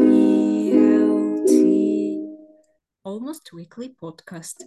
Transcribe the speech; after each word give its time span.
ELT 0.00 1.50
Almost 3.04 3.52
Weekly 3.52 3.94
Podcast. 4.00 4.64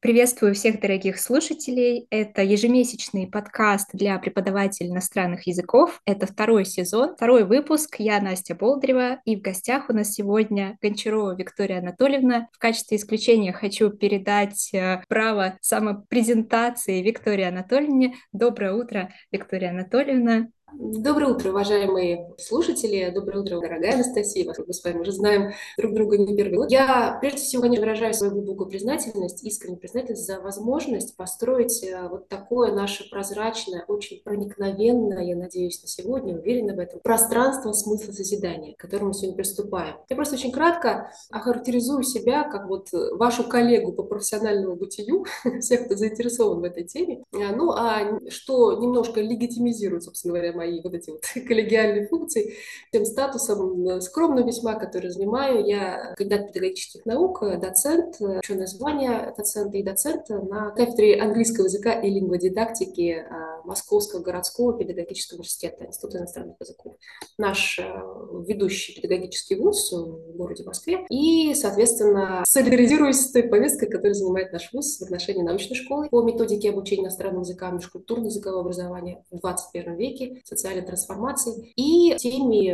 Приветствую 0.00 0.54
всех 0.54 0.80
дорогих 0.80 1.18
слушателей. 1.18 2.06
Это 2.10 2.42
ежемесячный 2.42 3.26
подкаст 3.26 3.90
для 3.92 4.16
преподавателей 4.18 4.90
иностранных 4.90 5.46
языков. 5.48 6.00
Это 6.06 6.26
второй 6.26 6.64
сезон, 6.64 7.14
второй 7.16 7.44
выпуск. 7.44 7.96
Я 7.98 8.20
Настя 8.20 8.54
Болдрева, 8.54 9.20
и 9.24 9.36
в 9.36 9.40
гостях 9.42 9.90
у 9.90 9.92
нас 9.92 10.12
сегодня 10.12 10.78
Гончарова 10.80 11.34
Виктория 11.36 11.80
Анатольевна. 11.80 12.48
В 12.52 12.58
качестве 12.58 12.96
исключения 12.96 13.52
хочу 13.52 13.90
передать 13.90 14.72
э, 14.72 15.02
право 15.08 15.58
самопрезентации 15.60 17.02
Виктории 17.02 17.44
Анатольевне. 17.44 18.14
Доброе 18.32 18.74
утро, 18.74 19.10
Виктория 19.32 19.70
Анатольевна. 19.70 20.46
Доброе 20.74 21.32
утро, 21.32 21.48
уважаемые 21.48 22.34
слушатели. 22.36 23.10
Доброе 23.14 23.40
утро, 23.40 23.58
дорогая 23.58 23.94
Анастасия. 23.94 24.44
Мы 24.44 24.74
с 24.74 24.84
вами 24.84 24.98
уже 24.98 25.12
знаем 25.12 25.52
друг 25.78 25.94
друга 25.94 26.18
не 26.18 26.36
первый 26.36 26.56
год. 26.56 26.70
Я, 26.70 27.16
прежде 27.22 27.38
всего, 27.38 27.62
конечно, 27.62 27.86
выражаю 27.86 28.12
свою 28.12 28.34
глубокую 28.34 28.68
признательность, 28.68 29.42
искреннюю 29.42 29.78
признательность 29.78 30.26
за 30.26 30.40
возможность 30.40 31.16
построить 31.16 31.82
э, 31.82 32.08
вот 32.08 32.28
такое 32.28 32.72
наше 32.72 33.08
прозрачное, 33.08 33.84
очень 33.88 34.22
проникновенное, 34.22 35.22
я 35.22 35.36
надеюсь, 35.36 35.80
на 35.80 35.88
сегодня, 35.88 36.36
уверена 36.36 36.74
в 36.74 36.78
этом, 36.78 37.00
пространство 37.00 37.72
смысла 37.72 38.12
созидания, 38.12 38.74
к 38.74 38.78
которому 38.78 39.08
мы 39.08 39.14
сегодня 39.14 39.36
приступаем. 39.36 39.96
Я 40.10 40.16
просто 40.16 40.34
очень 40.34 40.52
кратко 40.52 41.10
охарактеризую 41.30 42.02
себя 42.02 42.44
как 42.44 42.68
вот 42.68 42.88
вашу 42.92 43.44
коллегу 43.44 43.92
по 43.92 44.02
профессиональному 44.02 44.76
бытию, 44.76 45.24
всех, 45.60 45.86
кто 45.86 45.96
заинтересован 45.96 46.60
в 46.60 46.64
этой 46.64 46.84
теме. 46.84 47.24
Э, 47.32 47.56
ну, 47.56 47.70
а 47.72 48.20
что 48.28 48.74
немножко 48.74 49.22
легитимизирует, 49.22 50.04
собственно 50.04 50.34
говоря, 50.34 50.57
мои 50.58 50.80
вот 50.82 50.94
эти 50.94 51.10
вот 51.10 51.22
коллегиальные 51.46 52.08
функции, 52.08 52.54
тем 52.92 53.04
статусом 53.04 54.00
скромно 54.00 54.40
весьма, 54.40 54.74
который 54.74 55.10
занимаю. 55.10 55.64
Я 55.64 56.14
кандидат 56.16 56.48
педагогических 56.48 57.06
наук, 57.06 57.42
доцент, 57.60 58.16
ученое 58.20 58.66
звание 58.66 59.32
доцента 59.36 59.76
и 59.76 59.82
доцент 59.82 60.28
на 60.28 60.70
кафедре 60.70 61.20
английского 61.20 61.64
языка 61.64 61.92
и 61.92 62.10
лингводидактики 62.10 63.24
а, 63.30 63.57
Московского 63.68 64.20
городского 64.20 64.76
педагогического 64.76 65.38
университета 65.38 65.86
Института 65.86 66.18
иностранных 66.18 66.56
языков. 66.58 66.96
Наш 67.36 67.78
а, 67.78 68.02
ведущий 68.46 69.00
педагогический 69.00 69.56
вуз 69.56 69.92
в 69.92 70.36
городе 70.36 70.64
Москве. 70.64 71.06
И, 71.10 71.54
соответственно, 71.54 72.42
солидаризируюсь 72.46 73.20
с 73.20 73.30
той 73.30 73.44
повесткой, 73.44 73.88
которую 73.88 74.14
занимает 74.14 74.52
наш 74.52 74.72
вуз 74.72 74.98
в 74.98 75.02
отношении 75.02 75.42
научной 75.42 75.76
школы 75.76 76.08
по 76.08 76.22
методике 76.22 76.70
обучения 76.70 77.04
иностранным 77.04 77.42
языкам, 77.42 77.76
межкультурного 77.76 78.28
языкового 78.28 78.62
образования 78.62 79.24
в 79.30 79.38
21 79.38 79.96
веке 79.96 80.40
социальной 80.44 80.82
трансформации 80.82 81.72
и 81.76 82.16
теми 82.16 82.70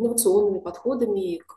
инновационными 0.00 0.58
подходами 0.58 1.38
к 1.46 1.56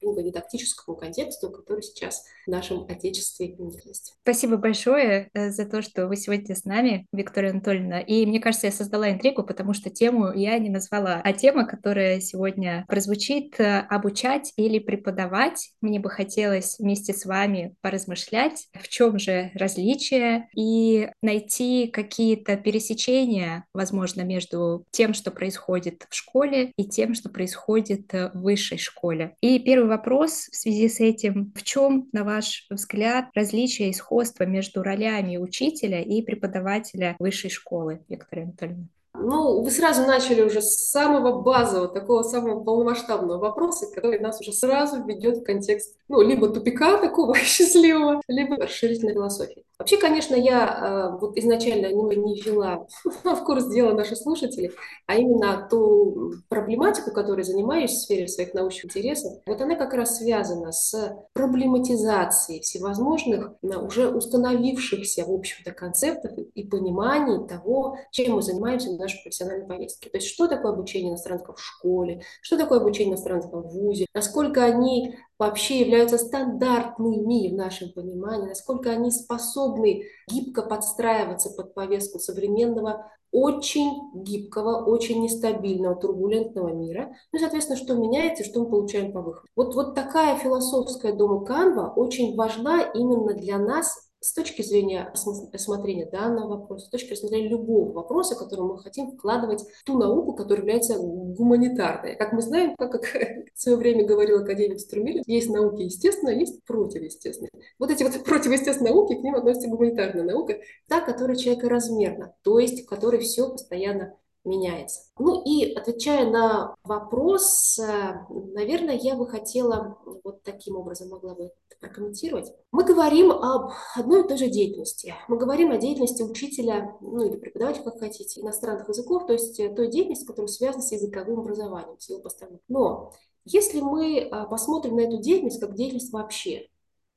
лингводидактическому 0.00 0.96
контексту, 0.96 1.50
который 1.50 1.82
сейчас 1.82 2.24
в 2.46 2.50
нашем 2.50 2.86
Отечестве 2.88 3.56
есть. 3.84 4.14
Спасибо 4.22 4.56
большое 4.56 5.30
э, 5.34 5.50
за 5.50 5.66
то, 5.66 5.82
что 5.82 6.06
вы 6.06 6.16
сегодня 6.16 6.54
с 6.54 6.64
нами, 6.64 7.06
Виктория 7.12 7.50
Анатольевна. 7.50 8.00
И 8.00 8.24
мне 8.26 8.40
кажется, 8.40 8.66
я 8.66 8.72
создала 8.72 9.10
интригу, 9.10 9.42
потому 9.44 9.74
что 9.74 9.90
тему 9.90 10.32
я 10.32 10.58
не 10.58 10.70
назвала. 10.70 11.20
А 11.22 11.32
тема, 11.32 11.66
которая 11.66 12.20
сегодня 12.20 12.84
прозвучит, 12.88 13.58
э, 13.60 13.80
обучать 13.80 14.52
или 14.56 14.78
преподавать. 14.78 15.70
Мне 15.80 16.00
бы 16.00 16.10
хотелось 16.10 16.78
вместе 16.78 17.12
с 17.12 17.24
вами 17.24 17.74
поразмышлять, 17.80 18.68
в 18.74 18.88
чем 18.88 19.18
же 19.18 19.50
различие, 19.54 20.48
и 20.56 21.10
найти 21.22 21.88
какие-то 21.88 22.56
пересечения, 22.56 23.64
возможно, 23.72 24.22
между 24.22 24.84
тем, 24.90 25.14
что 25.14 25.30
происходит 25.30 26.06
в 26.08 26.14
школе, 26.14 26.72
и 26.76 26.84
тем, 26.84 27.14
что 27.14 27.28
происходит 27.28 28.12
э, 28.14 28.30
в 28.32 28.42
высшей 28.42 28.78
школе. 28.78 29.34
И 29.40 29.57
первый 29.58 29.88
вопрос 29.88 30.48
в 30.50 30.56
связи 30.56 30.88
с 30.88 31.00
этим. 31.00 31.52
В 31.54 31.62
чем, 31.62 32.08
на 32.12 32.24
ваш 32.24 32.66
взгляд, 32.70 33.26
различие 33.34 33.90
и 33.90 33.92
сходство 33.92 34.44
между 34.44 34.82
ролями 34.82 35.36
учителя 35.36 36.02
и 36.02 36.22
преподавателя 36.22 37.16
высшей 37.18 37.50
школы, 37.50 38.00
Виктория 38.08 38.44
Анатольевна? 38.44 38.86
Ну, 39.14 39.62
вы 39.62 39.70
сразу 39.70 40.06
начали 40.06 40.42
уже 40.42 40.62
с 40.62 40.90
самого 40.90 41.42
базового, 41.42 41.88
такого 41.88 42.22
самого 42.22 42.62
полномасштабного 42.62 43.38
вопроса, 43.38 43.86
который 43.92 44.20
нас 44.20 44.40
уже 44.40 44.52
сразу 44.52 45.04
ведет 45.04 45.38
в 45.38 45.42
контекст, 45.42 45.96
ну, 46.08 46.20
либо 46.20 46.48
тупика 46.48 46.98
такого 46.98 47.34
счастливого, 47.38 48.22
либо 48.28 48.56
расширительной 48.56 49.14
философии. 49.14 49.64
Вообще, 49.78 49.96
конечно, 49.96 50.34
я 50.34 51.12
э, 51.14 51.18
вот 51.20 51.36
изначально 51.36 51.92
не, 51.92 52.16
не 52.16 52.40
ввела 52.40 52.86
в 53.04 53.44
курс 53.44 53.68
дела 53.68 53.92
наших 53.92 54.18
слушателей, 54.18 54.72
а 55.06 55.14
именно 55.14 55.68
ту 55.70 56.32
проблематику, 56.48 57.12
которой 57.12 57.44
занимаюсь 57.44 57.92
в 57.92 58.02
сфере 58.02 58.26
своих 58.26 58.54
научных 58.54 58.86
интересов, 58.86 59.34
вот 59.46 59.60
она 59.60 59.76
как 59.76 59.94
раз 59.94 60.18
связана 60.18 60.72
с 60.72 61.16
проблематизацией 61.32 62.60
всевозможных 62.60 63.52
уже 63.62 64.08
установившихся, 64.08 65.24
в 65.24 65.32
общем-то, 65.32 65.70
концептов 65.70 66.32
и 66.36 66.64
пониманий 66.64 67.46
того, 67.46 67.98
чем 68.10 68.34
мы 68.34 68.42
занимаемся 68.42 68.90
в 68.90 68.98
нашей 68.98 69.22
профессиональной 69.22 69.66
повестке. 69.66 70.10
То 70.10 70.16
есть, 70.16 70.26
что 70.26 70.48
такое 70.48 70.72
обучение 70.72 71.10
иностранцев 71.10 71.56
в 71.56 71.62
школе, 71.62 72.22
что 72.42 72.58
такое 72.58 72.80
обучение 72.80 73.12
иностранцев 73.12 73.52
в 73.52 73.68
ВУЗе, 73.68 74.06
насколько 74.12 74.64
они 74.64 75.14
вообще 75.38 75.80
являются 75.80 76.18
стандартными 76.18 77.48
в 77.48 77.54
нашем 77.54 77.92
понимании, 77.92 78.48
насколько 78.48 78.90
они 78.90 79.10
способны 79.10 80.04
гибко 80.28 80.62
подстраиваться 80.62 81.50
под 81.50 81.74
повестку 81.74 82.18
современного, 82.18 83.10
очень 83.30 84.10
гибкого, 84.14 84.84
очень 84.84 85.22
нестабильного, 85.22 85.94
турбулентного 85.96 86.72
мира. 86.74 87.14
Ну 87.32 87.38
и, 87.38 87.40
соответственно, 87.40 87.78
что 87.78 87.94
меняется, 87.94 88.42
что 88.42 88.60
мы 88.60 88.70
получаем 88.70 89.12
по 89.12 89.20
выходу. 89.20 89.46
Вот, 89.54 89.74
вот 89.74 89.94
такая 89.94 90.38
философская 90.38 91.12
дома 91.12 91.44
Канва 91.44 91.92
очень 91.94 92.34
важна 92.36 92.82
именно 92.82 93.34
для 93.34 93.58
нас 93.58 94.07
с 94.20 94.32
точки 94.32 94.62
зрения 94.62 95.12
рассмотрения 95.52 96.06
данного 96.06 96.58
вопроса, 96.58 96.86
с 96.86 96.88
точки 96.88 97.14
зрения 97.14 97.48
любого 97.48 97.92
вопроса, 97.92 98.34
который 98.34 98.66
мы 98.66 98.78
хотим 98.78 99.12
вкладывать 99.12 99.62
в 99.62 99.84
ту 99.84 99.96
науку, 99.96 100.34
которая 100.34 100.60
является 100.60 100.98
гуманитарной. 100.98 102.16
Как 102.16 102.32
мы 102.32 102.42
знаем, 102.42 102.74
как, 102.76 102.92
как 102.92 103.02
в 103.54 103.60
свое 103.60 103.78
время 103.78 104.04
говорил 104.04 104.40
академик 104.40 104.80
Струмилин, 104.80 105.22
есть 105.26 105.50
науки 105.50 105.82
естественные, 105.82 106.40
есть 106.40 106.64
противоестественные. 106.64 107.50
Вот 107.78 107.90
эти 107.90 108.02
вот 108.02 108.12
противоестественные 108.24 108.92
науки, 108.92 109.14
к 109.14 109.22
ним 109.22 109.36
относится 109.36 109.68
гуманитарная 109.68 110.24
наука, 110.24 110.58
та, 110.88 111.00
которая 111.00 111.36
человека 111.36 111.68
размерна, 111.68 112.34
то 112.42 112.58
есть 112.58 112.84
в 112.84 112.88
которой 112.88 113.20
все 113.20 113.50
постоянно 113.50 114.16
меняется. 114.48 115.00
Ну 115.18 115.42
и 115.44 115.72
отвечая 115.74 116.30
на 116.30 116.74
вопрос, 116.84 117.78
э, 117.78 118.14
наверное, 118.28 118.98
я 118.98 119.14
бы 119.14 119.26
хотела 119.28 119.98
вот 120.24 120.42
таким 120.42 120.76
образом 120.76 121.10
могла 121.10 121.34
бы 121.34 121.52
прокомментировать. 121.80 122.52
Мы 122.72 122.84
говорим 122.84 123.30
об 123.30 123.70
одной 123.94 124.24
и 124.24 124.28
той 124.28 124.36
же 124.36 124.48
деятельности. 124.48 125.14
Мы 125.28 125.38
говорим 125.38 125.70
о 125.70 125.78
деятельности 125.78 126.22
учителя, 126.22 126.96
ну 127.00 127.24
или 127.24 127.36
преподавателя, 127.36 127.84
как 127.84 128.00
хотите, 128.00 128.40
иностранных 128.40 128.88
языков, 128.88 129.26
то 129.26 129.32
есть 129.32 129.58
э, 129.60 129.68
той 129.68 129.88
деятельности, 129.88 130.26
которая 130.26 130.48
связана 130.48 130.82
с 130.82 130.92
языковым 130.92 131.40
образованием, 131.40 131.98
с 131.98 132.08
его 132.08 132.20
постановкой. 132.20 132.64
Но 132.68 133.12
если 133.44 133.80
мы 133.80 134.18
э, 134.18 134.30
посмотрим 134.48 134.96
на 134.96 135.00
эту 135.00 135.18
деятельность 135.18 135.60
как 135.60 135.74
деятельность 135.74 136.12
вообще, 136.12 136.68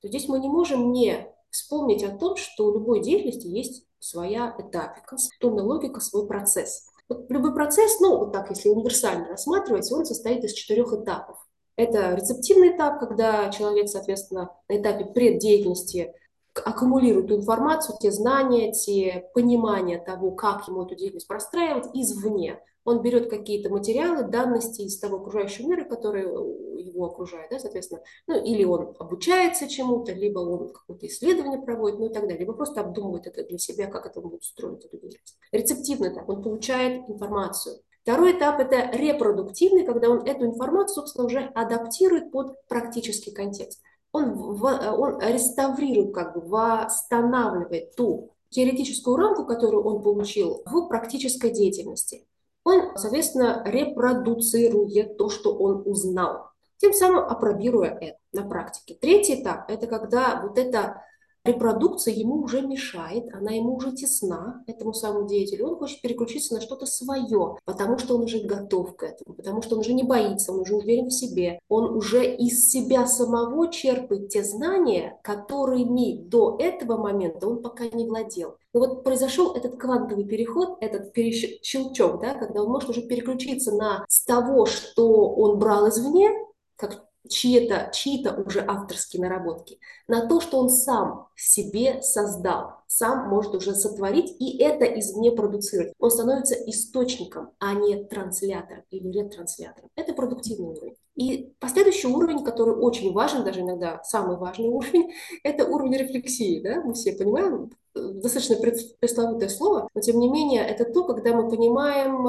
то 0.01 0.07
здесь 0.07 0.27
мы 0.27 0.39
не 0.39 0.49
можем 0.49 0.91
не 0.91 1.27
вспомнить 1.49 2.03
о 2.03 2.15
том, 2.15 2.37
что 2.37 2.67
у 2.67 2.73
любой 2.73 3.01
деятельности 3.01 3.47
есть 3.47 3.85
своя 3.99 4.55
этапика, 4.57 5.15
определенная 5.15 5.63
логика, 5.63 5.99
свой 5.99 6.27
процесс. 6.27 6.87
Любой 7.29 7.53
процесс, 7.53 7.99
ну, 7.99 8.17
вот 8.17 8.31
так, 8.31 8.49
если 8.49 8.69
универсально 8.69 9.29
рассматривать, 9.29 9.91
он 9.91 10.05
состоит 10.05 10.43
из 10.43 10.53
четырех 10.53 10.93
этапов. 10.93 11.37
Это 11.75 12.15
рецептивный 12.15 12.75
этап, 12.75 12.99
когда 12.99 13.49
человек, 13.49 13.89
соответственно, 13.89 14.51
на 14.69 14.77
этапе 14.79 15.05
преддеятельности 15.05 16.13
аккумулирует 16.53 17.27
ту 17.27 17.37
информацию, 17.37 17.97
те 17.99 18.11
знания, 18.11 18.73
те 18.73 19.29
понимания 19.33 19.99
того, 19.99 20.31
как 20.31 20.67
ему 20.67 20.83
эту 20.83 20.95
деятельность 20.95 21.27
простраивать 21.27 21.87
извне 21.93 22.59
он 22.83 23.01
берет 23.01 23.29
какие-то 23.29 23.69
материалы, 23.69 24.23
данности 24.23 24.81
из 24.81 24.99
того 24.99 25.17
окружающего 25.17 25.67
мира, 25.67 25.85
который 25.85 26.23
его 26.23 27.05
окружает, 27.05 27.49
да, 27.51 27.59
соответственно, 27.59 28.01
ну, 28.27 28.43
или 28.43 28.63
он 28.63 28.95
обучается 28.99 29.67
чему-то, 29.67 30.13
либо 30.13 30.39
он 30.39 30.73
какое-то 30.73 31.07
исследование 31.07 31.61
проводит, 31.61 31.99
ну 31.99 32.09
и 32.09 32.13
так 32.13 32.23
далее, 32.23 32.39
либо 32.39 32.53
просто 32.53 32.81
обдумывает 32.81 33.27
это 33.27 33.43
для 33.43 33.57
себя, 33.57 33.87
как 33.87 34.05
это 34.05 34.19
будет 34.21 34.43
строить 34.43 34.85
эту 34.85 34.97
деятельность. 34.97 35.37
Рецептивный 35.51 36.09
этап, 36.09 36.29
он 36.29 36.41
получает 36.41 37.07
информацию. 37.09 37.77
Второй 38.01 38.31
этап– 38.35 38.59
это 38.59 38.89
репродуктивный, 38.97 39.85
когда 39.85 40.09
он 40.09 40.25
эту 40.25 40.45
информацию, 40.45 40.95
собственно, 40.95 41.25
уже 41.27 41.51
адаптирует 41.53 42.31
под 42.31 42.55
практический 42.67 43.31
контекст. 43.31 43.81
Он, 44.11 44.59
он 44.63 45.21
реставрирует, 45.21 46.13
как 46.13 46.33
бы 46.33 46.41
восстанавливает 46.41 47.95
ту 47.95 48.31
теоретическую 48.49 49.15
рамку, 49.15 49.45
которую 49.45 49.83
он 49.83 50.01
получил 50.01 50.63
в 50.65 50.87
практической 50.87 51.51
деятельности 51.51 52.25
он, 52.63 52.95
соответственно, 52.95 53.63
репродуцирует 53.65 55.17
то, 55.17 55.29
что 55.29 55.55
он 55.55 55.83
узнал, 55.85 56.49
тем 56.77 56.93
самым 56.93 57.25
апробируя 57.25 57.97
это 57.99 58.17
на 58.31 58.47
практике. 58.47 58.97
Третий 58.99 59.41
этап– 59.41 59.65
это 59.69 59.87
когда 59.87 60.41
вот 60.41 60.57
эта 60.57 61.03
репродукция 61.43 62.13
ему 62.13 62.41
уже 62.41 62.61
мешает, 62.61 63.33
она 63.33 63.51
ему 63.51 63.75
уже 63.75 63.91
тесна, 63.91 64.63
этому 64.67 64.93
самому 64.93 65.27
деятелю, 65.27 65.67
он 65.67 65.77
хочет 65.77 66.01
переключиться 66.01 66.53
на 66.53 66.61
что-то 66.61 66.85
свое, 66.85 67.57
потому 67.65 67.97
что 67.97 68.15
он 68.15 68.23
уже 68.23 68.39
готов 68.39 68.95
к 68.95 69.03
этому, 69.03 69.35
потому 69.35 69.61
что 69.61 69.75
он 69.75 69.81
уже 69.81 69.93
не 69.93 70.03
боится, 70.03 70.51
он 70.51 70.61
уже 70.61 70.75
уверен 70.75 71.07
в 71.07 71.13
себе, 71.13 71.59
он 71.69 71.95
уже 71.95 72.25
из 72.35 72.69
себя 72.69 73.05
самого 73.05 73.71
черпает 73.71 74.29
те 74.29 74.43
знания, 74.43 75.19
которыми 75.23 76.21
до 76.23 76.57
этого 76.59 76.97
момента 76.97 77.47
он 77.47 77.61
пока 77.61 77.85
не 77.87 78.07
владел. 78.07 78.55
Но 78.73 78.79
вот 78.79 79.03
произошел 79.03 79.53
этот 79.53 79.75
квантовый 79.75 80.25
переход, 80.25 80.77
этот 80.79 81.13
щелчок, 81.15 82.21
да, 82.21 82.35
когда 82.35 82.63
он 82.63 82.69
может 82.69 82.89
уже 82.89 83.01
переключиться 83.01 83.71
на 83.71 84.05
с 84.07 84.23
того, 84.23 84.65
что 84.65 85.29
он 85.29 85.59
брал 85.59 85.89
извне, 85.89 86.29
как 86.77 87.10
чьи-то 87.29 87.89
чьи 87.93 88.25
уже 88.27 88.63
авторские 88.65 89.21
наработки, 89.21 89.79
на 90.07 90.27
то, 90.27 90.41
что 90.41 90.59
он 90.59 90.69
сам 90.69 91.27
себе 91.35 92.01
создал, 92.01 92.80
сам 92.91 93.29
может 93.29 93.55
уже 93.55 93.73
сотворить, 93.73 94.35
и 94.37 94.57
это 94.57 94.83
извне 94.83 95.31
продуцировать. 95.31 95.93
Он 95.97 96.11
становится 96.11 96.55
источником, 96.55 97.51
а 97.57 97.73
не 97.73 98.03
транслятором 98.03 98.83
или 98.89 99.07
ретранслятором. 99.07 99.89
Это 99.95 100.13
продуктивный 100.13 100.71
уровень. 100.71 100.97
И 101.15 101.53
последующий 101.59 102.09
уровень, 102.09 102.43
который 102.43 102.75
очень 102.75 103.13
важен, 103.13 103.45
даже 103.45 103.61
иногда 103.61 104.03
самый 104.03 104.35
важный 104.35 104.67
уровень, 104.69 105.13
это 105.43 105.65
уровень 105.65 105.95
рефлексии. 105.95 106.61
Да? 106.61 106.81
Мы 106.81 106.93
все 106.93 107.13
понимаем, 107.13 107.71
достаточно 107.95 108.57
пресловутое 108.57 109.47
слово, 109.47 109.87
но 109.95 110.01
тем 110.01 110.19
не 110.19 110.29
менее 110.29 110.67
это 110.67 110.83
то, 110.83 111.05
когда 111.05 111.33
мы 111.33 111.49
понимаем, 111.49 112.23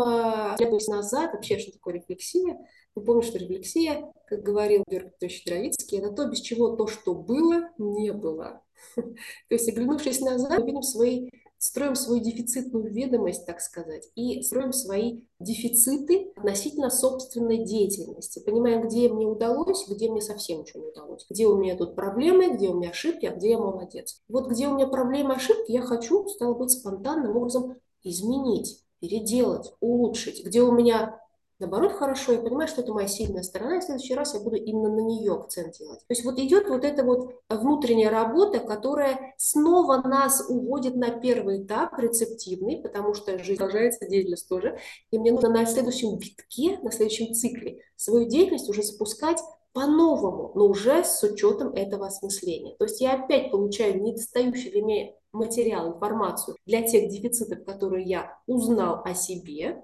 глядываясь 0.57 0.87
назад, 0.87 1.33
вообще, 1.33 1.59
что 1.59 1.73
такое 1.73 1.95
рефлексия, 1.95 2.57
мы 2.95 3.03
помним, 3.03 3.23
что 3.23 3.39
рефлексия, 3.39 4.13
как 4.29 4.45
говорил 4.45 4.85
Георгий 4.87 5.11
Петрович 5.11 5.45
Дровицкий, 5.45 5.99
это 5.99 6.11
то, 6.11 6.27
без 6.27 6.41
чего 6.41 6.77
то, 6.77 6.87
что 6.87 7.15
было, 7.15 7.71
не 7.79 8.13
было. 8.13 8.63
То 8.97 9.55
есть, 9.55 9.69
оглянувшись 9.69 10.21
назад, 10.21 10.59
мы 10.59 10.67
видим 10.67 10.83
свои, 10.83 11.31
строим 11.59 11.95
свою 11.95 12.23
дефицитную 12.23 12.93
ведомость, 12.93 13.47
так 13.47 13.61
сказать, 13.61 14.09
и 14.15 14.43
строим 14.43 14.73
свои 14.73 15.21
дефициты 15.39 16.33
относительно 16.37 16.91
собственной 16.91 17.65
деятельности. 17.65 18.41
Понимаем, 18.45 18.89
где 18.89 19.09
мне 19.09 19.27
удалось, 19.27 19.87
где 19.89 20.11
мне 20.11 20.21
совсем 20.21 20.61
ничего 20.61 20.83
не 20.83 20.91
удалось. 20.91 21.25
Где 21.31 21.47
у 21.47 21.57
меня 21.57 21.77
тут 21.77 21.95
проблемы, 21.95 22.57
где 22.57 22.69
у 22.69 22.75
меня 22.75 22.91
ошибки, 22.91 23.27
а 23.27 23.35
где 23.37 23.51
я 23.51 23.59
молодец. 23.59 24.21
Вот 24.29 24.49
где 24.49 24.67
у 24.67 24.75
меня 24.75 24.89
проблемы, 24.89 25.35
ошибки, 25.35 25.71
я 25.71 25.83
хочу, 25.83 26.27
стало 26.29 26.55
быть, 26.55 26.71
спонтанным 26.71 27.37
образом 27.37 27.77
изменить, 28.03 28.83
переделать, 29.01 29.73
улучшить. 29.81 30.45
Где 30.45 30.63
у 30.63 30.73
меня 30.73 31.22
наоборот 31.63 31.93
хорошо, 31.93 32.33
я 32.33 32.41
понимаю, 32.41 32.69
что 32.69 32.83
это 32.83 32.93
моя 32.93 33.09
сильная 33.09 33.43
сторона, 33.43 33.77
и 33.77 33.81
в 33.81 33.85
следующий 33.85 34.15
раз 34.15 34.35
я 34.35 34.41
буду 34.41 34.57
именно 34.57 34.91
на 34.91 35.01
нее 35.01 35.33
акцент 35.33 35.79
делать. 35.79 36.01
То 36.01 36.07
есть 36.11 36.25
вот 36.25 36.39
идет 36.39 36.69
вот 36.69 36.85
эта 36.85 37.05
вот 37.05 37.35
внутренняя 37.49 38.11
работа, 38.11 38.59
которая 38.59 39.35
снова 39.39 40.03
нас 40.07 40.45
уводит 40.49 40.97
на 40.97 41.11
первый 41.11 41.63
этап 41.63 41.99
рецептивный, 41.99 42.83
потому 42.83 43.15
что 43.15 43.39
жизнь 43.39 43.59
продолжается, 43.59 44.09
деятельность 44.09 44.49
тоже, 44.49 44.79
и 45.11 45.19
мне 45.19 45.33
нужно 45.33 45.49
на 45.49 45.65
следующем 45.65 46.19
витке, 46.19 46.79
на 46.83 46.91
следующем 46.91 47.33
цикле 47.33 47.81
свою 47.97 48.29
деятельность 48.29 48.69
уже 48.69 48.83
запускать 48.83 49.39
по-новому, 49.73 50.53
но 50.55 50.67
уже 50.67 51.05
с 51.05 51.23
учетом 51.23 51.73
этого 51.73 52.07
осмысления. 52.07 52.77
То 52.77 52.85
есть 52.85 53.01
я 53.01 53.15
опять 53.15 53.51
получаю 53.51 54.03
недостающий 54.03 54.71
для 54.71 54.83
меня 54.83 55.13
материал, 55.33 55.95
информацию 55.95 56.57
для 56.67 56.83
тех 56.83 57.09
дефицитов, 57.09 57.65
которые 57.65 58.05
я 58.05 58.39
узнал 58.47 59.01
о 59.05 59.15
себе, 59.15 59.83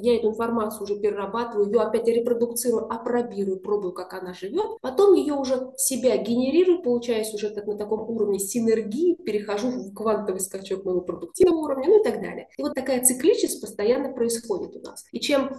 я 0.00 0.16
эту 0.16 0.28
информацию 0.28 0.82
уже 0.82 0.98
перерабатываю, 0.98 1.66
ее 1.66 1.80
опять 1.80 2.06
репродуцирую, 2.06 2.92
апробирую, 2.92 3.60
пробую, 3.60 3.92
как 3.92 4.14
она 4.14 4.34
живет. 4.34 4.78
Потом 4.80 5.14
ее 5.14 5.34
уже 5.34 5.72
себя 5.76 6.16
генерирую, 6.16 6.82
получаясь 6.82 7.32
уже 7.34 7.50
так, 7.50 7.66
на 7.66 7.76
таком 7.76 8.08
уровне 8.08 8.38
синергии, 8.38 9.14
перехожу 9.14 9.70
в 9.70 9.94
квантовый 9.94 10.40
скачок 10.40 10.84
моего 10.84 11.00
продуктивного 11.00 11.58
уровня, 11.58 11.88
ну 11.88 12.00
и 12.00 12.04
так 12.04 12.20
далее. 12.20 12.48
И 12.56 12.62
вот 12.62 12.74
такая 12.74 13.04
цикличность 13.04 13.60
постоянно 13.60 14.12
происходит 14.12 14.76
у 14.76 14.80
нас. 14.80 15.04
И 15.12 15.20
чем 15.20 15.50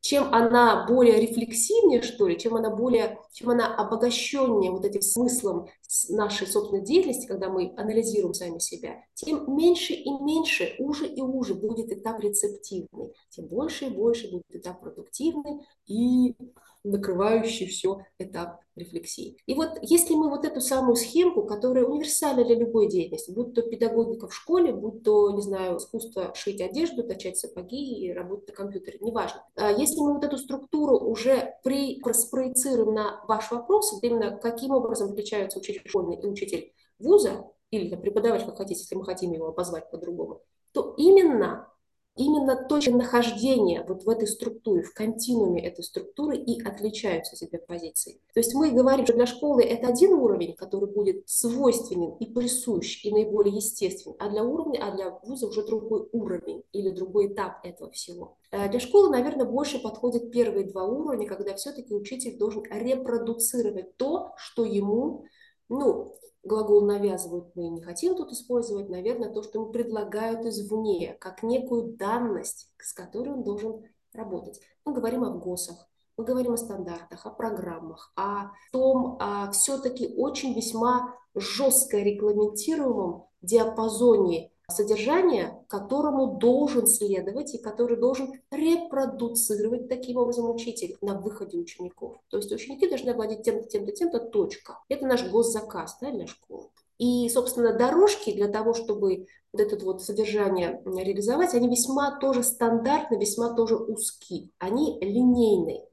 чем 0.00 0.32
она 0.32 0.86
более 0.86 1.20
рефлексивнее, 1.20 2.02
что 2.02 2.28
ли, 2.28 2.38
чем 2.38 2.54
она 2.54 2.70
более, 2.70 3.18
чем 3.32 3.50
она 3.50 3.74
обогащеннее 3.74 4.70
вот 4.70 4.84
этим 4.84 5.02
смыслом 5.02 5.68
нашей 6.10 6.46
собственной 6.46 6.84
деятельности, 6.84 7.26
когда 7.26 7.48
мы 7.48 7.72
анализируем 7.76 8.34
сами 8.34 8.58
себя, 8.58 9.02
тем 9.14 9.56
меньше 9.56 9.94
и 9.94 10.10
меньше, 10.10 10.74
уже 10.78 11.06
и 11.06 11.22
уже 11.22 11.54
будет 11.54 11.90
этап 11.90 12.20
рецептивный, 12.20 13.14
тем 13.30 13.46
больше 13.46 13.86
и 13.86 13.90
больше 13.90 14.30
будет 14.30 14.44
этап 14.50 14.80
продуктивный 14.80 15.66
и 15.86 16.34
накрывающий 16.84 17.66
все 17.66 18.00
этап 18.18 18.60
рефлексии. 18.76 19.36
И 19.46 19.54
вот 19.54 19.78
если 19.82 20.14
мы 20.14 20.30
вот 20.30 20.44
эту 20.44 20.60
самую 20.60 20.96
схемку, 20.96 21.44
которая 21.44 21.84
универсальна 21.84 22.44
для 22.44 22.54
любой 22.54 22.88
деятельности, 22.88 23.30
будь 23.30 23.54
то 23.54 23.62
педагогика 23.62 24.28
в 24.28 24.34
школе, 24.34 24.72
будь 24.72 25.02
то, 25.02 25.30
не 25.32 25.42
знаю, 25.42 25.78
искусство 25.78 26.32
шить 26.34 26.60
одежду, 26.60 27.02
точать 27.02 27.36
сапоги 27.36 28.06
и 28.06 28.12
работать 28.12 28.48
на 28.48 28.54
компьютере, 28.54 28.98
неважно. 29.00 29.44
А 29.56 29.70
если 29.70 30.00
мы 30.00 30.14
вот 30.14 30.24
эту 30.24 30.38
структуру 30.38 30.98
уже 30.98 31.54
при, 31.64 32.00
спроецируем 32.12 32.94
на 32.94 33.24
ваш 33.26 33.50
вопрос, 33.50 33.92
вот 33.92 34.02
именно 34.02 34.36
каким 34.36 34.70
образом 34.70 35.10
отличаются 35.10 35.58
учитель 35.58 35.82
школьный 35.86 36.16
и 36.16 36.26
учитель 36.26 36.72
вуза, 36.98 37.50
или 37.70 37.94
преподаватель, 37.96 38.46
как 38.46 38.56
хотите, 38.56 38.80
если 38.80 38.94
мы 38.94 39.04
хотим 39.04 39.32
его 39.32 39.48
обозвать 39.48 39.90
по-другому, 39.90 40.40
то 40.72 40.94
именно 40.96 41.68
именно 42.18 42.56
точка 42.56 42.90
нахождения 42.90 43.84
вот 43.86 44.04
в 44.04 44.08
этой 44.08 44.26
структуре, 44.26 44.82
в 44.82 44.92
континууме 44.92 45.66
этой 45.66 45.84
структуры 45.84 46.36
и 46.36 46.60
отличаются 46.62 47.46
две 47.46 47.58
позиции. 47.58 48.20
То 48.34 48.40
есть 48.40 48.54
мы 48.54 48.70
говорим, 48.70 49.06
что 49.06 49.14
для 49.14 49.26
школы 49.26 49.62
это 49.62 49.88
один 49.88 50.12
уровень, 50.14 50.54
который 50.54 50.90
будет 50.92 51.22
свойственен 51.28 52.16
и 52.18 52.26
присущ, 52.26 53.04
и 53.04 53.12
наиболее 53.12 53.56
естественен, 53.56 54.16
а 54.18 54.28
для 54.28 54.44
уровня, 54.44 54.80
а 54.82 54.94
для 54.94 55.18
вуза 55.22 55.46
уже 55.46 55.64
другой 55.64 56.08
уровень 56.12 56.62
или 56.72 56.90
другой 56.90 57.28
этап 57.28 57.64
этого 57.64 57.90
всего. 57.92 58.36
Э, 58.50 58.68
для 58.68 58.80
школы, 58.80 59.10
наверное, 59.10 59.46
больше 59.46 59.78
подходят 59.78 60.32
первые 60.32 60.66
два 60.66 60.84
уровня, 60.84 61.26
когда 61.26 61.54
все-таки 61.54 61.94
учитель 61.94 62.36
должен 62.36 62.64
репродуцировать 62.70 63.96
то, 63.96 64.32
что 64.36 64.64
ему 64.64 65.24
ну, 65.68 66.14
глагол 66.42 66.82
навязывают 66.82 67.54
мы 67.54 67.68
не 67.68 67.82
хотим 67.82 68.16
тут 68.16 68.32
использовать, 68.32 68.88
наверное, 68.88 69.32
то, 69.32 69.42
что 69.42 69.60
ему 69.60 69.70
предлагают 69.70 70.46
извне, 70.46 71.16
как 71.20 71.42
некую 71.42 71.96
данность, 71.96 72.72
с 72.78 72.92
которой 72.92 73.34
он 73.34 73.44
должен 73.44 73.84
работать. 74.12 74.60
Мы 74.84 74.94
говорим 74.94 75.24
о 75.24 75.30
ГОСах, 75.30 75.88
мы 76.16 76.24
говорим 76.24 76.52
о 76.52 76.56
стандартах, 76.56 77.26
о 77.26 77.30
программах, 77.30 78.12
о 78.16 78.50
том, 78.72 79.16
о 79.20 79.50
все-таки 79.52 80.14
очень 80.16 80.54
весьма 80.54 81.14
жестко 81.34 81.98
регламентируемом 81.98 83.26
диапазоне 83.40 84.50
содержание, 84.70 85.64
которому 85.68 86.38
должен 86.38 86.86
следовать 86.86 87.54
и 87.54 87.58
который 87.58 87.96
должен 87.96 88.32
репродуцировать 88.50 89.88
таким 89.88 90.18
образом 90.18 90.50
учитель 90.50 90.96
на 91.00 91.18
выходе 91.18 91.58
учеников. 91.58 92.18
То 92.28 92.36
есть 92.36 92.52
ученики 92.52 92.88
должны 92.88 93.14
владеть 93.14 93.42
тем-то, 93.42 93.66
тем-то, 93.66 93.92
тем-то, 93.92 94.20
точка. 94.20 94.78
Это 94.88 95.06
наш 95.06 95.28
госзаказ 95.30 95.98
да, 96.00 96.10
для 96.10 96.26
школы. 96.26 96.68
И, 96.98 97.28
собственно, 97.30 97.72
дорожки 97.72 98.32
для 98.32 98.48
того, 98.48 98.74
чтобы 98.74 99.26
вот 99.52 99.62
это 99.62 99.82
вот 99.84 100.02
содержание 100.02 100.82
реализовать, 100.84 101.54
они 101.54 101.68
весьма 101.68 102.18
тоже 102.18 102.42
стандартны, 102.42 103.16
весьма 103.16 103.54
тоже 103.54 103.76
узки. 103.76 104.50
Они 104.58 104.98
линейные. 105.00 105.86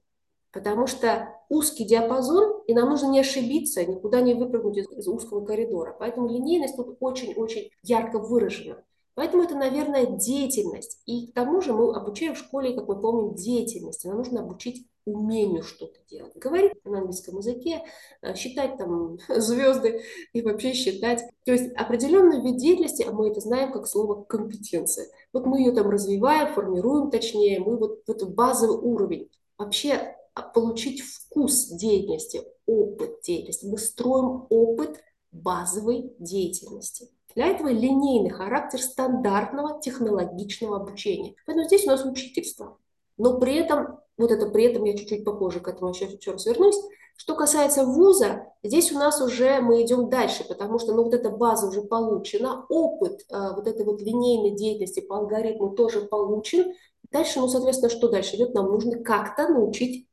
Потому 0.52 0.88
что 0.88 1.35
узкий 1.50 1.86
диапазон, 1.86 2.62
и 2.68 2.74
нам 2.74 2.90
нужно 2.90 3.08
не 3.10 3.20
ошибиться, 3.20 3.86
никуда 3.86 4.22
не 4.22 4.34
выпрыгнуть 4.34 4.78
из, 4.78 4.90
из 4.92 5.08
узкого 5.08 5.46
коридора. 5.46 5.96
Поэтому 6.00 6.28
линейность 6.28 6.76
тут 6.76 6.98
очень-очень 7.00 7.70
ярко 7.84 8.20
выражена. 8.20 8.84
Поэтому 9.16 9.44
это, 9.44 9.56
наверное, 9.56 10.06
деятельность. 10.06 11.02
И 11.06 11.28
к 11.28 11.34
тому 11.34 11.62
же 11.62 11.74
мы 11.74 11.96
обучаем 11.96 12.36
в 12.36 12.38
школе, 12.38 12.74
как 12.74 12.88
мы 12.88 13.00
помним, 13.00 13.34
деятельности. 13.36 14.08
Нам 14.08 14.18
нужно 14.18 14.42
обучить 14.42 14.86
умению 15.06 15.64
что-то 15.64 15.98
делать. 16.10 16.36
Говорить 16.36 16.74
на 16.84 17.00
английском 17.00 17.38
языке, 17.38 17.84
э, 18.22 18.36
считать 18.36 18.78
там 18.78 19.18
звезды 19.30 20.02
и 20.34 20.42
вообще 20.42 20.74
считать. 20.74 21.22
То 21.46 21.54
есть 21.54 21.72
определенный 21.76 22.42
вид 22.42 22.58
деятельности, 22.58 23.06
а 23.08 23.12
мы 23.12 23.30
это 23.30 23.40
знаем 23.40 23.72
как 23.72 23.88
слово 23.88 24.24
компетенция. 24.24 25.08
Вот 25.32 25.46
мы 25.46 25.60
ее 25.60 25.72
там 25.72 25.90
развиваем, 25.90 26.54
формируем 26.54 27.10
точнее, 27.10 27.60
мы 27.60 27.78
вот 27.78 28.02
в 28.06 28.12
этот 28.12 28.34
базовый 28.34 28.78
уровень. 28.78 29.30
Вообще 29.58 30.15
получить 30.42 31.02
вкус 31.02 31.68
деятельности, 31.70 32.42
опыт 32.66 33.22
деятельности. 33.24 33.66
Мы 33.66 33.78
строим 33.78 34.46
опыт 34.50 35.02
базовой 35.32 36.14
деятельности. 36.20 37.10
Для 37.36 37.48
этого 37.48 37.68
линейный 37.68 38.30
характер 38.30 38.80
стандартного 38.82 39.82
технологичного 39.82 40.78
обучения. 40.78 41.36
Поэтому 41.46 41.68
здесь 41.68 41.86
у 41.86 41.90
нас 41.90 42.06
учительство. 42.06 42.78
Но 43.18 43.40
при 43.40 43.56
этом, 43.56 44.00
вот 44.18 44.32
это 44.32 44.50
при 44.50 44.66
этом 44.66 44.84
я 44.86 44.98
чуть-чуть 44.98 45.26
попозже 45.26 45.60
к 45.60 45.68
этому 45.68 45.92
еще, 45.92 46.06
еще 46.06 46.32
раз 46.32 46.46
вернусь, 46.46 46.80
что 47.18 47.36
касается 47.36 47.86
вуза, 47.86 48.46
здесь 48.62 48.92
у 48.92 48.96
нас 48.96 49.22
уже 49.22 49.62
мы 49.62 49.84
идем 49.84 50.10
дальше, 50.10 50.44
потому 50.46 50.80
что 50.80 50.94
ну, 50.94 51.04
вот 51.04 51.14
эта 51.14 51.30
база 51.30 51.68
уже 51.68 51.82
получена, 51.82 52.66
опыт 52.68 53.22
э, 53.30 53.54
вот 53.56 53.68
этой 53.68 53.86
вот 53.86 54.02
линейной 54.02 54.52
деятельности 54.52 55.00
по 55.00 55.18
алгоритму 55.18 55.70
тоже 55.70 56.02
получен. 56.02 56.74
Дальше, 57.12 57.40
ну, 57.40 57.48
соответственно, 57.48 57.90
что 57.90 58.10
дальше 58.10 58.36
идет? 58.36 58.54
Нам 58.54 58.66
нужно 58.66 59.02
как-то 59.02 59.48
научить 59.48 60.08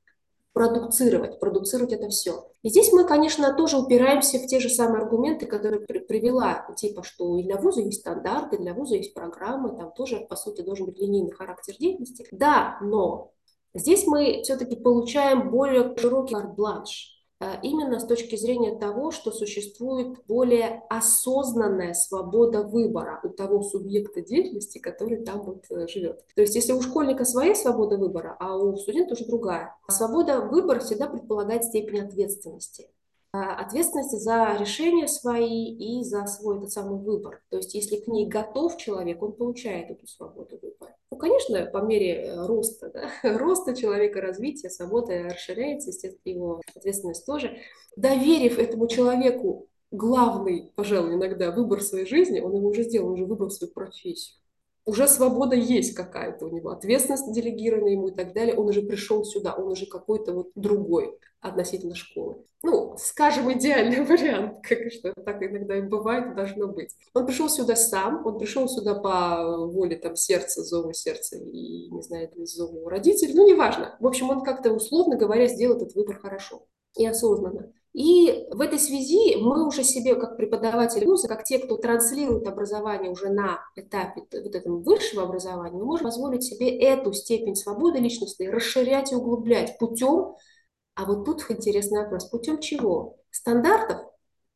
продуцировать, 0.52 1.40
продуцировать 1.40 1.92
это 1.92 2.08
все. 2.08 2.46
И 2.62 2.68
здесь 2.68 2.92
мы, 2.92 3.04
конечно, 3.04 3.54
тоже 3.54 3.78
упираемся 3.78 4.38
в 4.38 4.46
те 4.46 4.60
же 4.60 4.68
самые 4.68 5.02
аргументы, 5.02 5.46
которые 5.46 5.80
при, 5.80 5.98
привела, 6.00 6.66
типа, 6.76 7.02
что 7.02 7.38
и 7.38 7.44
для 7.44 7.56
вуза 7.56 7.80
есть 7.80 8.00
стандарты, 8.00 8.58
для 8.58 8.74
вуза 8.74 8.96
есть 8.96 9.14
программы, 9.14 9.76
там 9.76 9.92
тоже, 9.92 10.26
по 10.28 10.36
сути, 10.36 10.62
должен 10.62 10.86
быть 10.86 10.98
линейный 10.98 11.32
характер 11.32 11.74
деятельности. 11.78 12.26
Да, 12.30 12.78
но 12.82 13.32
здесь 13.74 14.06
мы 14.06 14.42
все-таки 14.42 14.76
получаем 14.76 15.50
более 15.50 15.96
широкий 15.96 16.34
арт-бланш 16.34 17.12
Э, 17.12 17.21
именно 17.62 18.00
с 18.00 18.06
точки 18.06 18.36
зрения 18.36 18.76
того, 18.76 19.10
что 19.10 19.30
существует 19.30 20.18
более 20.26 20.82
осознанная 20.88 21.94
свобода 21.94 22.62
выбора 22.62 23.20
у 23.22 23.28
того 23.28 23.62
субъекта 23.62 24.20
деятельности, 24.20 24.78
который 24.78 25.24
там 25.24 25.42
вот 25.42 25.64
э, 25.70 25.86
живет. 25.88 26.24
То 26.34 26.42
есть 26.42 26.54
если 26.54 26.72
у 26.72 26.80
школьника 26.80 27.24
своя 27.24 27.54
свобода 27.54 27.96
выбора, 27.96 28.36
а 28.38 28.56
у 28.56 28.76
студента 28.76 29.14
уже 29.14 29.24
другая. 29.26 29.76
Свобода 29.88 30.40
выбора 30.40 30.80
всегда 30.80 31.06
предполагает 31.06 31.64
степень 31.64 32.00
ответственности. 32.00 32.88
А, 33.34 33.54
ответственности 33.54 34.16
за 34.16 34.58
решения 34.60 35.08
свои 35.08 35.72
и 35.72 36.04
за 36.04 36.26
свой 36.26 36.58
этот 36.58 36.70
самый 36.70 37.00
выбор. 37.00 37.42
То 37.48 37.56
есть 37.56 37.74
если 37.74 37.96
к 37.96 38.06
ней 38.06 38.26
готов 38.26 38.76
человек, 38.76 39.22
он 39.22 39.32
получает 39.32 39.90
эту 39.90 40.06
свободу 40.06 40.58
выбора. 40.60 40.94
Ну, 41.10 41.16
конечно, 41.16 41.64
по 41.64 41.78
мере 41.78 42.26
э, 42.26 42.46
роста, 42.46 42.90
да, 42.92 43.08
роста 43.38 43.74
человека, 43.74 44.20
развития, 44.20 44.68
свобода 44.68 45.22
расширяется, 45.22 45.88
естественно, 45.88 46.30
его 46.30 46.60
ответственность 46.74 47.24
тоже. 47.24 47.56
Доверив 47.96 48.58
этому 48.58 48.86
человеку 48.86 49.66
главный, 49.90 50.70
пожалуй, 50.74 51.14
иногда 51.14 51.52
выбор 51.52 51.80
своей 51.80 52.04
жизни, 52.04 52.40
он 52.40 52.54
его 52.54 52.68
уже 52.68 52.82
сделал, 52.82 53.08
он 53.08 53.14
уже 53.14 53.24
выбрал 53.24 53.50
свою 53.50 53.72
профессию 53.72 54.41
уже 54.84 55.06
свобода 55.06 55.54
есть 55.54 55.94
какая-то 55.94 56.46
у 56.46 56.50
него, 56.50 56.70
ответственность 56.70 57.32
делегирована 57.32 57.88
ему 57.88 58.08
и 58.08 58.14
так 58.14 58.32
далее. 58.32 58.56
Он 58.56 58.68
уже 58.68 58.82
пришел 58.82 59.24
сюда, 59.24 59.54
он 59.54 59.70
уже 59.70 59.86
какой-то 59.86 60.32
вот 60.32 60.50
другой 60.54 61.18
относительно 61.40 61.94
школы. 61.94 62.44
Ну, 62.62 62.96
скажем, 62.98 63.52
идеальный 63.52 64.04
вариант, 64.04 64.64
как 64.66 64.92
что 64.92 65.12
так 65.14 65.42
иногда 65.42 65.76
и 65.76 65.82
бывает, 65.82 66.36
должно 66.36 66.68
быть. 66.68 66.94
Он 67.14 67.26
пришел 67.26 67.48
сюда 67.48 67.74
сам, 67.74 68.24
он 68.24 68.38
пришел 68.38 68.68
сюда 68.68 68.94
по 68.94 69.66
воле 69.66 69.96
там 69.96 70.14
сердца, 70.14 70.62
зову 70.62 70.92
сердца 70.92 71.36
и, 71.36 71.90
не 71.90 72.02
знаю, 72.02 72.30
зову 72.46 72.88
родителей, 72.88 73.34
ну, 73.34 73.46
неважно. 73.46 73.96
В 73.98 74.06
общем, 74.06 74.30
он 74.30 74.42
как-то, 74.42 74.72
условно 74.72 75.16
говоря, 75.16 75.48
сделал 75.48 75.76
этот 75.76 75.94
выбор 75.94 76.18
хорошо 76.18 76.66
и 76.96 77.04
осознанно. 77.06 77.72
И 77.92 78.46
в 78.50 78.60
этой 78.62 78.78
связи 78.78 79.36
мы 79.36 79.66
уже 79.66 79.84
себе, 79.84 80.14
как 80.14 80.38
преподаватели 80.38 81.04
вуза, 81.04 81.28
как 81.28 81.44
те, 81.44 81.58
кто 81.58 81.76
транслирует 81.76 82.46
образование 82.46 83.10
уже 83.10 83.28
на 83.28 83.60
этапе 83.76 84.22
вот 84.32 84.54
этого 84.54 84.78
высшего 84.78 85.24
образования, 85.24 85.76
мы 85.76 85.84
можем 85.84 86.06
позволить 86.06 86.42
себе 86.42 86.78
эту 86.78 87.12
степень 87.12 87.54
свободы 87.54 87.98
личностной 87.98 88.48
расширять 88.48 89.12
и 89.12 89.14
углублять 89.14 89.76
путем, 89.78 90.36
а 90.94 91.04
вот 91.04 91.24
тут 91.24 91.44
интересный 91.50 92.02
вопрос, 92.02 92.26
путем 92.26 92.60
чего? 92.60 93.16
Стандартов? 93.30 93.98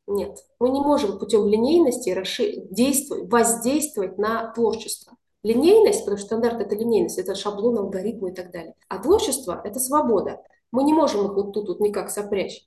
Нет. 0.07 0.39
Мы 0.59 0.71
не 0.71 0.81
можем 0.81 1.19
путем 1.19 1.47
линейности 1.47 2.11
расшир... 2.11 2.55
действовать, 2.71 3.31
воздействовать 3.31 4.19
на 4.19 4.53
творчество. 4.53 5.15
Линейность, 5.43 6.01
потому 6.01 6.17
что 6.17 6.27
стандарт– 6.27 6.61
это 6.63 6.75
линейность, 6.75 7.19
это 7.19 7.35
шаблон, 7.35 7.79
алгоритмы 7.79 8.31
и 8.31 8.35
так 8.35 8.51
далее. 8.51 8.75
А 8.89 8.99
творчество– 8.99 9.61
это 9.65 9.79
свобода. 9.79 10.43
Мы 10.73 10.85
не 10.85 10.93
можем 10.93 11.27
их 11.27 11.35
вот 11.35 11.53
тут 11.53 11.69
вот 11.69 11.81
никак 11.81 12.11
сопрячь. 12.11 12.67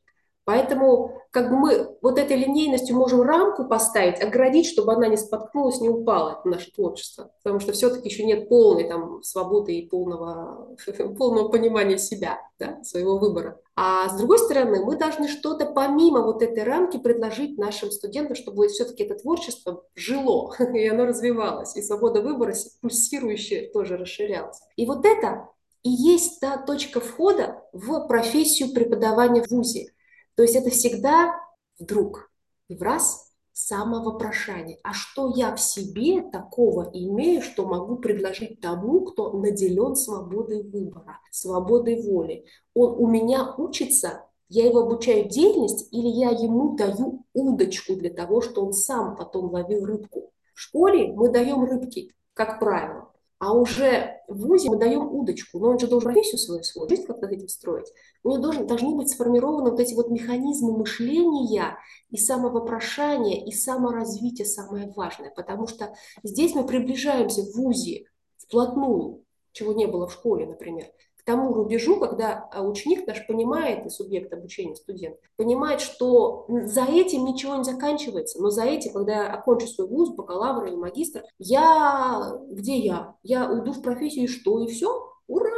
Поэтому 0.49 1.21
как 1.29 1.51
бы 1.51 1.57
мы 1.57 1.95
вот 2.01 2.17
этой 2.17 2.35
линейностью 2.35 2.95
можем 2.95 3.21
рамку 3.21 3.65
поставить, 3.65 4.19
оградить, 4.19 4.65
чтобы 4.65 4.93
она 4.93 5.07
не 5.07 5.15
споткнулась, 5.15 5.79
не 5.79 5.89
упала, 5.89 6.39
это 6.39 6.49
наше 6.49 6.71
творчество. 6.71 7.29
Потому 7.43 7.59
что 7.59 7.71
все-таки 7.71 8.09
еще 8.09 8.25
нет 8.25 8.49
полной 8.49 8.85
там, 8.85 9.21
свободы 9.21 9.75
и 9.75 9.87
полного, 9.87 10.75
полного 11.19 11.49
понимания 11.49 11.99
себя, 11.99 12.39
да, 12.57 12.81
своего 12.81 13.19
выбора. 13.19 13.59
А 13.75 14.09
с 14.09 14.17
другой 14.17 14.39
стороны, 14.39 14.83
мы 14.83 14.97
должны 14.97 15.27
что-то 15.27 15.67
помимо 15.67 16.23
вот 16.23 16.41
этой 16.41 16.63
рамки 16.63 16.97
предложить 16.97 17.59
нашим 17.59 17.91
студентам, 17.91 18.35
чтобы 18.35 18.69
все-таки 18.69 19.03
это 19.03 19.19
творчество 19.19 19.83
жило, 19.93 20.55
и 20.73 20.87
оно 20.87 21.05
развивалось, 21.05 21.77
и 21.77 21.83
свобода 21.83 22.23
выбора 22.23 22.55
пульсирующая 22.81 23.69
тоже 23.71 23.97
расширялась. 23.97 24.59
И 24.77 24.87
вот 24.87 25.05
это 25.05 25.47
и 25.83 25.91
есть 25.91 26.39
та 26.39 26.57
точка 26.57 27.01
входа 27.01 27.61
в 27.71 28.07
профессию 28.07 28.73
преподавания 28.73 29.43
в 29.43 29.51
ВУЗе. 29.51 29.93
То 30.39 30.43
есть 30.43 30.55
это 30.55 30.69
всегда 30.69 31.35
вдруг 31.79 32.31
и 32.69 32.75
в 32.77 32.81
раз 32.81 33.29
самовопрошание. 33.51 34.79
А 34.83 34.93
что 34.93 35.33
я 35.35 35.53
в 35.53 35.59
себе 35.59 36.21
такого 36.21 36.89
имею, 36.93 37.41
что 37.41 37.65
могу 37.65 37.97
предложить 37.97 38.61
тому, 38.61 39.01
кто 39.01 39.33
наделен 39.33 39.97
свободой 39.97 40.63
выбора, 40.63 41.19
свободой 41.29 42.01
воли? 42.01 42.45
Он 42.73 43.03
у 43.03 43.07
меня 43.07 43.53
учится, 43.57 44.27
я 44.47 44.65
его 44.65 44.83
обучаю 44.83 45.27
деятельности 45.27 45.89
или 45.93 46.07
я 46.07 46.29
ему 46.29 46.77
даю 46.77 47.25
удочку 47.33 47.97
для 47.97 48.09
того, 48.09 48.39
что 48.39 48.65
он 48.65 48.71
сам 48.71 49.17
потом 49.17 49.51
ловил 49.51 49.83
рыбку? 49.83 50.31
В 50.53 50.61
школе 50.61 51.11
мы 51.11 51.33
даем 51.33 51.65
рыбки, 51.65 52.13
как 52.33 52.61
правило. 52.61 53.08
А 53.39 53.53
уже 53.53 54.21
в 54.27 54.47
ВУЗе 54.47 54.69
мы 54.69 54.77
даем 54.77 55.13
удочку, 55.13 55.59
но 55.59 55.69
он 55.69 55.79
же 55.79 55.87
должен 55.87 56.11
профессию 56.11 56.37
свою, 56.37 56.61
свою 56.63 56.89
жизнь 56.89 57.05
как-то 57.05 57.25
этим 57.25 57.47
строить. 57.47 57.87
У 58.21 58.31
него 58.31 58.41
должен, 58.41 58.67
должны 58.67 58.93
быть 58.95 59.09
сформированы 59.09 59.71
вот 59.71 59.79
эти 59.79 59.93
вот 59.93 60.09
механизмы 60.09 60.77
мышления 60.77 61.77
и 62.09 62.17
самовопрошания, 62.17 63.45
и 63.45 63.51
саморазвития 63.53 64.45
самое 64.45 64.91
важное. 64.93 65.31
Потому 65.33 65.67
что 65.67 65.93
здесь 66.21 66.53
мы 66.53 66.65
приближаемся 66.65 67.43
в 67.43 67.55
ВУЗе 67.55 68.07
вплотную, 68.37 69.23
чего 69.53 69.71
не 69.71 69.87
было 69.87 70.07
в 70.07 70.13
школе, 70.13 70.45
например, 70.45 70.87
тому 71.29 71.53
рубежу, 71.53 71.99
когда 71.99 72.49
а, 72.51 72.63
ученик 72.63 73.05
наш 73.05 73.27
понимает, 73.27 73.85
и 73.85 73.89
субъект 73.89 74.33
обучения, 74.33 74.75
студент, 74.75 75.17
понимает, 75.35 75.79
что 75.79 76.47
за 76.47 76.85
этим 76.85 77.23
ничего 77.23 77.55
не 77.55 77.63
заканчивается, 77.63 78.41
но 78.41 78.49
за 78.49 78.63
этим, 78.63 78.93
когда 78.93 79.25
я 79.25 79.33
окончу 79.33 79.67
свой 79.67 79.87
вуз, 79.87 80.09
бакалавр 80.15 80.65
или 80.65 80.75
магистр, 80.75 81.21
я, 81.37 82.33
где 82.49 82.77
я? 82.77 83.13
Я 83.21 83.47
уйду 83.47 83.73
в 83.73 83.83
профессию 83.83 84.25
и 84.25 84.27
что, 84.27 84.59
и 84.63 84.67
все? 84.71 85.07
Ура! 85.27 85.51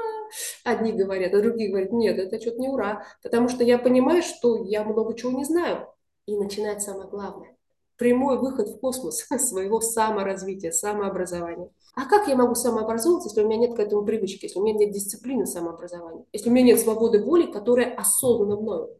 Одни 0.65 0.91
говорят, 0.91 1.33
а 1.33 1.41
другие 1.41 1.69
говорят, 1.69 1.93
нет, 1.93 2.19
это 2.19 2.41
что-то 2.41 2.59
не 2.59 2.67
ура, 2.67 3.05
потому 3.23 3.47
что 3.47 3.63
я 3.63 3.77
понимаю, 3.77 4.23
что 4.23 4.65
я 4.65 4.83
много 4.83 5.15
чего 5.15 5.31
не 5.31 5.45
знаю. 5.45 5.87
И 6.25 6.35
начинает 6.35 6.81
самое 6.81 7.09
главное. 7.09 7.55
Прямой 7.95 8.39
выход 8.39 8.67
в 8.67 8.77
космос 8.81 9.25
своего 9.37 9.79
саморазвития, 9.79 10.71
самообразования. 10.71 11.69
А 11.93 12.05
как 12.05 12.27
я 12.27 12.35
могу 12.35 12.55
самообразовываться, 12.55 13.29
если 13.29 13.43
у 13.43 13.47
меня 13.47 13.67
нет 13.67 13.75
к 13.75 13.79
этому 13.79 14.03
привычки, 14.05 14.45
если 14.45 14.59
у 14.59 14.63
меня 14.63 14.77
нет 14.77 14.91
дисциплины 14.91 15.45
самообразования, 15.45 16.25
если 16.31 16.49
у 16.49 16.53
меня 16.53 16.67
нет 16.67 16.79
свободы 16.79 17.21
воли, 17.21 17.51
которая 17.51 17.93
осознана 17.93 18.55
мною? 18.55 18.97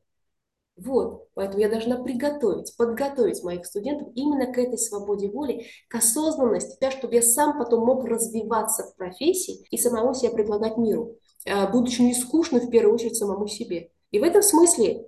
Вот, 0.77 1.27
поэтому 1.35 1.59
я 1.59 1.69
должна 1.69 2.01
приготовить, 2.01 2.75
подготовить 2.75 3.43
моих 3.43 3.65
студентов 3.65 4.07
именно 4.15 4.51
к 4.51 4.57
этой 4.57 4.77
свободе 4.77 5.29
воли, 5.29 5.67
к 5.87 5.95
осознанности, 5.95 6.77
да, 6.81 6.91
чтобы 6.91 7.15
я 7.15 7.21
сам 7.21 7.57
потом 7.59 7.85
мог 7.85 8.03
развиваться 8.05 8.83
в 8.83 8.95
профессии 8.95 9.65
и 9.69 9.77
самого 9.77 10.15
себя 10.15 10.31
предлагать 10.31 10.77
миру, 10.77 11.17
а, 11.47 11.67
будучи 11.67 12.01
не 12.01 12.13
скучно 12.13 12.59
в 12.59 12.69
первую 12.69 12.95
очередь 12.95 13.15
самому 13.15 13.47
себе. 13.47 13.91
И 14.11 14.19
в 14.19 14.23
этом 14.23 14.41
смысле 14.41 15.07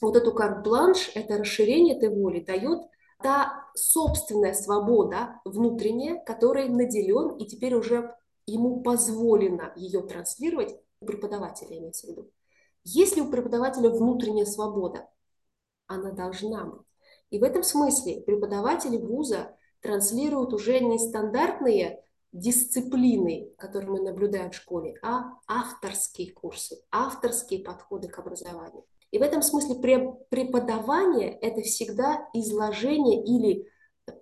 вот 0.00 0.16
эту 0.16 0.32
карт-бланш, 0.32 1.12
это 1.14 1.38
расширение 1.38 1.96
этой 1.96 2.08
воли 2.08 2.40
дает 2.40 2.80
та 3.22 3.61
собственная 3.74 4.54
свобода 4.54 5.40
внутренняя, 5.44 6.22
которой 6.24 6.68
наделен, 6.68 7.36
и 7.36 7.46
теперь 7.46 7.74
уже 7.74 8.14
ему 8.46 8.82
позволено 8.82 9.72
ее 9.76 10.02
транслировать 10.02 10.76
у 11.00 11.06
преподавателя, 11.06 11.78
имеется 11.78 12.06
в 12.06 12.10
виду. 12.10 12.30
Если 12.84 13.20
у 13.20 13.30
преподавателя 13.30 13.90
внутренняя 13.90 14.46
свобода, 14.46 15.08
она 15.86 16.10
должна 16.10 16.64
быть. 16.64 16.86
И 17.30 17.38
в 17.38 17.44
этом 17.44 17.62
смысле 17.62 18.20
преподаватели 18.22 18.96
вуза 18.96 19.56
транслируют 19.80 20.52
уже 20.52 20.80
не 20.80 20.98
стандартные 20.98 22.04
дисциплины, 22.32 23.52
которые 23.58 23.90
мы 23.90 24.00
наблюдаем 24.00 24.50
в 24.50 24.54
школе, 24.54 24.96
а 25.02 25.38
авторские 25.46 26.32
курсы, 26.32 26.82
авторские 26.90 27.62
подходы 27.62 28.08
к 28.08 28.18
образованию. 28.18 28.84
И 29.12 29.18
в 29.18 29.22
этом 29.22 29.42
смысле 29.42 29.76
преподавание– 30.30 31.30
это 31.42 31.60
всегда 31.60 32.28
изложение 32.32 33.22
или 33.22 33.68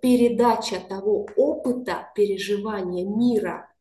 передача 0.03 0.81
того 0.81 1.27
опыта 1.37 2.11
переживания 2.15 3.07
мира, 3.07 3.73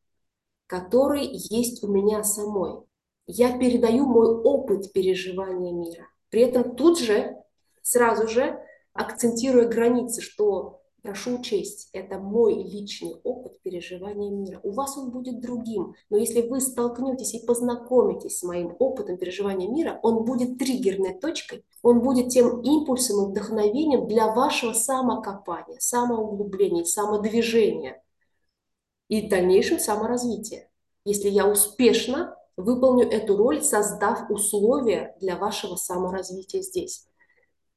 который 0.67 1.25
есть 1.25 1.83
у 1.83 1.87
меня 1.87 2.23
самой. 2.23 2.83
Я 3.25 3.57
передаю 3.57 4.05
мой 4.05 4.27
опыт 4.27 4.93
переживания 4.93 5.73
мира. 5.73 6.07
При 6.29 6.41
этом 6.41 6.75
тут 6.75 6.99
же, 6.99 7.35
сразу 7.81 8.27
же 8.27 8.63
акцентируя 8.93 9.67
границы, 9.67 10.21
что 10.21 10.78
Прошу 11.01 11.39
учесть, 11.39 11.89
это 11.93 12.19
мой 12.19 12.55
личный 12.55 13.15
опыт 13.23 13.61
переживания 13.61 14.29
мира. 14.31 14.59
У 14.63 14.71
вас 14.71 14.97
он 14.97 15.11
будет 15.11 15.39
другим, 15.39 15.93
но 16.09 16.17
если 16.17 16.41
вы 16.41 16.59
столкнетесь 16.59 17.33
и 17.33 17.45
познакомитесь 17.45 18.39
с 18.39 18.43
моим 18.43 18.75
опытом 18.79 19.17
переживания 19.17 19.69
мира, 19.69 19.99
он 20.03 20.25
будет 20.25 20.57
триггерной 20.57 21.17
точкой, 21.17 21.63
он 21.83 22.01
будет 22.01 22.29
тем 22.29 22.61
импульсом 22.61 23.23
и 23.23 23.31
вдохновением 23.31 24.07
для 24.07 24.33
вашего 24.33 24.73
самокопания, 24.73 25.77
самоуглубления, 25.79 26.83
самодвижения 26.83 28.03
и 29.07 29.27
дальнейшем 29.27 29.79
саморазвития. 29.79 30.69
Если 31.05 31.29
я 31.29 31.47
успешно 31.47 32.35
выполню 32.57 33.09
эту 33.09 33.37
роль, 33.37 33.61
создав 33.61 34.29
условия 34.29 35.15
для 35.21 35.37
вашего 35.37 35.77
саморазвития 35.77 36.61
здесь. 36.61 37.08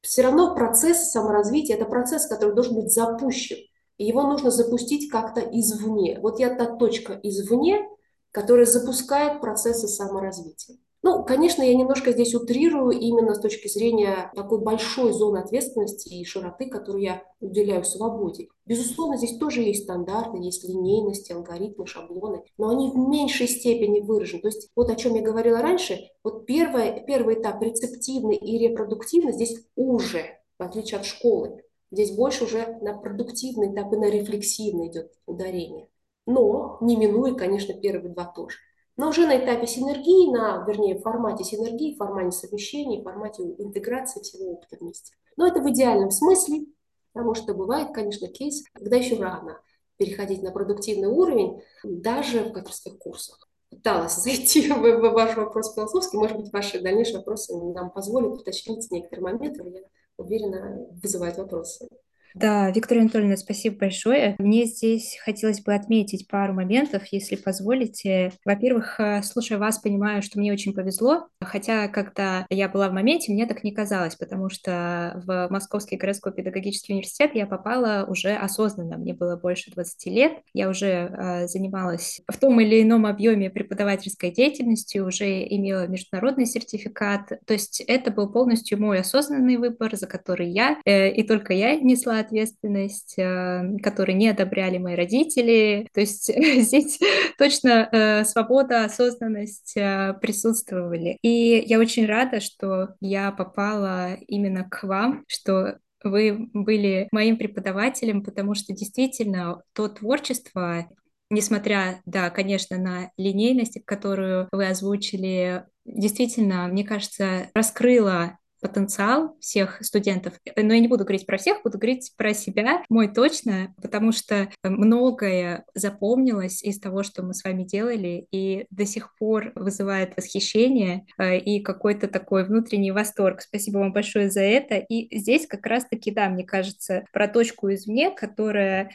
Все 0.02 0.22
равно 0.22 0.54
процесс 0.54 1.10
саморазвития– 1.10 1.76
это 1.78 1.86
процесс, 1.86 2.26
который 2.26 2.54
должен 2.54 2.74
быть 2.74 2.92
запущен. 2.92 3.56
И 3.98 4.04
его 4.04 4.22
нужно 4.24 4.50
запустить 4.50 5.10
как-то 5.10 5.40
извне. 5.40 6.18
Вот 6.20 6.40
я 6.40 6.54
та 6.54 6.76
точка 6.76 7.18
извне, 7.22 7.88
которая 8.32 8.66
запускает 8.66 9.40
процессы 9.40 9.86
саморазвития. 9.86 10.76
Ну, 11.04 11.24
конечно, 11.24 11.62
я 11.62 11.74
немножко 11.74 12.12
здесь 12.12 12.32
утрирую 12.32 12.92
именно 12.92 13.34
с 13.34 13.40
точки 13.40 13.66
зрения 13.66 14.30
такой 14.36 14.60
большой 14.60 15.12
зоны 15.12 15.38
ответственности 15.38 16.08
и 16.14 16.24
широты, 16.24 16.66
которую 16.66 17.02
я 17.02 17.22
уделяю 17.40 17.84
свободе. 17.84 18.46
Безусловно, 18.66 19.16
здесь 19.16 19.36
тоже 19.36 19.62
есть 19.62 19.82
стандарты, 19.82 20.38
есть 20.38 20.62
линейности, 20.68 21.32
алгоритмы, 21.32 21.86
шаблоны, 21.86 22.44
но 22.56 22.68
они 22.68 22.88
в 22.90 22.96
меньшей 22.96 23.48
степени 23.48 23.98
выражены. 23.98 24.42
То 24.42 24.48
есть 24.48 24.70
вот 24.76 24.90
о 24.90 24.94
чем 24.94 25.16
я 25.16 25.22
говорила 25.22 25.60
раньше, 25.60 25.98
вот 26.22 26.46
первый, 26.46 27.04
первый 27.04 27.34
этап 27.34 27.60
рецептивный 27.60 28.36
и 28.36 28.58
репродуктивный 28.58 29.32
здесь 29.32 29.58
уже, 29.74 30.38
в 30.56 30.62
отличие 30.62 31.00
от 31.00 31.06
школы. 31.06 31.64
Здесь 31.90 32.12
больше 32.12 32.44
уже 32.44 32.78
на 32.80 32.96
продуктивный 32.96 33.72
этап 33.72 33.92
и 33.92 33.96
на 33.96 34.08
рефлексивный 34.08 34.86
идет 34.86 35.10
ударение. 35.26 35.88
Но 36.26 36.78
не 36.80 36.96
минуя, 36.96 37.34
конечно, 37.34 37.74
первые 37.74 38.14
два 38.14 38.24
тоже. 38.24 38.56
Но 38.96 39.08
уже 39.08 39.26
на 39.26 39.38
этапе 39.38 39.66
синергии, 39.66 40.30
на, 40.30 40.64
вернее, 40.66 41.00
формате 41.00 41.44
синергии, 41.44 41.94
в 41.94 41.98
формате 41.98 42.36
совмещения, 42.36 43.02
формате 43.02 43.42
интеграции 43.42 44.20
всего 44.20 44.52
опыта 44.52 44.76
вместе. 44.80 45.14
Но 45.36 45.46
это 45.46 45.60
в 45.60 45.70
идеальном 45.70 46.10
смысле, 46.10 46.66
потому 47.12 47.34
что 47.34 47.54
бывает, 47.54 47.94
конечно, 47.94 48.28
кейс, 48.28 48.64
когда 48.74 48.96
еще 48.96 49.16
рано 49.16 49.60
переходить 49.96 50.42
на 50.42 50.50
продуктивный 50.50 51.08
уровень, 51.08 51.62
даже 51.84 52.44
в 52.44 52.56
авторских 52.56 52.98
курсах. 52.98 53.48
Пыталась 53.70 54.16
зайти 54.22 54.70
в, 54.70 54.78
в 54.78 55.12
ваш 55.12 55.36
вопрос 55.36 55.74
философский, 55.74 56.18
может 56.18 56.36
быть, 56.36 56.52
ваши 56.52 56.80
дальнейшие 56.80 57.18
вопросы 57.18 57.54
нам 57.56 57.90
позволят 57.90 58.40
уточнить 58.40 58.90
некоторые 58.90 59.32
моменты, 59.32 59.62
я 59.64 59.82
уверена, 60.18 60.86
вызывают 61.02 61.38
вопросы. 61.38 61.88
Да, 62.34 62.70
Виктория 62.70 63.02
Анатольевна, 63.02 63.36
спасибо 63.36 63.76
большое. 63.76 64.36
Мне 64.38 64.64
здесь 64.64 65.18
хотелось 65.22 65.60
бы 65.60 65.74
отметить 65.74 66.28
пару 66.28 66.54
моментов, 66.54 67.02
если 67.10 67.36
позволите. 67.36 68.32
Во-первых, 68.44 68.98
э, 68.98 69.22
слушая 69.22 69.58
вас, 69.58 69.78
понимаю, 69.78 70.22
что 70.22 70.38
мне 70.38 70.52
очень 70.52 70.72
повезло, 70.72 71.28
хотя 71.42 71.88
когда 71.88 72.46
я 72.48 72.68
была 72.68 72.88
в 72.88 72.92
моменте, 72.94 73.32
мне 73.32 73.46
так 73.46 73.64
не 73.64 73.72
казалось, 73.72 74.16
потому 74.16 74.48
что 74.48 75.22
в 75.26 75.48
Московский 75.50 75.96
городской 75.96 76.32
педагогический 76.32 76.94
университет 76.94 77.32
я 77.34 77.46
попала 77.46 78.06
уже 78.08 78.34
осознанно, 78.34 78.96
мне 78.96 79.12
было 79.12 79.36
больше 79.36 79.70
20 79.70 80.06
лет, 80.06 80.32
я 80.54 80.70
уже 80.70 80.86
э, 80.86 81.46
занималась 81.48 82.22
в 82.26 82.38
том 82.38 82.60
или 82.60 82.82
ином 82.82 83.04
объеме 83.04 83.50
преподавательской 83.50 84.30
деятельностью, 84.30 85.06
уже 85.06 85.46
имела 85.46 85.86
международный 85.86 86.46
сертификат, 86.46 87.28
то 87.46 87.52
есть 87.52 87.82
это 87.86 88.10
был 88.10 88.32
полностью 88.32 88.80
мой 88.80 89.00
осознанный 89.00 89.56
выбор, 89.56 89.94
за 89.96 90.06
который 90.06 90.48
я 90.48 90.78
э, 90.86 91.10
и 91.12 91.22
только 91.22 91.52
я 91.52 91.76
несла 91.76 92.21
ответственность, 92.22 93.14
э, 93.18 93.76
которую 93.82 94.16
не 94.16 94.28
одобряли 94.28 94.78
мои 94.78 94.94
родители. 94.94 95.88
То 95.92 96.00
есть 96.00 96.26
здесь 96.62 96.98
точно 97.38 97.88
э, 97.92 98.24
свобода, 98.24 98.84
осознанность 98.84 99.76
э, 99.76 100.14
присутствовали. 100.20 101.18
И 101.22 101.62
я 101.66 101.78
очень 101.78 102.06
рада, 102.06 102.40
что 102.40 102.94
я 103.00 103.30
попала 103.32 104.14
именно 104.26 104.64
к 104.68 104.82
вам, 104.84 105.24
что 105.28 105.78
вы 106.04 106.48
были 106.52 107.08
моим 107.12 107.36
преподавателем, 107.36 108.22
потому 108.22 108.54
что 108.54 108.72
действительно 108.72 109.62
то 109.72 109.88
творчество, 109.88 110.88
несмотря, 111.30 112.00
да, 112.06 112.30
конечно, 112.30 112.78
на 112.78 113.10
линейность, 113.16 113.78
которую 113.84 114.48
вы 114.52 114.66
озвучили, 114.66 115.64
действительно, 115.84 116.66
мне 116.68 116.84
кажется, 116.84 117.50
раскрыла 117.54 118.38
потенциал 118.62 119.36
всех 119.40 119.84
студентов. 119.84 120.34
Но 120.56 120.72
я 120.72 120.80
не 120.80 120.88
буду 120.88 121.04
говорить 121.04 121.26
про 121.26 121.36
всех, 121.36 121.62
буду 121.62 121.78
говорить 121.78 122.12
про 122.16 122.32
себя, 122.32 122.84
мой 122.88 123.12
точно, 123.12 123.74
потому 123.82 124.12
что 124.12 124.48
многое 124.62 125.64
запомнилось 125.74 126.62
из 126.62 126.78
того, 126.78 127.02
что 127.02 127.22
мы 127.22 127.34
с 127.34 127.44
вами 127.44 127.64
делали, 127.64 128.26
и 128.30 128.66
до 128.70 128.86
сих 128.86 129.14
пор 129.18 129.52
вызывает 129.56 130.16
восхищение 130.16 131.04
э, 131.18 131.38
и 131.38 131.60
какой-то 131.60 132.06
такой 132.06 132.44
внутренний 132.44 132.92
восторг. 132.92 133.42
Спасибо 133.42 133.78
вам 133.78 133.92
большое 133.92 134.30
за 134.30 134.42
это. 134.42 134.76
И 134.76 135.18
здесь 135.18 135.46
как 135.46 135.66
раз-таки, 135.66 136.12
да, 136.12 136.28
мне 136.28 136.44
кажется, 136.44 137.04
про 137.12 137.26
точку 137.26 137.72
извне, 137.72 138.10
которая 138.10 138.90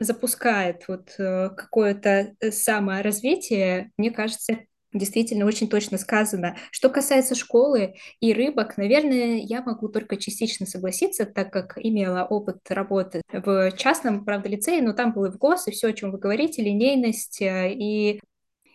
запускает 0.00 0.84
вот 0.86 1.14
э, 1.18 1.50
какое-то 1.56 2.34
э, 2.40 2.50
саморазвитие, 2.50 3.90
мне 3.96 4.10
кажется, 4.10 4.58
Действительно, 4.94 5.44
очень 5.44 5.68
точно 5.68 5.98
сказано. 5.98 6.56
Что 6.70 6.88
касается 6.88 7.34
школы 7.34 7.94
и 8.20 8.32
рыбок, 8.32 8.78
наверное, 8.78 9.36
я 9.36 9.60
могу 9.62 9.88
только 9.88 10.16
частично 10.16 10.64
согласиться, 10.64 11.26
так 11.26 11.52
как 11.52 11.76
имела 11.76 12.24
опыт 12.24 12.58
работы 12.70 13.20
в 13.30 13.72
частном, 13.72 14.24
правда, 14.24 14.48
лицее, 14.48 14.80
но 14.80 14.94
там 14.94 15.12
был 15.12 15.26
и 15.26 15.30
в 15.30 15.36
ГОС, 15.36 15.68
и 15.68 15.72
все, 15.72 15.88
о 15.88 15.92
чем 15.92 16.10
вы 16.10 16.18
говорите, 16.18 16.62
линейность 16.62 17.42
э, 17.42 17.70
и 17.74 18.20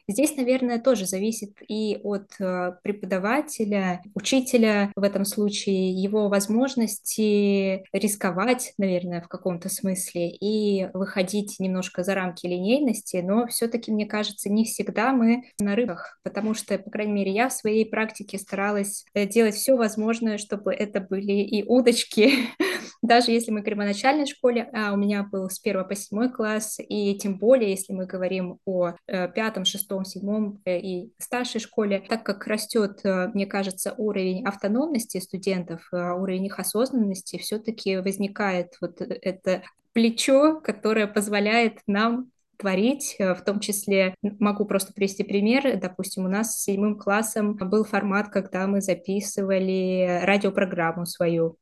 Здесь, 0.10 0.36
наверное, 0.36 0.80
тоже 0.80 1.06
зависит 1.06 1.58
и 1.66 1.98
от 2.04 2.30
э, 2.39 2.74
преподавателя, 2.84 4.02
учителя 4.16 4.92
в 4.98 5.04
этом 5.04 5.24
случае, 5.24 5.92
его 5.92 6.28
возможности 6.28 7.86
рисковать, 7.94 8.74
наверное, 8.78 9.22
в 9.22 9.30
каком-то 9.30 9.70
смысле 9.70 10.30
и 10.30 10.89
выходить 10.94 11.56
немножко 11.60 12.04
за 12.04 12.16
рамки 12.16 12.46
линейности, 12.46 13.18
но 13.24 13.48
все-таки, 13.48 13.92
мне 13.92 14.06
кажется, 14.06 14.52
не 14.52 14.66
всегда 14.66 15.13
мы 15.13 15.44
на 15.60 15.74
рыбах, 15.74 16.20
потому 16.24 16.54
что, 16.54 16.78
по 16.78 16.92
крайней 16.92 17.13
мере, 17.13 17.32
я 17.32 17.48
в 17.48 17.54
своей 17.54 17.86
практике 17.86 18.38
старалась 18.38 19.06
э, 19.13 19.26
делать 19.26 19.56
все 19.56 19.78
возможное, 19.78 20.38
чтобы 20.38 20.74
это 20.74 21.00
были 21.00 21.32
и 21.32 21.63
удочки, 21.63 22.34
даже 23.02 23.32
если 23.32 23.52
мы 23.52 23.62
говорим 23.62 23.82
о 23.82 23.86
начальной 23.86 24.26
школе, 24.26 24.70
а 24.74 24.92
у 24.92 24.98
меня 24.98 25.24
был 25.24 25.50
с 25.50 25.62
1 25.63 25.88
по 25.88 25.96
7 25.96 26.30
класс, 26.30 26.78
и 26.80 27.16
тем 27.18 27.38
более, 27.38 27.72
если 27.72 27.94
мы 27.94 28.06
говорим 28.06 28.60
о 28.66 28.96
э, 29.08 29.32
пятом, 29.32 29.63
шестом, 29.63 29.93
седьмом 30.04 30.62
э, 30.66 30.80
и 30.80 31.14
старшей 31.20 31.62
школе, 31.62 32.04
так 32.10 32.24
как 32.24 32.48
растет, 32.48 33.02
э, 33.04 33.28
мне 33.34 33.46
кажется, 33.46 33.94
уровень 33.98 34.46
автономности 34.46 35.20
студентов, 35.20 35.88
уровень 35.92 36.46
их 36.46 36.60
осознанности, 36.60 37.38
все-таки 37.38 37.98
возникает 37.98 38.74
вот 38.82 39.00
это 39.02 39.62
плечо, 39.94 40.60
которое 40.62 41.06
позволяет 41.06 41.80
нам 41.86 42.32
творить, 42.58 43.16
в 43.20 43.42
том 43.46 43.60
числе 43.60 44.16
могу 44.22 44.66
просто 44.66 44.94
привести 44.94 45.24
пример. 45.24 45.80
Допустим, 45.80 46.26
у 46.26 46.30
нас 46.30 46.56
с 46.56 46.64
седьмым 46.64 46.98
классом 46.98 47.56
был 47.56 47.84
формат, 47.84 48.30
когда 48.30 48.66
мы 48.66 48.82
записывали 48.82 50.22
радиопрограмму 50.24 51.06
свою 51.06 51.58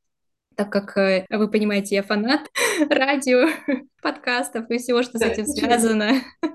так 0.56 0.72
как, 0.72 0.98
э, 0.98 1.26
вы 1.30 1.50
понимаете, 1.50 1.96
я 1.96 2.04
фанат 2.04 2.41
радио, 2.89 3.48
подкастов 4.02 4.70
и 4.70 4.78
всего, 4.78 5.04
что 5.04 5.17
да, 5.17 5.28
с 5.28 5.30
этим 5.30 5.46
связано. 5.46 6.12
Э, 6.44 6.48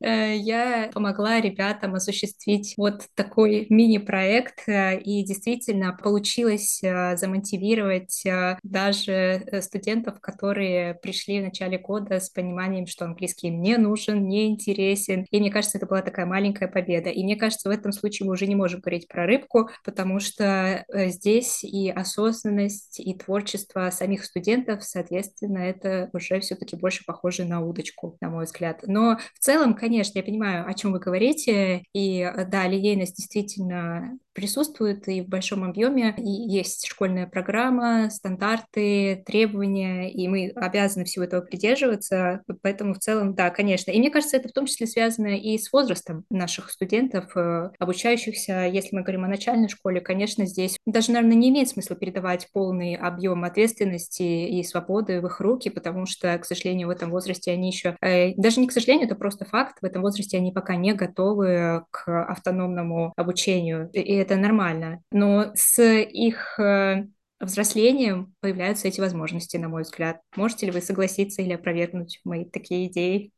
я 0.00 0.90
помогла 0.92 1.40
ребятам 1.40 1.94
осуществить 1.94 2.74
вот 2.76 3.06
такой 3.14 3.66
мини-проект, 3.70 4.68
э, 4.68 4.98
и 5.00 5.24
действительно 5.24 5.92
получилось 5.92 6.80
замотивировать 6.80 8.22
даже 8.62 9.42
студентов, 9.60 10.20
которые 10.20 10.94
пришли 10.94 11.40
в 11.40 11.44
начале 11.44 11.78
года 11.78 12.20
с 12.20 12.30
пониманием, 12.30 12.86
что 12.86 13.04
английский 13.04 13.48
им 13.48 13.60
не 13.60 13.76
нужен, 13.76 14.26
не 14.26 14.48
интересен. 14.48 15.26
И 15.30 15.40
мне 15.40 15.50
кажется, 15.50 15.78
это 15.78 15.86
была 15.86 16.02
такая 16.02 16.26
маленькая 16.26 16.68
победа. 16.68 17.10
И 17.10 17.22
мне 17.24 17.36
кажется, 17.36 17.68
в 17.68 17.72
этом 17.72 17.92
случае 17.92 18.26
мы 18.26 18.32
уже 18.32 18.46
не 18.46 18.54
можем 18.54 18.80
говорить 18.80 19.08
про 19.08 19.26
рыбку, 19.26 19.70
потому 19.84 20.20
что 20.20 20.84
здесь 20.92 21.64
и 21.64 21.90
осознанность, 21.90 23.00
и 23.00 23.14
творчество 23.14 23.90
самих 23.90 24.24
студентов, 24.24 24.84
соответственно, 24.84 25.58
это 25.58 26.10
уже 26.12 26.40
все-таки 26.40 26.76
больше 26.76 27.04
похоже 27.06 27.44
на 27.44 27.60
удочку, 27.60 28.16
на 28.20 28.30
мой 28.30 28.44
взгляд. 28.44 28.82
Но 28.86 29.18
в 29.34 29.38
целом, 29.38 29.74
конечно, 29.74 29.85
я 30.18 30.24
понимаю, 30.24 30.68
о 30.68 30.74
чем 30.74 30.92
вы 30.92 30.98
говорите, 30.98 31.82
и 31.92 32.30
да, 32.48 32.66
линейность 32.68 33.16
действительно 33.16 34.18
присутствует 34.36 35.08
и 35.08 35.22
в 35.22 35.28
большом 35.28 35.64
объеме, 35.64 36.14
и 36.18 36.28
есть 36.28 36.86
школьная 36.86 37.26
программа, 37.26 38.10
стандарты, 38.10 39.24
требования, 39.26 40.12
и 40.12 40.28
мы 40.28 40.52
обязаны 40.54 41.06
всего 41.06 41.24
этого 41.24 41.40
придерживаться, 41.40 42.42
поэтому 42.62 42.92
в 42.92 42.98
целом, 42.98 43.34
да, 43.34 43.48
конечно. 43.48 43.90
И 43.90 43.98
мне 43.98 44.10
кажется, 44.10 44.36
это 44.36 44.50
в 44.50 44.52
том 44.52 44.66
числе 44.66 44.86
связано 44.86 45.38
и 45.38 45.56
с 45.56 45.72
возрастом 45.72 46.24
наших 46.28 46.70
студентов, 46.70 47.34
э, 47.34 47.70
обучающихся, 47.78 48.66
если 48.66 48.94
мы 48.94 49.02
говорим 49.02 49.24
о 49.24 49.28
начальной 49.28 49.70
школе, 49.70 50.02
конечно, 50.02 50.44
здесь 50.44 50.76
даже, 50.84 51.12
наверное, 51.12 51.36
не 51.36 51.48
имеет 51.48 51.70
смысла 51.70 51.96
передавать 51.96 52.48
полный 52.52 52.94
объем 52.94 53.42
ответственности 53.44 54.22
и 54.22 54.62
свободы 54.64 55.22
в 55.22 55.26
их 55.26 55.40
руки, 55.40 55.70
потому 55.70 56.04
что, 56.04 56.36
к 56.36 56.44
сожалению, 56.44 56.88
в 56.88 56.90
этом 56.90 57.10
возрасте 57.10 57.52
они 57.52 57.68
еще, 57.68 57.96
э, 58.02 58.34
даже 58.34 58.60
не 58.60 58.68
к 58.68 58.72
сожалению, 58.72 59.06
это 59.06 59.14
просто 59.14 59.46
факт, 59.46 59.78
в 59.80 59.86
этом 59.86 60.02
возрасте 60.02 60.36
они 60.36 60.52
пока 60.52 60.76
не 60.76 60.92
готовы 60.92 61.84
к 61.90 62.24
автономному 62.24 63.14
обучению. 63.16 63.88
И 63.94 64.25
это 64.26 64.36
нормально. 64.36 65.02
Но 65.10 65.52
с 65.54 65.82
их 65.82 66.58
э, 66.58 67.06
взрослением 67.40 68.34
появляются 68.40 68.88
эти 68.88 69.00
возможности, 69.00 69.56
на 69.56 69.68
мой 69.68 69.82
взгляд. 69.82 70.20
Можете 70.36 70.66
ли 70.66 70.72
вы 70.72 70.80
согласиться 70.80 71.42
или 71.42 71.52
опровергнуть 71.52 72.20
мои 72.24 72.44
такие 72.44 72.88
идеи? 72.88 73.32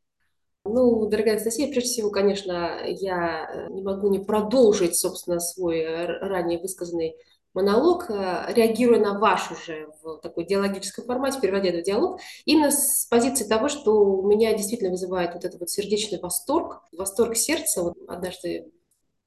Ну, 0.65 1.07
дорогая 1.07 1.35
Анастасия, 1.35 1.71
прежде 1.71 1.89
всего, 1.89 2.09
конечно, 2.09 2.81
я 2.85 3.49
э, 3.49 3.71
не 3.71 3.81
могу 3.81 4.09
не 4.09 4.19
продолжить, 4.19 4.95
собственно, 4.95 5.39
свой 5.39 5.79
э, 5.79 6.05
ранее 6.05 6.59
высказанный 6.59 7.15
монолог, 7.53 8.09
реагируя 8.09 8.99
на 8.99 9.17
ваш 9.17 9.49
уже 9.51 9.87
в 10.03 10.19
такой 10.19 10.45
диалогическом 10.45 11.05
формате, 11.05 11.39
переводя 11.41 11.69
это 11.69 11.79
в 11.79 11.83
диалог, 11.83 12.19
именно 12.45 12.69
с 12.69 13.07
позиции 13.09 13.47
того, 13.47 13.69
что 13.69 13.91
у 13.95 14.27
меня 14.27 14.53
действительно 14.55 14.91
вызывает 14.91 15.33
вот 15.33 15.45
этот 15.45 15.59
вот 15.59 15.69
сердечный 15.69 16.19
восторг, 16.19 16.83
восторг 16.91 17.35
сердца. 17.35 17.81
Вот 17.81 17.95
однажды 18.07 18.71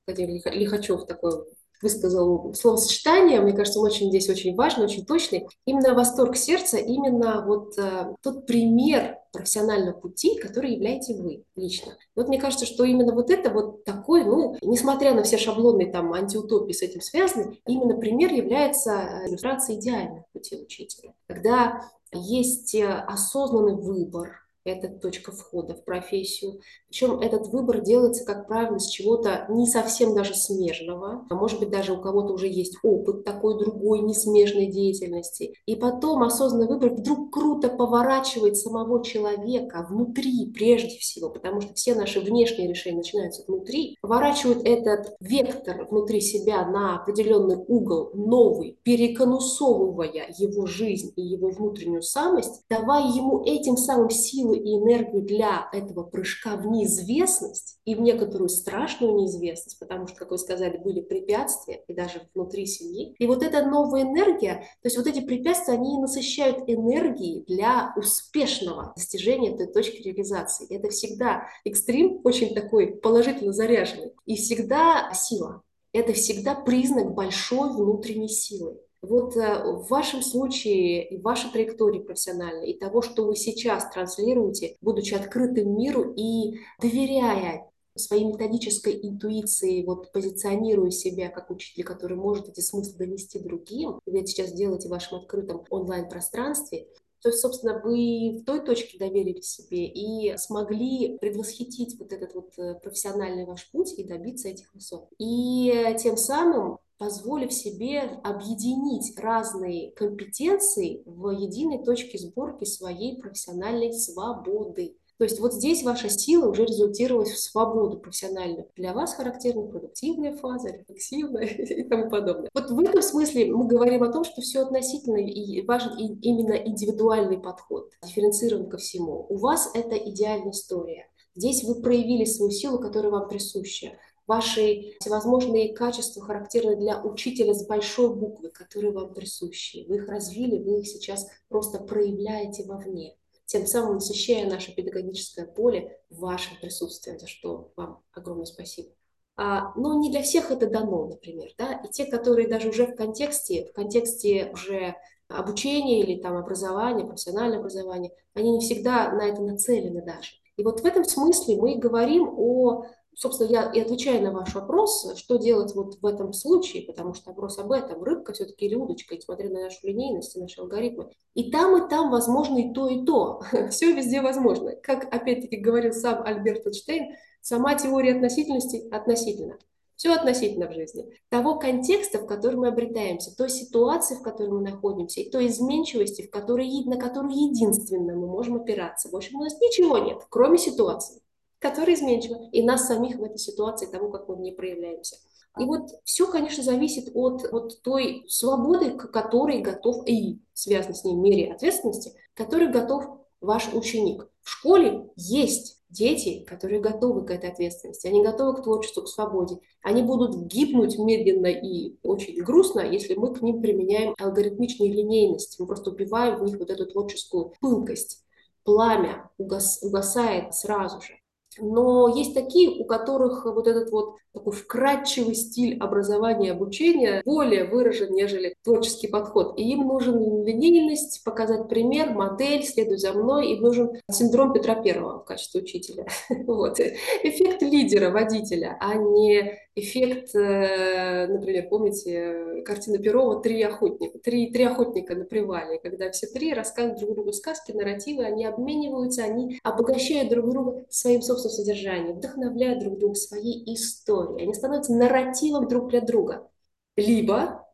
Владимир 0.07 0.43
Лихачев 0.53 1.07
такой 1.07 1.45
высказал 1.83 2.55
словосочетание, 2.55 3.41
мне 3.41 3.53
кажется, 3.53 3.81
он 3.81 3.87
очень 3.87 4.09
здесь 4.09 4.29
очень 4.31 4.55
важный, 4.55 4.85
очень 4.85 5.05
точный. 5.05 5.49
Именно 5.67 5.95
восторг 5.95 6.37
сердца, 6.37 6.79
именно 6.79 7.45
вот 7.45 7.77
э, 7.77 8.15
тот 8.23 8.47
пример 8.47 9.19
профессионального 9.33 9.99
пути, 9.99 10.39
который 10.39 10.75
являете 10.75 11.17
вы 11.17 11.45
лично. 11.57 11.97
Вот 12.15 12.29
мне 12.29 12.41
кажется, 12.41 12.67
что 12.67 12.85
именно 12.85 13.13
вот 13.13 13.31
это 13.31 13.51
вот 13.51 13.85
такой, 13.85 14.25
ну, 14.25 14.57
несмотря 14.63 15.13
на 15.15 15.25
все 15.25 15.39
шаблонные 15.39 15.91
там 15.91 16.13
антиутопии 16.13 16.73
с 16.73 16.83
этим 16.83 17.01
связаны, 17.01 17.59
именно 17.67 17.97
пример 17.97 18.33
является 18.33 18.93
э, 18.93 19.29
иллюстрацией 19.29 19.81
идеального 19.81 20.25
пути 20.33 20.57
учителя. 20.57 21.15
Когда 21.27 21.83
есть 22.13 22.75
э, 22.75 22.87
осознанный 22.87 23.75
выбор, 23.75 24.42
это 24.65 24.89
точка 24.89 25.33
входа 25.33 25.75
в 25.75 25.85
профессию. 25.85 26.61
Причем 26.89 27.21
этот 27.21 27.49
выбор 27.49 27.81
делается, 27.81 28.25
как 28.25 28.47
правило, 28.47 28.79
с 28.79 28.89
чего-то 28.89 29.47
не 29.49 29.67
совсем 29.67 30.15
даже 30.15 30.35
смежного, 30.35 31.27
а 31.29 31.35
может 31.35 31.59
быть 31.61 31.71
даже 31.71 31.93
у 31.93 32.01
кого-то 32.01 32.35
уже 32.35 32.49
есть 32.49 32.77
опыт 32.83 33.25
такой 33.25 33.59
другой 33.59 34.01
несмежной 34.01 34.67
деятельности. 34.67 35.55
И 35.67 35.77
потом 35.77 36.23
осознанный 36.23 36.69
выбор 36.69 36.91
вдруг 36.91 37.33
круто 37.33 37.69
поворачивает 37.69 38.57
самого 38.57 39.05
человека 39.05 39.87
внутри 39.89 40.51
прежде 40.53 40.99
всего, 40.99 41.31
потому 41.31 41.61
что 41.61 41.75
все 41.75 41.95
наши 41.95 42.21
внешние 42.21 42.69
решения 42.69 42.99
начинаются 42.99 43.45
внутри, 43.47 43.97
поворачивает 44.01 44.65
этот 44.65 45.15
вектор 45.21 45.87
внутри 45.91 46.21
себя 46.21 46.67
на 46.67 46.97
определенный 46.97 47.57
угол 47.57 48.11
новый, 48.15 48.79
переконусовывая 48.83 50.33
его 50.37 50.67
жизнь 50.67 51.13
и 51.17 51.23
его 51.23 51.51
внутреннюю 51.51 52.03
самость, 52.03 52.63
давая 52.69 53.07
ему 53.07 53.43
этим 53.45 53.77
самым 53.77 54.11
силу 54.53 54.55
и 54.55 54.79
энергию 54.79 55.23
для 55.23 55.69
этого 55.73 56.03
прыжка 56.03 56.57
в 56.57 56.67
неизвестность 56.67 57.79
и 57.85 57.95
в 57.95 58.01
некоторую 58.01 58.49
страшную 58.49 59.15
неизвестность, 59.15 59.79
потому 59.79 60.07
что, 60.07 60.19
как 60.19 60.31
вы 60.31 60.39
сказали, 60.39 60.77
были 60.77 61.01
препятствия 61.01 61.83
и 61.87 61.95
даже 61.95 62.29
внутри 62.35 62.67
семьи. 62.67 63.15
И 63.19 63.27
вот 63.27 63.43
эта 63.43 63.65
новая 63.65 64.03
энергия, 64.03 64.67
то 64.83 64.87
есть 64.87 64.97
вот 64.97 65.07
эти 65.07 65.21
препятствия, 65.21 65.75
они 65.75 65.99
насыщают 65.99 66.65
энергией 66.67 67.45
для 67.47 67.93
успешного 67.97 68.93
достижения 68.97 69.55
этой 69.55 69.67
точки 69.67 70.03
реализации. 70.03 70.73
Это 70.75 70.89
всегда 70.89 71.49
экстрим, 71.65 72.21
очень 72.25 72.55
такой 72.55 72.95
положительно 72.95 73.53
заряженный, 73.53 74.13
и 74.27 74.37
всегда 74.37 75.13
сила. 75.15 75.63
Это 75.93 76.13
всегда 76.15 76.55
признак 76.55 77.15
большой 77.15 77.71
внутренней 77.71 78.29
силы. 78.29 78.79
Вот 79.03 79.37
э, 79.37 79.65
в 79.65 79.89
вашем 79.89 80.23
случае 80.23 81.09
и 81.09 81.21
вашей 81.21 81.51
траектории 81.51 81.99
профессиональной, 81.99 82.71
и 82.71 82.79
того, 82.79 83.03
что 83.03 83.27
вы 83.27 83.35
сейчас 83.35 83.91
транслируете, 83.91 84.77
будучи 84.81 85.15
открытым 85.15 85.77
миру 85.77 86.15
и 86.17 86.61
доверяя 86.81 87.69
своей 87.97 88.25
методической 88.25 88.99
интуиции, 89.03 89.85
вот 89.85 90.13
позиционируя 90.13 90.91
себя 90.91 91.29
как 91.29 91.51
учитель, 91.51 91.83
который 91.83 92.17
может 92.17 92.49
эти 92.49 92.61
смыслы 92.61 92.97
донести 92.97 93.39
другим, 93.41 94.01
вы 94.07 94.21
это 94.21 94.29
сейчас 94.29 94.53
делаете 94.53 94.89
в 94.89 94.93
вашем 94.93 95.19
открытом 95.19 95.65
онлайн-пространстве, 95.69 96.87
то 97.23 97.29
есть, 97.29 97.41
собственно, 97.41 97.81
вы 97.85 98.41
в 98.41 98.45
той 98.45 98.65
точке 98.65 98.99
доверили 98.99 99.41
себе 99.41 99.87
и 99.87 100.37
смогли 100.39 101.19
предвосхитить 101.19 101.97
вот 101.99 102.13
этот 102.13 102.35
вот 102.35 102.59
э, 102.59 102.75
профессиональный 102.83 103.45
ваш 103.45 103.71
путь 103.71 103.95
и 103.97 104.03
добиться 104.03 104.49
этих 104.49 104.75
высот. 104.75 105.09
И 105.19 105.71
э, 105.71 105.97
тем 105.97 106.17
самым 106.17 106.79
позволив 107.03 107.53
себе 107.53 108.03
объединить 108.23 109.19
разные 109.19 109.91
компетенции 109.91 111.03
в 111.05 111.31
единой 111.31 111.83
точке 111.83 112.17
сборки 112.17 112.65
своей 112.65 113.21
профессиональной 113.21 113.93
свободы. 113.93 114.95
То 115.19 115.25
есть 115.25 115.41
вот 115.41 115.53
здесь 115.53 115.83
ваша 115.83 116.09
сила 116.09 116.49
уже 116.49 116.65
результировалась 116.65 117.31
в 117.31 117.41
свободу 117.41 117.99
профессиональную. 117.99 118.69
Для 118.77 118.93
вас 118.93 119.15
характерна 119.15 119.67
продуктивная 119.67 120.37
фаза, 120.37 120.69
рефлексивная 120.69 121.45
и 121.47 121.83
тому 121.83 122.09
подобное. 122.09 122.51
Вот 122.55 122.71
в 122.71 122.79
этом 122.79 123.03
смысле 123.03 123.53
мы 123.53 123.67
говорим 123.67 124.05
о 124.05 124.13
том, 124.13 124.23
что 124.23 124.41
все 124.41 124.61
относительно 124.61 125.17
и 125.17 125.61
важен 125.67 125.97
именно 125.97 126.55
индивидуальный 126.55 127.39
подход, 127.39 127.91
дифференцирован 128.05 128.71
ко 128.71 128.77
всему. 128.77 129.27
У 129.29 129.39
вас 129.39 129.71
это 129.75 129.97
идеальная 129.97 130.53
история. 130.53 131.09
Здесь 131.35 131.65
вы 131.65 131.83
проявили 131.83 132.27
свою 132.27 132.53
силу, 132.53 132.79
которая 132.79 133.11
вам 133.11 133.29
присуща 133.29 133.93
ваши 134.33 134.95
всевозможные 134.99 135.75
качества 135.75 136.25
характерны 136.25 136.77
для 136.77 137.03
учителя 137.03 137.53
с 137.53 137.67
большой 137.67 138.15
буквы, 138.15 138.49
которые 138.49 138.91
вам 138.91 139.13
присущи. 139.13 139.85
Вы 139.87 139.97
их 139.97 140.09
развили, 140.09 140.59
вы 140.59 140.81
их 140.81 140.87
сейчас 140.87 141.27
просто 141.49 141.79
проявляете 141.81 142.65
вовне, 142.65 143.15
тем 143.45 143.67
самым 143.67 143.97
насыщая 143.97 144.49
наше 144.49 144.75
педагогическое 144.75 145.45
поле 145.45 146.01
вашим 146.09 146.57
присутствием, 146.63 147.19
за 147.19 147.27
что 147.27 147.73
вам 147.77 148.01
огромное 148.13 148.47
спасибо. 148.47 148.89
А, 149.37 149.75
но 149.77 150.01
не 150.01 150.11
для 150.11 150.23
всех 150.23 150.51
это 150.51 150.67
дано, 150.67 151.09
например, 151.09 151.51
да, 151.59 151.83
и 151.85 151.89
те, 151.91 152.07
которые 152.07 152.49
даже 152.49 152.71
уже 152.71 152.87
в 152.87 152.95
контексте, 152.95 153.67
в 153.67 153.75
контексте 153.75 154.51
уже 154.55 154.95
обучения 155.29 156.01
или 156.01 156.23
там 156.23 156.39
образования, 156.39 157.05
профессионального 157.05 157.61
образования, 157.61 158.13
они 158.33 158.53
не 158.53 158.61
всегда 158.61 159.13
на 159.13 159.29
это 159.29 159.43
нацелены 159.43 160.03
даже. 160.03 160.33
И 160.57 160.63
вот 160.63 160.81
в 160.81 160.87
этом 160.87 161.05
смысле 161.05 161.57
мы 161.57 161.77
говорим 161.77 162.29
о 162.35 162.87
собственно, 163.15 163.49
я 163.51 163.71
и 163.73 163.81
отвечаю 163.81 164.23
на 164.23 164.33
ваш 164.33 164.55
вопрос, 164.55 165.17
что 165.17 165.37
делать 165.37 165.75
вот 165.75 165.99
в 166.01 166.07
этом 166.07 166.33
случае, 166.33 166.83
потому 166.83 167.15
что 167.15 167.31
вопрос 167.31 167.59
об 167.59 167.73
этом, 167.73 168.03
рыбка 168.03 168.33
все-таки 168.33 168.67
или 168.67 168.75
удочка, 168.75 169.15
несмотря 169.15 169.51
на 169.51 169.63
нашу 169.63 169.87
линейность 169.87 170.37
и 170.37 170.41
наши 170.41 170.61
алгоритмы. 170.61 171.11
И 171.35 171.51
там, 171.51 171.77
и 171.77 171.89
там 171.89 172.11
возможно 172.11 172.59
и 172.59 172.73
то, 172.73 172.89
и 172.89 173.05
то. 173.05 173.43
Все 173.71 173.93
везде 173.93 174.21
возможно. 174.21 174.75
Как, 174.77 175.13
опять-таки, 175.13 175.57
говорил 175.57 175.93
сам 175.93 176.23
Альберт 176.25 176.67
Эйнштейн, 176.67 177.15
сама 177.41 177.75
теория 177.75 178.15
относительности 178.15 178.89
относительно. 178.91 179.59
Все 179.97 180.15
относительно 180.15 180.69
в 180.69 180.73
жизни. 180.73 181.05
Того 181.29 181.59
контекста, 181.59 182.19
в 182.19 182.27
котором 182.27 182.61
мы 182.61 182.69
обретаемся, 182.69 183.37
той 183.37 183.51
ситуации, 183.51 184.17
в 184.17 184.23
которой 184.23 184.49
мы 184.51 184.61
находимся, 184.63 185.21
и 185.21 185.31
той 185.31 185.47
изменчивости, 185.47 186.23
в 186.23 186.31
которой, 186.31 186.69
на 186.87 186.97
которую 186.97 187.33
единственно 187.33 188.17
мы 188.17 188.27
можем 188.27 188.57
опираться. 188.57 189.11
В 189.11 189.15
общем, 189.15 189.39
у 189.39 189.45
нас 189.45 189.55
ничего 189.61 189.99
нет, 189.99 190.19
кроме 190.29 190.59
ситуации 190.59 191.23
которая 191.63 191.95
изменчива, 191.95 192.49
и 192.51 192.63
нас 192.63 192.89
самих 192.89 193.17
в 193.17 193.23
этой 193.23 193.39
ситуации, 193.39 193.87
того, 193.87 194.11
как 194.11 194.29
мы 194.29 194.35
в 194.35 194.41
ней 194.41 194.53
проявляемся. 194.53 195.17
И 195.59 195.65
вот 195.65 195.91
все, 196.05 196.27
конечно, 196.27 196.63
зависит 196.63 197.11
от, 197.15 197.45
от 197.53 197.83
той 197.83 198.25
свободы, 198.29 198.91
к 198.91 199.11
которой 199.11 199.61
готов, 199.61 200.07
и 200.07 200.41
связано 200.53 200.95
с 200.95 201.05
ней 201.05 201.15
мере 201.15 201.53
ответственности, 201.53 202.15
который 202.35 202.69
готов 202.69 203.05
ваш 203.41 203.73
ученик. 203.75 204.29
В 204.41 204.51
школе 204.51 205.11
есть 205.15 205.79
дети, 205.89 206.43
которые 206.45 206.81
готовы 206.81 207.25
к 207.27 207.31
этой 207.31 207.51
ответственности, 207.51 208.07
они 208.07 208.25
готовы 208.25 208.57
к 208.57 208.65
творчеству, 208.65 209.03
к 209.03 209.09
свободе. 209.09 209.59
Они 209.83 210.03
будут 210.03 210.47
гибнуть 210.47 210.99
медленно 210.99 211.49
и 211.49 211.97
очень 212.03 212.43
грустно, 212.43 212.81
если 212.81 213.15
мы 213.15 213.35
к 213.35 213.43
ним 213.43 213.61
применяем 213.61 214.15
алгоритмичную 214.19 214.93
линейность. 214.93 215.61
Мы 215.61 215.67
просто 215.67 215.91
убиваем 215.91 216.39
в 216.39 216.45
них 216.45 216.59
вот 216.59 216.71
эту 216.71 216.87
творческую 216.87 217.53
пылкость. 217.61 218.25
Пламя 218.65 219.31
угас, 219.39 219.81
угасает 219.83 220.55
сразу 220.55 221.01
же. 221.03 221.22
Но 221.59 222.09
есть 222.09 222.35
такие, 222.35 222.71
у 222.71 222.85
которых 222.85 223.45
вот 223.45 223.67
этот 223.67 223.91
вот 223.91 224.17
такой 224.33 224.53
вкрадчивый 224.53 225.35
стиль 225.35 225.79
образования 225.79 226.49
и 226.49 226.53
обучения 226.53 227.23
более 227.25 227.65
выражен, 227.65 228.13
нежели 228.13 228.55
творческий 228.65 229.09
подход. 229.09 229.59
И 229.59 229.71
им 229.71 229.87
нужен 229.87 230.45
линейность, 230.45 231.23
показать 231.25 231.69
пример, 231.69 232.11
модель, 232.11 232.65
следуй 232.65 232.97
за 232.97 233.13
мной. 233.13 233.53
Им 233.53 233.63
нужен 233.63 233.91
синдром 234.11 234.53
Петра 234.53 234.75
Первого 234.75 235.21
в 235.21 235.25
качестве 235.25 235.63
учителя. 235.63 236.07
Вот. 236.53 236.81
Эффект 236.81 237.63
лидера, 237.63 238.11
водителя, 238.11 238.77
а 238.81 238.95
не 238.95 239.59
эффект, 239.75 240.35
э, 240.35 241.27
например, 241.27 241.69
помните 241.69 242.63
картину 242.65 243.03
Перова 243.03 243.41
«Три 243.41 243.63
охотника», 243.63 244.19
«Три, 244.19 244.51
три 244.51 244.65
охотника 244.65 245.15
на 245.15 245.25
привале», 245.25 245.79
когда 245.79 246.11
все 246.11 246.27
три 246.27 246.53
рассказывают 246.53 247.01
друг 247.01 247.15
другу 247.15 247.33
сказки, 247.33 247.73
нарративы, 247.73 248.25
они 248.25 248.45
обмениваются, 248.45 249.25
они 249.25 249.59
обогащают 249.63 250.31
друг 250.31 250.51
друга 250.51 250.85
своим 250.91 251.23
собственным 251.23 251.57
содержанием, 251.57 252.17
вдохновляют 252.17 252.81
друг 252.81 252.99
друга 252.99 253.15
своей 253.15 253.75
историей, 253.75 254.45
они 254.45 254.55
становятся 254.55 254.95
нарративом 254.95 255.69
друг 255.69 255.89
для 255.89 256.01
друга. 256.01 256.49
Либо 256.97 257.67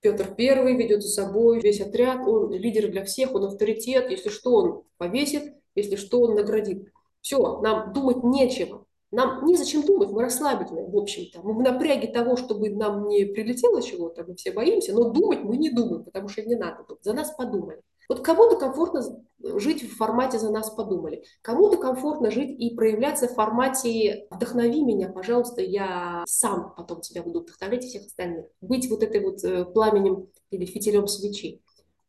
Петр 0.00 0.34
Первый 0.34 0.76
ведет 0.76 1.02
за 1.02 1.08
собой 1.08 1.60
весь 1.60 1.80
отряд, 1.80 2.26
он 2.26 2.52
лидер 2.52 2.90
для 2.90 3.04
всех, 3.04 3.34
он 3.34 3.44
авторитет, 3.44 4.10
если 4.10 4.28
что, 4.28 4.54
он 4.54 4.82
повесит, 4.98 5.54
если 5.74 5.96
что, 5.96 6.20
он 6.20 6.34
наградит. 6.34 6.92
Все, 7.20 7.60
нам 7.60 7.92
думать 7.94 8.22
нечего. 8.22 8.83
Нам 9.14 9.44
незачем 9.44 9.82
думать, 9.82 10.10
мы 10.10 10.22
расслаблены, 10.22 10.90
в 10.90 10.96
общем-то. 10.96 11.40
Мы 11.42 11.54
в 11.54 11.62
напряге 11.62 12.08
того, 12.08 12.36
чтобы 12.36 12.70
нам 12.70 13.06
не 13.06 13.24
прилетело 13.24 13.80
чего-то, 13.80 14.24
мы 14.24 14.34
все 14.34 14.50
боимся, 14.50 14.92
но 14.92 15.10
думать 15.10 15.44
мы 15.44 15.56
не 15.56 15.70
думаем, 15.70 16.02
потому 16.02 16.28
что 16.28 16.42
не 16.42 16.56
надо 16.56 16.84
думать. 16.84 17.04
За 17.04 17.12
нас 17.12 17.30
подумали. 17.30 17.80
Вот 18.08 18.20
кому-то 18.20 18.56
комфортно 18.56 19.02
жить 19.38 19.82
в 19.82 19.96
формате 19.96 20.38
«за 20.38 20.50
нас 20.50 20.70
подумали», 20.70 21.24
кому-то 21.42 21.76
комфортно 21.76 22.30
жить 22.30 22.50
и 22.58 22.74
проявляться 22.74 23.28
в 23.28 23.34
формате 23.34 24.26
«вдохнови 24.30 24.82
меня, 24.82 25.08
пожалуйста, 25.08 25.62
я 25.62 26.24
сам 26.26 26.74
потом 26.76 27.00
тебя 27.00 27.22
буду 27.22 27.40
вдохновлять 27.40 27.84
и 27.84 27.88
всех 27.88 28.06
остальных». 28.06 28.46
Быть 28.60 28.90
вот 28.90 29.02
этой 29.02 29.22
вот 29.22 29.42
э, 29.44 29.64
пламенем 29.64 30.28
или 30.50 30.66
фитилем 30.66 31.06
свечи. 31.06 31.62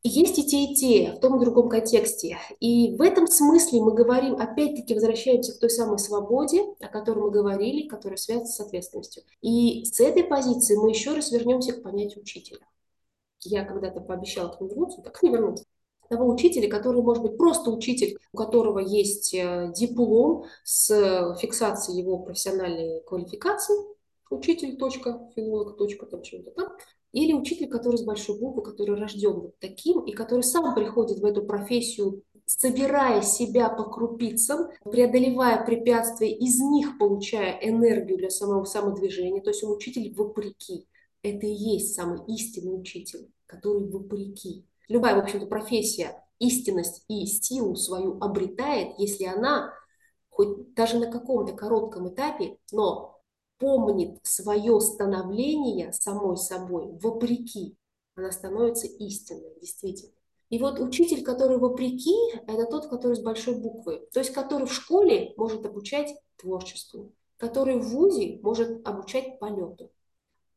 Есть 0.08 0.38
и 0.38 0.46
те, 0.46 0.66
и 0.66 0.76
те, 0.76 1.14
в 1.14 1.20
том 1.20 1.36
и 1.36 1.44
другом 1.44 1.68
контексте. 1.68 2.38
И 2.60 2.96
в 2.96 3.02
этом 3.02 3.26
смысле 3.26 3.82
мы 3.82 3.96
говорим, 3.96 4.36
опять-таки 4.36 4.94
возвращаемся 4.94 5.54
к 5.54 5.60
той 5.60 5.72
самой 5.72 5.98
свободе, 5.98 6.62
о 6.80 6.90
которой 6.90 7.24
мы 7.24 7.32
говорили, 7.32 7.88
которая 7.88 8.18
связана 8.18 8.46
с 8.46 8.60
ответственностью. 8.60 9.24
И 9.42 9.84
с 9.86 10.00
этой 10.00 10.24
позиции 10.24 10.76
мы 10.76 10.92
еще 10.92 11.16
раз 11.16 11.32
вернемся 11.32 11.74
к 11.74 11.82
понятию 11.82 12.22
учителя. 12.22 12.60
Я 13.42 13.66
когда-то 13.66 14.00
пообещала 14.00 14.50
к 14.50 14.62
нему 14.62 14.70
вернуться, 14.70 15.02
так 15.02 15.24
не 15.24 15.32
вернуться. 15.32 15.66
Того 16.08 16.28
учителя, 16.28 16.70
который 16.70 17.02
может 17.02 17.24
быть 17.24 17.36
просто 17.36 17.72
учитель, 17.72 18.20
у 18.32 18.38
которого 18.38 18.78
есть 18.78 19.34
э, 19.34 19.74
диплом 19.76 20.46
с 20.64 21.36
фиксацией 21.42 22.00
его 22.00 22.20
профессиональной 22.20 23.02
квалификации, 23.08 23.74
учитель, 24.30 24.78
точка, 24.78 25.28
филолог, 25.36 25.78
точка, 25.78 26.06
там 26.06 26.22
чего-то 26.22 26.52
там, 26.52 26.78
или 27.16 27.32
учитель, 27.32 27.70
который 27.70 27.96
с 27.96 28.04
большой 28.04 28.38
буквы, 28.38 28.62
который 28.62 29.00
рожден 29.00 29.40
вот 29.40 29.60
таким, 29.60 30.02
и 30.02 30.12
который 30.12 30.42
сам 30.42 30.76
приходит 30.76 31.20
в 31.20 31.26
эту 31.26 31.46
профессию, 31.46 32.24
собирая 32.46 33.22
себя 33.22 33.70
по 33.70 33.86
крупицам, 33.86 34.68
преодолевая 34.84 35.66
препятствия, 35.66 36.36
из 36.36 36.60
них 36.60 36.98
получая 37.00 37.58
энергию 37.62 38.18
для 38.18 38.30
самого 38.30 38.66
самодвижения. 38.66 39.42
То 39.42 39.52
есть 39.52 39.64
он 39.64 39.72
учитель 39.72 40.14
вопреки. 40.14 40.88
Это 41.24 41.48
и 41.48 41.54
есть 41.54 41.96
самый 41.96 42.20
истинный 42.28 42.78
учитель, 42.78 43.30
который 43.46 43.90
вопреки. 43.90 44.66
Любая, 44.90 45.16
в 45.16 45.20
общем-то, 45.20 45.46
профессия 45.48 46.22
истинность 46.40 47.06
и 47.08 47.26
силу 47.26 47.78
свою 47.78 48.20
обретает, 48.20 49.00
если 49.00 49.24
она 49.24 49.74
хоть 50.30 50.74
даже 50.74 51.00
на 51.00 51.10
каком-то 51.10 51.54
коротком 51.54 52.10
этапе, 52.10 52.58
но 52.74 53.15
помнит 53.58 54.20
свое 54.24 54.80
становление 54.80 55.94
самой 55.94 56.38
собой 56.38 56.88
вопреки, 57.02 57.78
она 58.16 58.32
становится 58.32 58.88
истинной, 58.88 59.60
действительно. 59.60 60.14
И 60.50 60.60
вот 60.60 60.80
учитель, 60.80 61.24
который 61.24 61.58
вопреки, 61.58 62.16
это 62.48 62.66
тот, 62.66 62.88
который 62.88 63.16
с 63.16 63.22
большой 63.22 63.60
буквы, 63.60 64.08
то 64.14 64.20
есть 64.20 64.32
который 64.32 64.68
в 64.68 64.74
школе 64.74 65.34
может 65.38 65.66
обучать 65.66 66.16
творчеству, 66.38 67.14
который 67.38 67.80
в 67.80 67.90
ВУЗе 67.90 68.40
может 68.42 68.88
обучать 68.88 69.40
полету. 69.40 69.92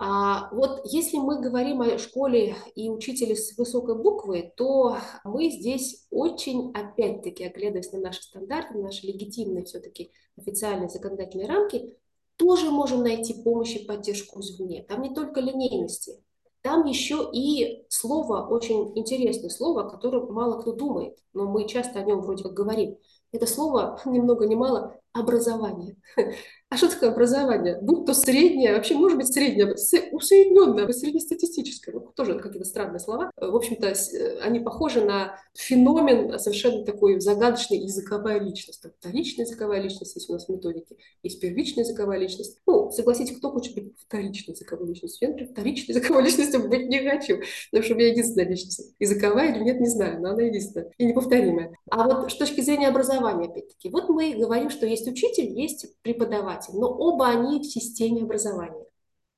А 0.01 0.49
вот 0.55 0.83
если 0.85 1.17
мы 1.17 1.41
говорим 1.41 1.81
о 1.81 1.99
школе 1.99 2.55
и 2.77 2.89
учителе 2.89 3.35
с 3.35 3.59
высокой 3.59 3.97
буквы, 3.97 4.53
то 4.57 4.99
мы 5.25 5.51
здесь 5.51 6.07
очень, 6.11 6.71
опять-таки, 6.73 7.45
оглядываясь 7.45 7.91
на 7.91 7.99
наши 7.99 8.23
стандарты, 8.23 8.75
на 8.75 8.85
наши 8.85 9.07
легитимные 9.07 9.65
все-таки 9.65 10.13
официальные 10.37 10.89
законодательные 10.89 11.49
рамки, 11.49 11.97
тоже 12.39 12.71
можем 12.71 13.03
найти 13.03 13.35
помощь 13.43 13.75
и 13.75 13.85
поддержку 13.85 14.41
извне. 14.41 14.85
Там 14.85 15.03
не 15.03 15.15
только 15.15 15.41
линейности, 15.41 16.23
там 16.63 16.87
еще 16.87 17.29
и 17.33 17.85
слово, 17.89 18.47
очень 18.47 18.97
интересное 18.97 19.51
слово, 19.51 19.83
о 19.83 19.91
котором 19.91 20.33
мало 20.33 20.61
кто 20.61 20.73
думает, 20.73 21.19
но 21.33 21.47
мы 21.47 21.69
часто 21.69 21.99
о 21.99 22.05
нем 22.05 22.21
вроде 22.21 22.45
как 22.45 22.55
говорим. 22.55 22.97
Это 23.33 23.47
слово, 23.47 24.01
ни 24.07 24.19
много 24.19 24.47
ни 24.47 24.55
мало, 24.55 24.99
образование. 25.13 25.97
А 26.71 26.77
что 26.77 26.91
такое 26.91 27.11
образование? 27.13 27.79
Будь 27.81 28.05
то 28.05 28.13
среднее, 28.13 28.75
вообще 28.75 28.95
может 28.95 29.17
быть 29.17 29.33
среднее, 29.33 29.75
усредненное, 30.13 30.93
среднестатистическое, 30.93 31.95
ну, 31.95 32.01
тоже 32.15 32.39
какие-то 32.39 32.69
странные 32.69 33.01
слова. 33.01 33.31
В 33.37 33.57
общем-то, 33.57 33.87
э, 33.89 34.39
они 34.41 34.61
похожи 34.61 35.03
на 35.03 35.39
феномен 35.55 36.39
совершенно 36.39 36.85
такой 36.85 37.21
загадочной 37.21 37.79
языковая 37.79 38.39
личность. 38.39 38.83
Там 38.83 38.93
вторичная 39.01 39.47
языковая 39.47 39.81
личность 39.81 40.15
есть 40.15 40.29
у 40.29 40.35
нас 40.35 40.45
в 40.45 40.51
методике, 40.51 40.97
есть 41.23 41.41
первичная 41.41 41.85
языковая 41.85 42.19
личность. 42.19 42.59
Ну, 42.67 42.91
согласитесь, 42.91 43.39
кто 43.39 43.51
хочет 43.51 43.75
быть 43.75 43.95
вторичной 44.07 44.53
языковой 44.53 44.89
личностью? 44.89 45.27
Я, 45.27 45.33
например, 45.33 45.53
вторичной 45.53 45.95
языковой 45.95 46.23
личностью 46.27 46.69
быть 46.69 46.87
не 46.89 46.99
хочу, 46.99 47.41
потому 47.71 47.83
что 47.83 47.95
у 47.95 47.97
меня 47.97 48.09
единственная 48.09 48.49
личность. 48.49 48.95
Языковая 48.99 49.55
или 49.55 49.65
нет, 49.65 49.81
не 49.81 49.89
знаю, 49.89 50.21
но 50.21 50.33
она 50.33 50.43
единственная 50.43 50.91
и 50.99 51.07
неповторимая. 51.07 51.73
А 51.91 52.05
вот 52.07 52.31
с 52.31 52.37
точки 52.37 52.61
зрения 52.61 52.89
образования, 52.89 53.49
опять-таки, 53.49 53.89
вот 53.89 54.11
мы 54.11 54.35
говорим, 54.35 54.69
что 54.69 54.85
есть 54.85 55.09
учитель, 55.09 55.59
есть 55.59 55.87
преподаватель, 56.03 56.58
но 56.73 56.89
оба 56.89 57.29
они 57.29 57.61
в 57.61 57.65
системе 57.65 58.23
образования. 58.23 58.85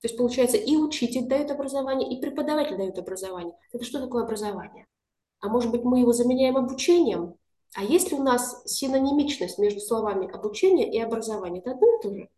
То 0.00 0.09
есть, 0.09 0.16
получается, 0.16 0.56
и 0.56 0.76
учитель 0.76 1.26
дает 1.28 1.50
образование, 1.50 2.11
и 2.11 2.20
преподаватель 2.20 2.76
дает 2.76 2.98
образование. 2.98 3.54
Это 3.72 3.85
что 3.85 4.00
такое 4.00 4.24
образование? 4.24 4.87
А 5.40 5.48
может 5.48 5.70
быть, 5.70 5.85
мы 5.85 6.00
его 6.00 6.12
заменяем 6.12 6.56
обучением? 6.56 7.35
А 7.74 7.85
есть 7.85 8.11
ли 8.11 8.18
у 8.18 8.22
нас 8.22 8.62
синонимичность 8.64 9.59
между 9.59 9.80
словами 9.80 10.30
обучение 10.30 10.90
и 10.90 10.98
образование? 10.98 11.61
Это 11.61 11.72
одно 11.72 11.87
и 11.87 12.02
то 12.02 12.14
же. 12.14 12.28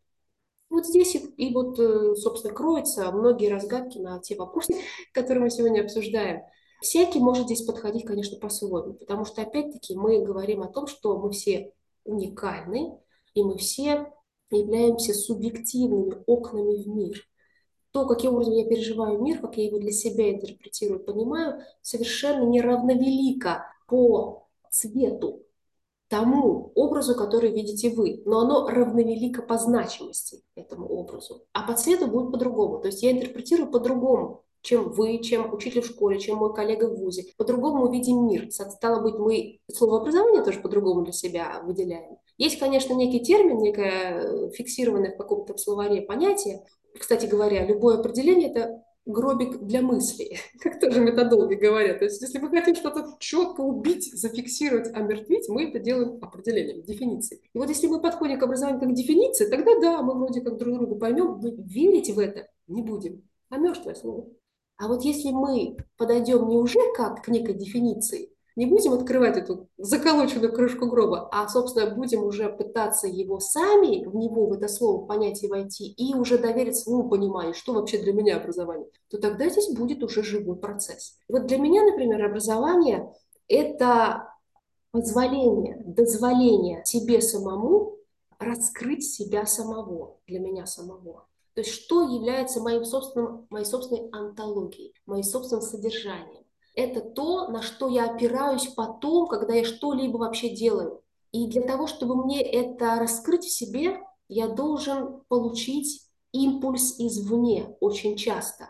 Вот 0.70 0.86
здесь 0.86 1.14
и, 1.14 1.18
и 1.18 1.52
вот, 1.52 1.78
э, 1.78 2.14
собственно, 2.16 2.54
кроются 2.54 3.10
многие 3.12 3.48
разгадки 3.48 3.98
на 3.98 4.18
те 4.20 4.36
вопросы, 4.36 4.74
которые 5.12 5.44
мы 5.44 5.50
сегодня 5.50 5.82
обсуждаем. 5.82 6.42
Всякий 6.80 7.20
может 7.20 7.44
здесь 7.44 7.62
подходить, 7.62 8.04
конечно, 8.04 8.38
по-своему, 8.38 8.94
потому 8.94 9.24
что, 9.24 9.42
опять-таки, 9.42 9.94
мы 9.94 10.24
говорим 10.24 10.62
о 10.62 10.68
том, 10.68 10.88
что 10.88 11.16
мы 11.16 11.30
все 11.30 11.72
уникальны, 12.04 12.98
и 13.34 13.42
мы 13.44 13.56
все 13.56 14.12
являемся 14.56 15.14
субъективными 15.14 16.22
окнами 16.26 16.82
в 16.82 16.88
мир. 16.88 17.28
То, 17.90 18.06
каким 18.06 18.32
образом 18.32 18.54
я 18.54 18.64
переживаю 18.64 19.20
мир, 19.20 19.40
как 19.40 19.56
я 19.56 19.66
его 19.66 19.78
для 19.78 19.92
себя 19.92 20.32
интерпретирую, 20.32 21.00
понимаю, 21.00 21.62
совершенно 21.82 22.44
неравновелико 22.44 23.66
по 23.86 24.48
цвету 24.70 25.42
тому 26.08 26.72
образу, 26.74 27.14
который 27.14 27.52
видите 27.52 27.88
вы, 27.88 28.22
но 28.26 28.40
оно 28.40 28.68
равновелико 28.68 29.40
по 29.40 29.56
значимости 29.56 30.42
этому 30.54 30.86
образу. 30.86 31.46
А 31.52 31.66
по 31.66 31.74
цвету 31.74 32.06
будет 32.06 32.30
по-другому. 32.30 32.80
То 32.80 32.88
есть 32.88 33.02
я 33.02 33.12
интерпретирую 33.12 33.70
по-другому 33.70 34.44
чем 34.62 34.90
вы, 34.90 35.18
чем 35.18 35.52
учитель 35.52 35.82
в 35.82 35.86
школе, 35.86 36.18
чем 36.18 36.38
мой 36.38 36.54
коллега 36.54 36.86
в 36.86 36.96
ВУЗе. 36.96 37.24
По-другому 37.36 37.84
увидим 37.84 38.26
мир. 38.26 38.48
Стало 38.50 39.02
быть, 39.02 39.16
мы 39.16 39.58
слово 39.72 40.00
образование 40.00 40.42
тоже 40.42 40.60
по-другому 40.60 41.02
для 41.02 41.12
себя 41.12 41.60
выделяем. 41.64 42.16
Есть, 42.38 42.58
конечно, 42.58 42.94
некий 42.94 43.20
термин, 43.20 43.58
некое 43.58 44.20
э, 44.20 44.50
фиксированное 44.52 45.12
в 45.12 45.18
каком-то 45.18 45.56
словаре 45.58 46.02
понятие. 46.02 46.64
Кстати 46.98 47.26
говоря, 47.26 47.66
любое 47.66 47.98
определение– 47.98 48.50
это 48.50 48.82
гробик 49.04 49.58
для 49.62 49.82
мысли, 49.82 50.38
как 50.60 50.78
тоже 50.80 51.00
методологи 51.00 51.54
говорят. 51.54 51.98
То 51.98 52.04
есть, 52.04 52.22
если 52.22 52.38
мы 52.38 52.48
хотим 52.48 52.74
что-то 52.74 53.16
четко 53.18 53.60
убить, 53.60 54.12
зафиксировать, 54.12 54.94
омертвить, 54.94 55.48
мы 55.48 55.64
это 55.64 55.78
делаем 55.78 56.18
определением, 56.22 56.82
дефиницией. 56.82 57.42
И 57.52 57.58
вот 57.58 57.68
если 57.68 57.88
мы 57.88 58.00
подходим 58.00 58.38
к 58.38 58.42
образованию 58.42 58.80
как 58.80 58.94
дефиниции, 58.94 59.46
тогда 59.46 59.78
да, 59.80 60.02
мы 60.02 60.14
вроде 60.14 60.40
как 60.40 60.56
друг 60.56 60.78
другу 60.78 60.96
поймем, 60.96 61.40
но 61.42 61.50
верить 61.64 62.10
в 62.10 62.18
это 62.18 62.48
не 62.68 62.82
будем. 62.82 63.22
А 63.50 63.58
мертвое 63.58 63.94
слово. 63.94 64.28
А 64.82 64.88
вот 64.88 65.02
если 65.02 65.30
мы 65.30 65.76
подойдем 65.96 66.48
не 66.48 66.56
уже 66.56 66.80
как 66.96 67.22
к 67.22 67.28
некой 67.28 67.54
дефиниции, 67.54 68.32
не 68.56 68.66
будем 68.66 68.94
открывать 68.94 69.36
эту 69.36 69.68
заколоченную 69.78 70.52
крышку 70.52 70.86
гроба, 70.86 71.28
а, 71.30 71.48
собственно, 71.48 71.94
будем 71.94 72.24
уже 72.24 72.48
пытаться 72.48 73.06
его 73.06 73.38
сами, 73.38 74.04
в 74.04 74.16
него, 74.16 74.46
в 74.48 74.54
это 74.54 74.66
слово 74.66 75.06
понять 75.06 75.40
и 75.44 75.46
войти, 75.46 75.86
и 75.86 76.16
уже 76.16 76.36
доверить 76.36 76.76
своему 76.76 77.08
пониманию, 77.08 77.54
что 77.54 77.74
вообще 77.74 77.98
для 77.98 78.12
меня 78.12 78.38
образование, 78.38 78.88
то 79.08 79.18
тогда 79.18 79.48
здесь 79.48 79.72
будет 79.72 80.02
уже 80.02 80.24
живой 80.24 80.56
процесс. 80.56 81.16
вот 81.28 81.46
для 81.46 81.58
меня, 81.58 81.84
например, 81.84 82.24
образование– 82.24 83.08
это 83.46 84.34
позволение, 84.90 85.80
дозволение 85.86 86.82
себе 86.84 87.20
самому 87.20 87.98
раскрыть 88.40 89.04
себя 89.04 89.46
самого, 89.46 90.18
для 90.26 90.40
меня 90.40 90.66
самого. 90.66 91.28
То 91.54 91.60
есть 91.60 91.72
что 91.72 92.02
является 92.02 92.60
моим 92.60 92.84
собственным, 92.84 93.46
моей 93.50 93.66
собственной 93.66 94.08
антологией, 94.10 94.94
моим 95.06 95.22
собственным 95.22 95.62
содержанием. 95.62 96.44
Это 96.74 97.00
то, 97.02 97.48
на 97.48 97.60
что 97.60 97.88
я 97.88 98.10
опираюсь 98.10 98.68
потом, 98.68 99.28
когда 99.28 99.54
я 99.54 99.64
что-либо 99.64 100.16
вообще 100.16 100.48
делаю. 100.50 101.02
И 101.30 101.46
для 101.48 101.62
того, 101.62 101.86
чтобы 101.86 102.16
мне 102.24 102.42
это 102.42 102.96
раскрыть 102.96 103.44
в 103.44 103.50
себе, 103.50 104.00
я 104.28 104.48
должен 104.48 105.22
получить 105.28 106.02
импульс 106.32 106.98
извне 106.98 107.76
очень 107.80 108.16
часто. 108.16 108.68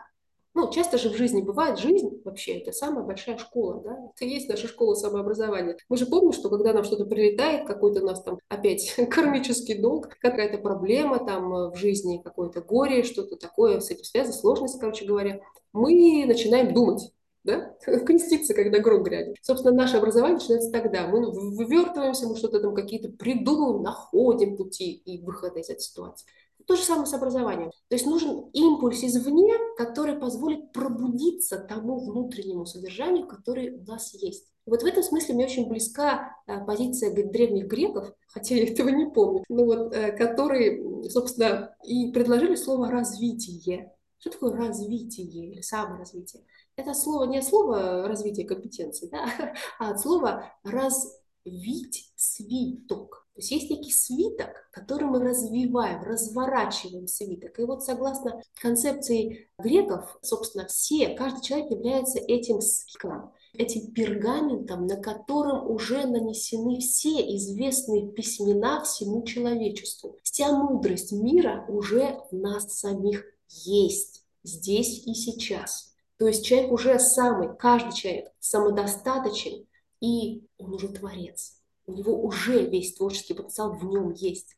Ну, 0.55 0.69
часто 0.71 0.99
же 0.99 1.09
в 1.09 1.15
жизни 1.15 1.41
бывает, 1.41 1.79
жизнь 1.79 2.21
вообще 2.23 2.59
это 2.59 2.71
самая 2.71 3.03
большая 3.03 3.39
школа, 3.39 3.81
да, 3.83 3.97
это 4.15 4.25
есть 4.25 4.47
наша 4.47 4.67
школа 4.67 4.93
самообразования. 4.93 5.77
Мы 5.89 5.97
же 5.97 6.05
помним, 6.05 6.31
что 6.31 6.49
когда 6.49 6.73
нам 6.73 6.83
что-то 6.83 7.05
прилетает, 7.05 7.65
какой-то 7.65 8.01
у 8.01 8.05
нас 8.05 8.21
там 8.21 8.37
опять 8.49 8.93
кармический 9.09 9.79
долг, 9.79 10.09
какая-то 10.21 10.59
проблема 10.59 11.25
там 11.25 11.53
э, 11.53 11.71
в 11.71 11.75
жизни, 11.75 12.21
какое-то 12.23 12.61
горе, 12.61 13.03
что-то 13.03 13.35
такое 13.35 13.79
с 13.79 13.89
этим 13.89 14.03
связано, 14.03 14.35
сложность, 14.35 14.79
короче 14.79 15.05
говоря, 15.05 15.41
мы 15.71 16.23
начинаем 16.27 16.71
думать, 16.71 17.11
да, 17.43 17.75
креститься, 18.05 18.53
когда 18.53 18.77
гром 18.77 19.03
грянет. 19.03 19.37
Собственно, 19.41 19.75
наше 19.75 19.97
образование 19.97 20.37
начинается 20.37 20.71
тогда. 20.71 21.07
Мы 21.07 21.31
вывертываемся, 21.31 22.27
мы 22.27 22.35
что-то 22.35 22.59
там 22.59 22.75
какие-то 22.75 23.09
придумываем, 23.09 23.81
находим 23.81 24.55
пути 24.55 24.91
и 24.91 25.21
выхода 25.23 25.59
из 25.59 25.69
этой 25.69 25.81
ситуации. 25.81 26.27
То 26.67 26.75
же 26.75 26.83
самое 26.83 27.05
с 27.05 27.13
образованием. 27.13 27.71
То 27.89 27.95
есть 27.95 28.05
нужен 28.05 28.49
импульс 28.53 29.03
извне, 29.03 29.53
который 29.77 30.15
позволит 30.15 30.71
пробудиться 30.71 31.57
тому 31.57 31.99
внутреннему 31.99 32.65
содержанию, 32.65 33.27
которое 33.27 33.77
у 33.77 33.83
нас 33.83 34.13
есть. 34.13 34.53
Вот 34.65 34.81
в 34.81 34.85
этом 34.85 35.03
смысле 35.03 35.35
мне 35.35 35.45
очень 35.45 35.67
близка 35.67 36.37
а, 36.47 36.63
позиция 36.63 37.13
древних 37.13 37.67
греков, 37.67 38.13
хотя 38.27 38.55
я 38.55 38.65
этого 38.65 38.89
не 38.89 39.09
помню, 39.11 39.43
но 39.49 39.65
вот, 39.65 39.93
э, 39.93 40.13
которые, 40.13 41.09
собственно, 41.09 41.75
и 41.83 42.11
предложили 42.11 42.55
слово 42.55 42.89
«развитие». 42.89 43.91
Что 44.19 44.29
такое 44.29 44.53
развитие 44.53 45.27
или 45.27 45.59
саморазвитие? 45.59 46.45
Это 46.77 46.93
слово 46.93 47.25
не 47.25 47.39
от 47.39 47.45
слова 47.45 48.07
развитие 48.07 48.47
компетенций, 48.47 49.09
да, 49.11 49.27
а 49.79 49.91
от 49.91 49.99
слова 49.99 50.53
развить 50.63 52.13
свиток. 52.15 53.22
То 53.33 53.41
есть 53.41 53.51
есть 53.51 53.69
некий 53.69 53.91
свиток, 53.91 54.69
который 54.71 55.05
мы 55.05 55.19
развиваем, 55.19 56.03
разворачиваем 56.03 57.07
свиток. 57.07 57.59
И 57.59 57.63
вот 57.63 57.83
согласно 57.83 58.41
концепции 58.61 59.49
греков, 59.57 60.17
собственно, 60.21 60.67
все, 60.67 61.09
каждый 61.09 61.41
человек 61.41 61.71
является 61.71 62.19
этим 62.19 62.61
свитком 62.61 63.33
этим 63.53 63.91
пергаментом, 63.91 64.87
на 64.87 64.97
котором 64.97 65.69
уже 65.69 66.05
нанесены 66.05 66.79
все 66.79 67.35
известные 67.35 68.11
письмена 68.11 68.83
всему 68.83 69.23
человечеству. 69.23 70.17
Вся 70.23 70.51
мудрость 70.51 71.11
мира 71.11 71.65
уже 71.67 72.19
в 72.31 72.35
нас 72.35 72.79
самих 72.79 73.23
есть, 73.47 74.25
здесь 74.43 75.05
и 75.05 75.13
сейчас. 75.13 75.93
То 76.17 76.27
есть 76.27 76.45
человек 76.45 76.71
уже 76.71 76.99
самый, 76.99 77.55
каждый 77.55 77.93
человек 77.93 78.31
самодостаточен, 78.39 79.65
и 79.99 80.43
он 80.57 80.73
уже 80.73 80.89
творец. 80.89 81.62
У 81.85 81.93
него 81.93 82.21
уже 82.21 82.65
весь 82.65 82.95
творческий 82.95 83.33
потенциал 83.33 83.73
в 83.73 83.83
нем 83.83 84.11
есть. 84.11 84.57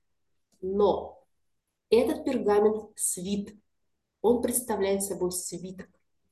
Но 0.62 1.24
этот 1.90 2.24
пергамент 2.26 2.92
свит. 2.96 3.56
Он 4.22 4.42
представляет 4.42 5.04
собой 5.04 5.32
свиток. 5.32 5.88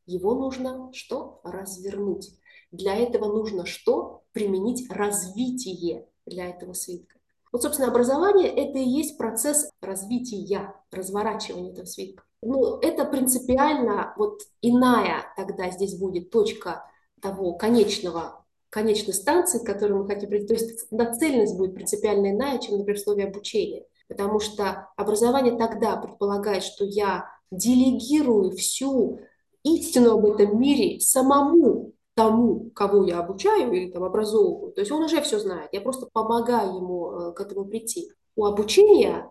Его 0.06 0.36
нужно 0.36 0.92
что? 0.94 1.40
Развернуть. 1.44 2.32
Для 2.72 2.96
этого 2.96 3.26
нужно 3.26 3.66
что? 3.66 4.24
Применить 4.32 4.90
развитие 4.90 6.08
для 6.26 6.50
этого 6.50 6.74
свитка. 6.74 7.20
Вот, 7.52 7.62
собственно, 7.62 7.90
образование– 7.90 8.50
это 8.50 8.80
и 8.80 8.84
есть 8.84 9.18
процесс 9.18 9.70
развития, 9.80 10.74
разворачивания 10.92 11.72
этого 11.72 11.86
свитка. 11.86 12.24
Ну, 12.42 12.80
это 12.80 13.06
принципиально 13.06 14.14
вот 14.18 14.42
иная 14.62 15.24
тогда 15.38 15.70
здесь 15.70 15.98
будет 15.98 16.32
точка 16.32 16.84
того 17.22 17.54
конечного, 17.54 18.43
конечной 18.74 19.14
станции, 19.14 19.60
к 19.60 19.66
которой 19.66 19.94
мы 19.94 20.08
хотим 20.08 20.30
прийти. 20.30 20.48
То 20.48 20.54
есть 20.56 20.92
нацеленность 20.92 21.56
будет 21.56 21.76
принципиально 21.76 22.32
иная, 22.32 22.58
чем, 22.58 22.78
например, 22.78 23.00
в 23.00 23.04
слове 23.04 23.26
обучения. 23.26 23.86
Потому 24.08 24.40
что 24.40 24.90
образование 24.98 25.56
тогда 25.56 25.96
предполагает, 25.96 26.64
что 26.64 26.84
я 26.84 27.30
делегирую 27.52 28.52
всю 28.58 29.20
истину 29.64 30.14
об 30.14 30.26
этом 30.26 30.60
мире 30.60 31.00
самому 31.00 31.94
тому, 32.16 32.72
кого 32.72 33.06
я 33.06 33.20
обучаю 33.20 33.72
или 33.72 33.92
там 33.92 34.04
образовываю. 34.04 34.74
То 34.74 34.82
есть 34.82 34.92
он 34.92 35.04
уже 35.04 35.22
все 35.22 35.40
знает, 35.40 35.70
я 35.72 35.82
просто 35.82 36.08
помогаю 36.12 36.76
ему 36.76 37.12
э, 37.12 37.34
к 37.34 37.42
этому 37.42 37.66
прийти. 37.66 38.12
У 38.36 38.46
обучения 38.46 39.30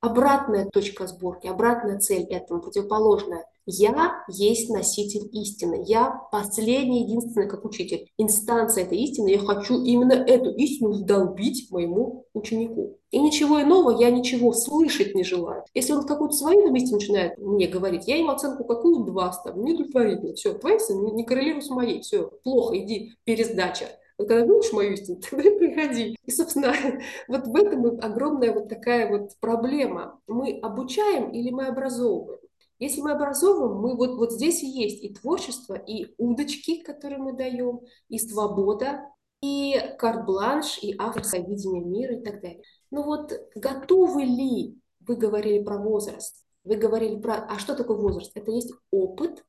обратная 0.00 0.68
точка 0.68 1.06
сборки, 1.06 1.46
обратная 1.46 1.98
цель 1.98 2.24
этому, 2.24 2.60
противоположная. 2.60 3.46
Я 3.70 4.24
есть 4.28 4.70
носитель 4.70 5.28
истины. 5.30 5.84
Я 5.86 6.22
последний, 6.32 7.02
единственный, 7.02 7.46
как 7.46 7.66
учитель. 7.66 8.08
Инстанция 8.16 8.84
этой 8.84 8.96
истины. 8.96 9.28
Я 9.28 9.40
хочу 9.40 9.84
именно 9.84 10.14
эту 10.14 10.50
истину 10.54 10.92
вдолбить 10.92 11.70
моему 11.70 12.24
ученику. 12.32 12.96
И 13.10 13.20
ничего 13.20 13.60
иного 13.60 13.90
я 13.90 14.10
ничего 14.10 14.54
слышать 14.54 15.14
не 15.14 15.22
желаю. 15.22 15.64
Если 15.74 15.92
он 15.92 16.06
какую-то 16.06 16.34
свою 16.34 16.74
истину 16.74 16.96
начинает 16.96 17.36
мне 17.36 17.68
говорить, 17.68 18.08
я 18.08 18.16
ему 18.16 18.30
оценку 18.30 18.64
какую? 18.64 19.04
Два 19.04 19.32
ставлю. 19.32 19.62
Недовлетворительно. 19.62 20.32
Все, 20.32 20.54
твоя 20.54 20.76
истина 20.76 21.10
не 21.10 21.24
коррелирует 21.24 21.66
с 21.66 21.70
моей. 21.70 22.00
Все, 22.00 22.30
плохо, 22.44 22.78
иди, 22.78 23.16
пересдача. 23.24 23.84
Вот 24.16 24.28
когда 24.28 24.46
будешь 24.46 24.72
мою 24.72 24.94
истину, 24.94 25.20
тогда 25.30 25.50
приходи. 25.50 26.16
И, 26.24 26.30
собственно, 26.30 26.72
вот 27.28 27.46
в 27.46 27.54
этом 27.54 28.00
огромная 28.00 28.54
вот 28.54 28.70
такая 28.70 29.10
вот 29.10 29.32
проблема. 29.40 30.18
Мы 30.26 30.58
обучаем 30.62 31.32
или 31.32 31.50
мы 31.50 31.66
образовываем? 31.66 32.40
Если 32.78 33.00
мы 33.00 33.12
образовываем, 33.12 33.80
мы 33.80 33.96
вот, 33.96 34.16
вот 34.16 34.32
здесь 34.32 34.62
и 34.62 34.66
есть 34.66 35.02
и 35.02 35.12
творчество, 35.12 35.74
и 35.74 36.14
удочки, 36.16 36.82
которые 36.82 37.18
мы 37.18 37.32
даем, 37.32 37.80
и 38.08 38.18
свобода, 38.18 39.10
и 39.40 39.76
карт-бланш, 39.98 40.78
и 40.82 40.94
авторское 40.98 41.44
видение 41.44 41.84
мира 41.84 42.16
и 42.16 42.22
так 42.22 42.40
далее. 42.40 42.62
Но 42.90 43.02
вот 43.02 43.32
готовы 43.54 44.24
ли, 44.24 44.78
вы 45.00 45.16
говорили 45.16 45.62
про 45.62 45.78
возраст, 45.78 46.44
вы 46.64 46.76
говорили 46.76 47.20
про, 47.20 47.34
а 47.34 47.58
что 47.58 47.74
такое 47.74 47.96
возраст? 47.96 48.30
Это 48.36 48.50
есть 48.50 48.72
опыт, 48.90 49.44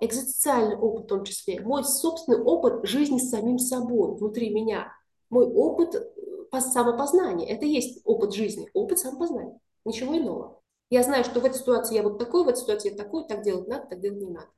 экзистенциальный 0.00 0.76
опыт 0.76 1.04
в 1.04 1.08
том 1.08 1.24
числе, 1.24 1.60
мой 1.60 1.84
собственный 1.84 2.40
опыт 2.40 2.86
жизни 2.88 3.18
с 3.18 3.30
самим 3.30 3.58
собой, 3.58 4.16
внутри 4.16 4.50
меня, 4.50 4.92
мой 5.30 5.46
опыт 5.46 5.94
э, 5.94 6.60
самопознания, 6.60 7.46
это 7.46 7.66
есть 7.66 8.00
опыт 8.04 8.32
жизни, 8.32 8.68
опыт 8.72 8.98
самопознания, 8.98 9.60
ничего 9.84 10.16
иного. 10.16 10.57
Я 10.90 11.02
знаю, 11.02 11.24
что 11.24 11.40
в 11.40 11.44
этой 11.44 11.58
ситуации 11.58 11.96
я 11.96 12.02
вот 12.02 12.18
такой, 12.18 12.44
в 12.44 12.48
этой 12.48 12.60
ситуации 12.60 12.90
я 12.90 12.96
такой, 12.96 13.26
так 13.26 13.42
делать 13.42 13.68
надо, 13.68 13.86
так 13.86 14.00
делать 14.00 14.20
не 14.20 14.30
надо. 14.30 14.48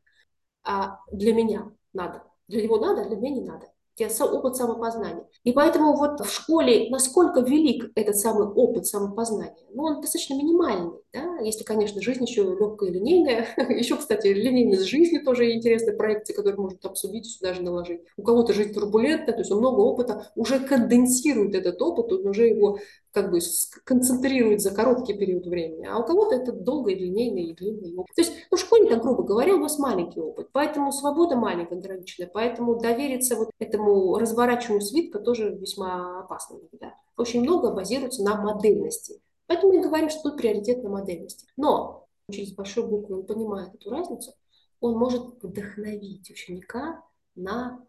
А 0.62 1.00
для 1.10 1.34
меня 1.34 1.72
надо. 1.92 2.24
Для 2.46 2.62
него 2.62 2.78
надо, 2.78 3.02
а 3.02 3.04
для 3.06 3.16
меня 3.16 3.30
не 3.30 3.42
надо 3.42 3.66
опыт 4.08 4.56
самопознания. 4.56 5.26
И 5.44 5.52
поэтому 5.52 5.96
вот 5.96 6.20
в 6.20 6.32
школе 6.32 6.88
насколько 6.90 7.40
велик 7.40 7.90
этот 7.94 8.16
самый 8.16 8.46
опыт 8.46 8.86
самопознания? 8.86 9.54
Ну, 9.72 9.84
он 9.84 10.00
достаточно 10.00 10.34
минимальный, 10.34 10.98
да, 11.12 11.38
если, 11.42 11.64
конечно, 11.64 12.00
жизнь 12.00 12.24
еще 12.24 12.42
легкая 12.42 12.90
и 12.90 12.92
линейная. 12.92 13.46
еще, 13.68 13.96
кстати, 13.96 14.28
линейность 14.28 14.84
жизни 14.84 15.18
тоже 15.18 15.52
интересная 15.52 15.96
проекция, 15.96 16.34
которую 16.34 16.62
можно 16.62 16.78
обсудить 16.84 17.26
сюда 17.26 17.54
же 17.54 17.62
наложить. 17.62 18.00
У 18.16 18.22
кого-то 18.22 18.52
жизнь 18.52 18.72
турбулентная, 18.72 19.34
то 19.34 19.40
есть 19.40 19.50
много 19.50 19.80
опыта, 19.80 20.30
уже 20.34 20.60
конденсирует 20.60 21.54
этот 21.54 21.80
опыт, 21.82 22.12
он 22.12 22.26
уже 22.26 22.48
его 22.48 22.78
как 23.12 23.30
бы 23.30 23.38
концентрирует 23.84 24.60
за 24.60 24.70
короткий 24.70 25.14
период 25.14 25.46
времени, 25.46 25.86
а 25.86 25.98
у 25.98 26.04
кого-то 26.04 26.36
это 26.36 26.52
долгий, 26.52 26.94
длиннее 26.94 27.50
и 27.50 27.54
длинный. 27.54 27.96
То 27.96 28.22
есть, 28.22 28.32
ну, 28.50 28.56
так 28.90 29.02
грубо 29.02 29.22
говоря, 29.22 29.54
у 29.54 29.58
нас 29.58 29.78
маленький 29.78 30.20
опыт, 30.20 30.48
поэтому 30.52 30.92
свобода 30.92 31.36
маленькая, 31.36 31.78
ограниченная, 31.78 32.28
поэтому 32.32 32.78
довериться 32.78 33.36
вот 33.36 33.50
этому 33.58 34.18
разворачиванию 34.18 34.82
свитка 34.82 35.20
тоже 35.20 35.50
весьма 35.54 36.20
опасно 36.20 36.58
иногда. 36.58 36.94
Очень 37.16 37.42
много 37.42 37.72
базируется 37.72 38.22
на 38.24 38.40
модельности. 38.40 39.20
Поэтому 39.46 39.72
мы 39.72 39.82
говорим, 39.82 40.10
что 40.10 40.30
тут 40.30 40.38
приоритет 40.38 40.82
на 40.82 40.90
модельности. 40.90 41.46
Но 41.56 42.06
через 42.30 42.52
большую 42.52 42.88
букву 42.88 43.16
он 43.16 43.26
понимает 43.26 43.74
эту 43.74 43.90
разницу, 43.90 44.32
он 44.80 44.96
может 44.96 45.42
вдохновить 45.42 46.30
ученика 46.30 47.02
на 47.34 47.84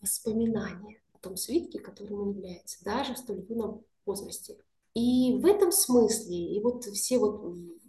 воспоминания 0.00 1.00
о 1.12 1.18
том 1.18 1.36
свитке, 1.36 1.78
которым 1.78 2.20
он 2.20 2.30
является, 2.32 2.82
даже 2.84 3.14
в 3.14 3.18
столь 3.18 3.44
юном 3.48 3.82
возрасте. 4.08 4.56
И 4.94 5.38
в 5.40 5.46
этом 5.46 5.70
смысле, 5.70 6.36
и 6.36 6.60
вот 6.60 6.84
все 6.84 7.18
вот 7.18 7.40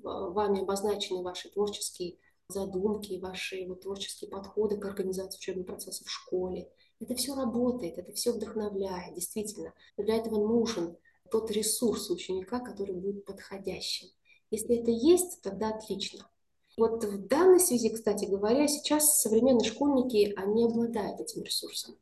вами 0.04 0.62
обозначены 0.62 1.24
ваши 1.24 1.50
творческие 1.50 2.18
задумки, 2.48 3.20
ваши 3.20 3.66
вот 3.68 3.82
творческие 3.82 4.30
подходы 4.30 4.78
к 4.78 4.86
организации 4.86 5.38
учебного 5.38 5.66
процесса 5.68 6.04
в 6.04 6.10
школе, 6.10 6.70
это 7.00 7.16
все 7.16 7.34
работает, 7.36 7.98
это 7.98 8.12
все 8.12 8.34
вдохновляет, 8.34 9.16
действительно. 9.16 9.74
Но 9.98 10.04
для 10.04 10.18
этого 10.18 10.36
нужен 10.46 10.98
тот 11.32 11.50
ресурс 11.52 12.10
ученика, 12.10 12.60
который 12.60 12.96
будет 12.96 13.26
подходящим. 13.26 14.10
Если 14.52 14.78
это 14.78 14.92
есть, 14.92 15.42
тогда 15.42 15.70
отлично. 15.70 16.30
Вот 16.78 17.04
в 17.04 17.28
данной 17.28 17.60
связи, 17.60 17.90
кстати 17.90 18.26
говоря, 18.26 18.68
сейчас 18.68 19.22
современные 19.22 19.70
школьники, 19.70 20.34
они 20.36 20.66
обладают 20.66 21.20
этим 21.22 21.44
ресурсом 21.44 21.98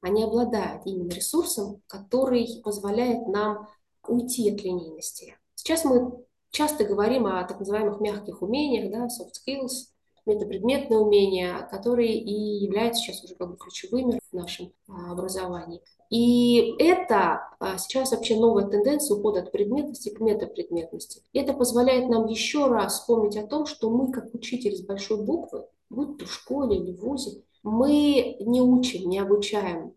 они 0.00 0.24
обладают 0.24 0.82
именно 0.86 1.10
ресурсом, 1.10 1.82
который 1.86 2.60
позволяет 2.62 3.26
нам 3.28 3.68
уйти 4.06 4.50
от 4.50 4.62
линейности. 4.62 5.36
Сейчас 5.54 5.84
мы 5.84 6.24
часто 6.50 6.84
говорим 6.84 7.26
о 7.26 7.44
так 7.44 7.58
называемых 7.58 8.00
мягких 8.00 8.42
умениях, 8.42 8.90
да, 8.90 9.06
soft 9.06 9.32
skills, 9.34 9.90
метапредметные 10.26 10.98
умения, 10.98 11.66
которые 11.70 12.18
и 12.18 12.64
являются 12.64 13.02
сейчас 13.02 13.24
уже 13.24 13.34
как 13.36 13.48
бы 13.50 13.56
ключевыми 13.56 14.20
в 14.30 14.34
нашем 14.34 14.72
а, 14.88 15.12
образовании. 15.12 15.82
И 16.10 16.74
это 16.78 17.42
а, 17.58 17.78
сейчас 17.78 18.10
вообще 18.10 18.36
новая 18.36 18.66
тенденция 18.66 19.16
ухода 19.16 19.40
от 19.40 19.52
предметности 19.52 20.10
к 20.10 20.20
метапредметности. 20.20 21.22
Это 21.32 21.52
позволяет 21.52 22.08
нам 22.08 22.26
еще 22.26 22.66
раз 22.66 23.00
вспомнить 23.00 23.36
о 23.36 23.46
том, 23.46 23.66
что 23.66 23.88
мы, 23.90 24.12
как 24.12 24.34
учитель 24.34 24.76
с 24.76 24.82
большой 24.82 25.24
буквы, 25.24 25.66
будь 25.90 26.18
то 26.18 26.26
в 26.26 26.32
школе 26.32 26.76
или 26.76 26.92
в 26.92 27.00
ВУЗе, 27.00 27.42
мы 27.66 28.36
не 28.38 28.60
учим, 28.60 29.10
не 29.10 29.18
обучаем, 29.18 29.94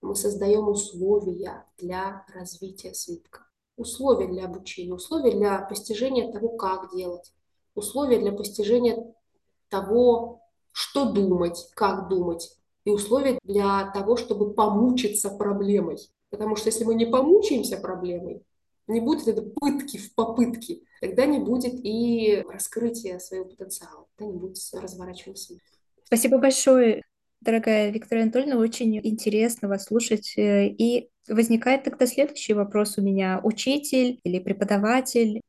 мы 0.00 0.16
создаем 0.16 0.68
условия 0.68 1.66
для 1.76 2.24
развития 2.34 2.94
свитка, 2.94 3.46
условия 3.76 4.26
для 4.26 4.46
обучения, 4.46 4.94
условия 4.94 5.32
для 5.32 5.58
постижения 5.58 6.32
того, 6.32 6.56
как 6.56 6.94
делать, 6.94 7.34
условия 7.74 8.18
для 8.18 8.32
постижения 8.32 9.14
того, 9.68 10.40
что 10.72 11.12
думать, 11.12 11.68
как 11.74 12.08
думать, 12.08 12.56
и 12.86 12.90
условия 12.90 13.38
для 13.42 13.90
того, 13.92 14.16
чтобы 14.16 14.54
помучиться 14.54 15.28
проблемой. 15.28 15.98
Потому 16.30 16.56
что 16.56 16.68
если 16.68 16.84
мы 16.84 16.94
не 16.94 17.04
помучаемся 17.04 17.76
проблемой, 17.76 18.42
не 18.86 19.00
будет 19.00 19.28
это 19.28 19.42
пытки 19.42 19.98
в 19.98 20.14
попытке, 20.14 20.80
тогда 21.02 21.26
не 21.26 21.38
будет 21.38 21.74
и 21.84 22.42
раскрытия 22.48 23.18
своего 23.18 23.44
потенциала, 23.44 24.06
тогда 24.16 24.32
не 24.32 24.38
будет 24.38 24.56
разворачивания. 24.72 25.60
Спасибо 26.06 26.38
большое. 26.38 27.02
Дорогая 27.40 27.90
Виктория 27.90 28.24
Анатольевна, 28.24 28.56
очень 28.56 28.98
интересно 28.98 29.68
вас 29.68 29.84
слушать. 29.84 30.34
э, 30.36 30.66
И 30.66 31.08
возникает 31.26 31.84
тогда 31.84 32.06
следующий 32.06 32.52
вопрос 32.52 32.98
у 32.98 33.02
меня. 33.02 33.40
Учитель 33.42 34.20
или 34.24 34.38
преподаватель, 34.40 35.40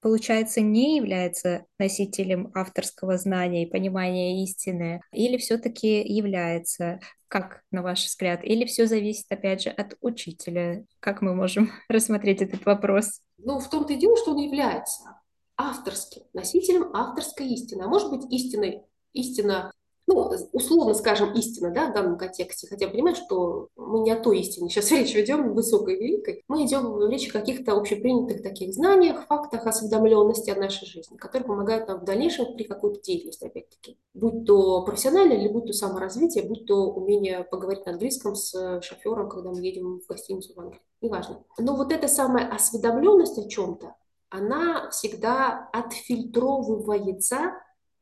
получается, 0.00 0.60
не 0.60 0.96
является 0.96 1.64
носителем 1.78 2.50
авторского 2.54 3.18
знания 3.18 3.62
и 3.62 3.70
понимания 3.70 4.42
истины, 4.42 5.00
или 5.12 5.36
все-таки 5.36 6.02
является? 6.02 6.98
Как, 7.28 7.62
на 7.70 7.82
ваш 7.82 8.04
взгляд? 8.06 8.42
Или 8.42 8.64
все 8.64 8.86
зависит, 8.86 9.26
опять 9.30 9.62
же, 9.62 9.70
от 9.70 9.96
учителя? 10.00 10.84
Как 10.98 11.22
мы 11.22 11.36
можем 11.36 11.70
рассмотреть 11.88 12.42
этот 12.42 12.64
вопрос? 12.66 13.20
Ну, 13.36 13.60
в 13.60 13.70
том-то 13.70 13.92
и 13.92 13.96
дело, 13.96 14.16
что 14.16 14.32
он 14.32 14.38
является 14.38 15.20
авторским, 15.56 16.22
носителем 16.32 16.94
авторской 16.96 17.46
истины. 17.48 17.82
А 17.82 17.88
может 17.88 18.10
быть, 18.10 18.32
истиной, 18.32 18.82
истина 19.12 19.72
ну, 20.08 20.30
условно 20.52 20.94
скажем, 20.94 21.34
истина, 21.34 21.70
да, 21.70 21.90
в 21.90 21.92
данном 21.92 22.16
контексте, 22.16 22.66
хотя 22.66 22.88
понимаешь, 22.88 23.18
что 23.18 23.68
мы 23.76 24.00
не 24.00 24.10
о 24.10 24.18
той 24.18 24.40
истине 24.40 24.70
сейчас 24.70 24.90
речь 24.90 25.14
ведем, 25.14 25.52
высокой 25.52 25.96
и 25.96 26.02
великой, 26.02 26.44
мы 26.48 26.64
идем 26.64 26.92
в 26.92 27.06
речь 27.10 27.28
о 27.28 27.32
каких-то 27.32 27.76
общепринятых 27.76 28.42
таких 28.42 28.72
знаниях, 28.72 29.26
фактах, 29.26 29.66
осведомленности 29.66 30.48
о 30.48 30.58
нашей 30.58 30.86
жизни, 30.86 31.18
которые 31.18 31.46
помогают 31.46 31.88
нам 31.88 32.00
в 32.00 32.04
дальнейшем 32.04 32.54
при 32.54 32.64
какой-то 32.64 33.02
деятельности, 33.02 33.44
опять-таки, 33.44 33.98
будь 34.14 34.46
то 34.46 34.82
профессиональное, 34.82 35.36
или 35.36 35.48
будь 35.48 35.66
то 35.66 35.74
саморазвитие, 35.74 36.44
будь 36.44 36.64
то 36.64 36.86
умение 36.86 37.44
поговорить 37.44 37.84
на 37.84 37.92
английском 37.92 38.34
с 38.34 38.80
шофером, 38.80 39.28
когда 39.28 39.50
мы 39.50 39.60
едем 39.60 40.00
в 40.00 40.06
гостиницу 40.06 40.54
в 40.54 40.58
Англии, 40.58 40.80
неважно. 41.02 41.44
Но 41.58 41.76
вот 41.76 41.92
эта 41.92 42.08
самая 42.08 42.48
осведомленность 42.50 43.36
о 43.36 43.46
чем-то, 43.46 43.94
она 44.30 44.88
всегда 44.88 45.68
отфильтровывается 45.74 47.52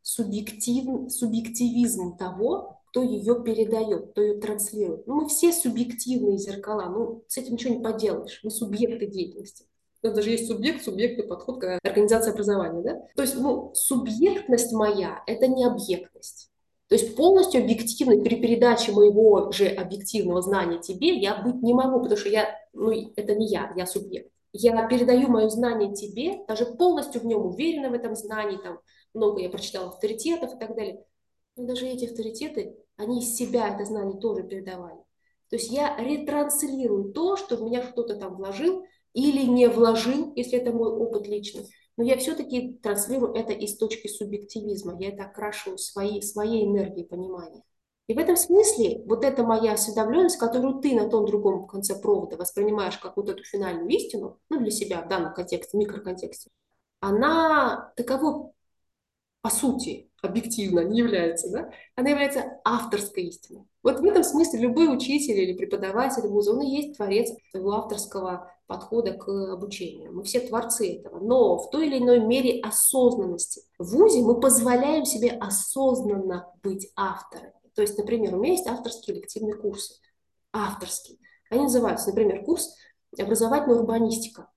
субъектив, 0.07 1.11
субъективизм 1.11 2.17
того, 2.17 2.79
кто 2.91 3.03
ее 3.03 3.43
передает, 3.43 4.13
кто 4.13 4.23
ее 4.23 4.41
транслирует. 4.41 5.05
Ну, 5.09 5.23
мы 5.23 5.29
все 5.29 5.53
субъективные 5.53 6.39
зеркала, 6.39 6.89
ну, 6.89 7.25
с 7.27 7.37
этим 7.37 7.55
ничего 7.55 7.75
не 7.75 7.83
поделаешь, 7.83 8.39
мы 8.45 8.51
субъекты 8.51 9.07
деятельности. 9.09 9.67
У 10.03 10.07
нас 10.07 10.15
даже 10.15 10.31
есть 10.31 10.47
субъект, 10.47 10.85
субъектный 10.85 11.27
подход 11.27 11.61
к 11.61 11.81
организации 11.83 12.31
образования, 12.31 12.83
да? 12.83 13.03
То 13.17 13.23
есть, 13.23 13.35
ну, 13.35 13.73
субъектность 13.75 14.73
моя– 14.73 15.25
это 15.27 15.49
не 15.49 15.65
объектность. 15.65 16.51
То 16.87 16.95
есть 16.95 17.17
полностью 17.17 17.63
объективной 17.63 18.23
при 18.23 18.37
передаче 18.37 18.93
моего 18.93 19.51
же 19.51 19.67
объективного 19.67 20.41
знания 20.41 20.79
тебе 20.79 21.19
я 21.19 21.43
быть 21.43 21.61
не 21.65 21.75
могу, 21.75 21.99
потому 21.99 22.17
что 22.17 22.29
я, 22.29 22.47
ну, 22.73 22.93
это 23.17 23.35
не 23.35 23.49
я, 23.49 23.73
я 23.75 23.87
субъект. 23.87 24.31
Я 24.53 24.87
передаю 24.87 25.29
мое 25.29 25.49
знание 25.49 25.93
тебе, 25.93 26.45
даже 26.47 26.65
полностью 26.65 27.21
в 27.21 27.27
нем 27.27 27.45
уверена 27.45 27.91
в 27.91 27.95
этом 27.95 28.15
знании, 28.15 28.57
там, 28.57 28.79
много 29.17 29.41
я 29.41 29.51
прочитала 29.51 29.89
авторитетов 29.89 30.55
и 30.55 30.59
так 30.59 30.77
далее. 30.77 31.05
Но 31.57 31.67
даже 31.67 31.87
эти 31.87 32.05
авторитеты, 32.05 32.77
они 32.97 33.21
из 33.21 33.35
себя 33.35 33.75
это 33.75 33.85
знание 33.85 34.21
тоже 34.21 34.43
передавали. 34.43 34.99
То 35.49 35.57
есть 35.57 35.71
я 35.71 35.97
ретранслирую 35.97 37.13
то, 37.13 37.37
что 37.37 37.57
в 37.57 37.63
меня 37.63 37.81
кто-то 37.81 38.17
там 38.17 38.37
вложил 38.37 38.85
или 39.13 39.47
не 39.47 39.69
вложил, 39.69 40.33
если 40.35 40.59
это 40.59 40.73
мой 40.73 40.91
опыт 40.91 41.27
личный. 41.27 41.67
Но 41.97 42.05
я 42.05 42.19
все-таки 42.19 42.75
транслирую 42.83 43.35
это 43.35 43.53
из 43.53 43.77
точки 43.79 44.09
субъективизма. 44.09 44.97
Я 45.01 45.09
это 45.09 45.25
окрашиваю 45.25 45.79
своей, 45.79 46.21
своей 46.23 46.67
энергией 46.67 47.07
понимания. 47.07 47.63
И 48.07 48.15
в 48.15 48.19
этом 48.19 48.37
смысле 48.37 49.03
вот 49.07 49.25
эта 49.25 49.43
моя 49.43 49.73
осведомленность, 49.73 50.39
которую 50.39 50.81
ты 50.81 50.95
на 50.95 51.09
том 51.09 51.27
другом 51.27 51.67
конце 51.67 51.99
провода 51.99 52.37
воспринимаешь 52.37 52.99
как 52.99 53.17
вот 53.17 53.29
эту 53.29 53.43
финальную 53.43 53.89
истину, 53.89 54.39
ну 54.49 54.61
для 54.61 54.71
себя 54.71 55.03
в 55.03 55.09
данном 55.09 55.35
контексте, 55.35 55.77
микроконтексте, 55.77 56.51
она 57.01 57.93
таково 57.97 58.53
по 59.47 59.51
сути, 59.51 60.11
объективно 60.23 60.81
не 60.81 60.99
является, 60.99 61.49
да, 61.53 61.71
она 61.95 62.11
является 62.11 62.59
авторской 62.65 63.27
истиной. 63.27 63.63
Вот 63.81 64.01
в 64.01 64.05
этом 64.05 64.25
смысле 64.25 64.59
любой 64.59 64.93
учитель 64.93 65.39
или 65.39 65.57
преподаватель 65.57 66.27
вуза, 66.27 66.53
он 66.53 66.63
и 66.63 66.69
есть 66.69 66.97
творец 66.97 67.31
своего 67.53 67.75
авторского 67.75 68.51
подхода 68.67 69.13
к 69.13 69.29
обучению. 69.29 70.13
Мы 70.13 70.25
все 70.25 70.41
творцы 70.41 70.97
этого, 70.97 71.21
но 71.21 71.59
в 71.59 71.71
той 71.71 71.87
или 71.87 71.99
иной 71.99 72.19
мере 72.19 72.61
осознанности. 72.61 73.63
В 73.79 73.87
ВУЗе 73.97 74.23
мы 74.23 74.41
позволяем 74.41 75.05
себе 75.05 75.31
осознанно 75.31 76.53
быть 76.65 76.91
авторами. 76.97 77.53
То 77.77 77.83
есть, 77.83 77.97
например, 77.99 78.35
у 78.35 78.41
меня 78.41 78.55
есть 78.55 78.67
авторские 78.67 79.19
лективные 79.19 79.55
курсы. 79.55 79.95
Авторские. 80.53 81.19
Они 81.51 81.63
называются, 81.63 82.09
например, 82.09 82.43
курс 82.43 82.75
образовательная 83.17 83.79
урбанистика. 83.79 84.51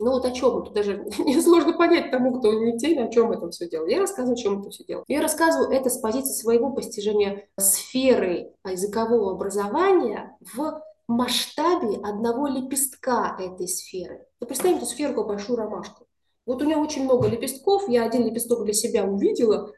Ну 0.00 0.12
вот 0.12 0.24
о 0.24 0.30
чем 0.30 0.58
это 0.58 0.70
даже 0.70 0.96
несложно 1.18 1.72
понять 1.72 2.10
тому, 2.10 2.38
кто 2.38 2.52
не 2.52 2.72
в 2.72 2.78
теме, 2.78 3.04
о 3.04 3.10
чем 3.10 3.32
это 3.32 3.50
все 3.50 3.68
дело. 3.68 3.86
Я 3.86 3.98
рассказываю, 4.00 4.34
о 4.34 4.36
чем 4.36 4.60
это 4.60 4.70
все 4.70 4.84
дело. 4.84 5.04
Я 5.08 5.20
рассказываю 5.20 5.70
это 5.70 5.90
с 5.90 5.98
позиции 5.98 6.32
своего 6.32 6.70
постижения 6.70 7.48
сферы 7.58 8.52
языкового 8.64 9.32
образования 9.32 10.36
в 10.54 10.80
масштабе 11.08 11.96
одного 12.02 12.46
лепестка 12.46 13.36
этой 13.40 13.66
сферы. 13.66 14.26
Вы 14.40 14.46
представьте 14.46 14.78
эту 14.78 14.86
сферу 14.86 15.14
как 15.14 15.26
большую 15.26 15.56
ромашку. 15.56 16.06
Вот 16.46 16.62
у 16.62 16.64
нее 16.64 16.76
очень 16.76 17.04
много 17.04 17.28
лепестков, 17.28 17.88
я 17.88 18.04
один 18.04 18.24
лепесток 18.24 18.64
для 18.64 18.74
себя 18.74 19.04
увидела. 19.04 19.72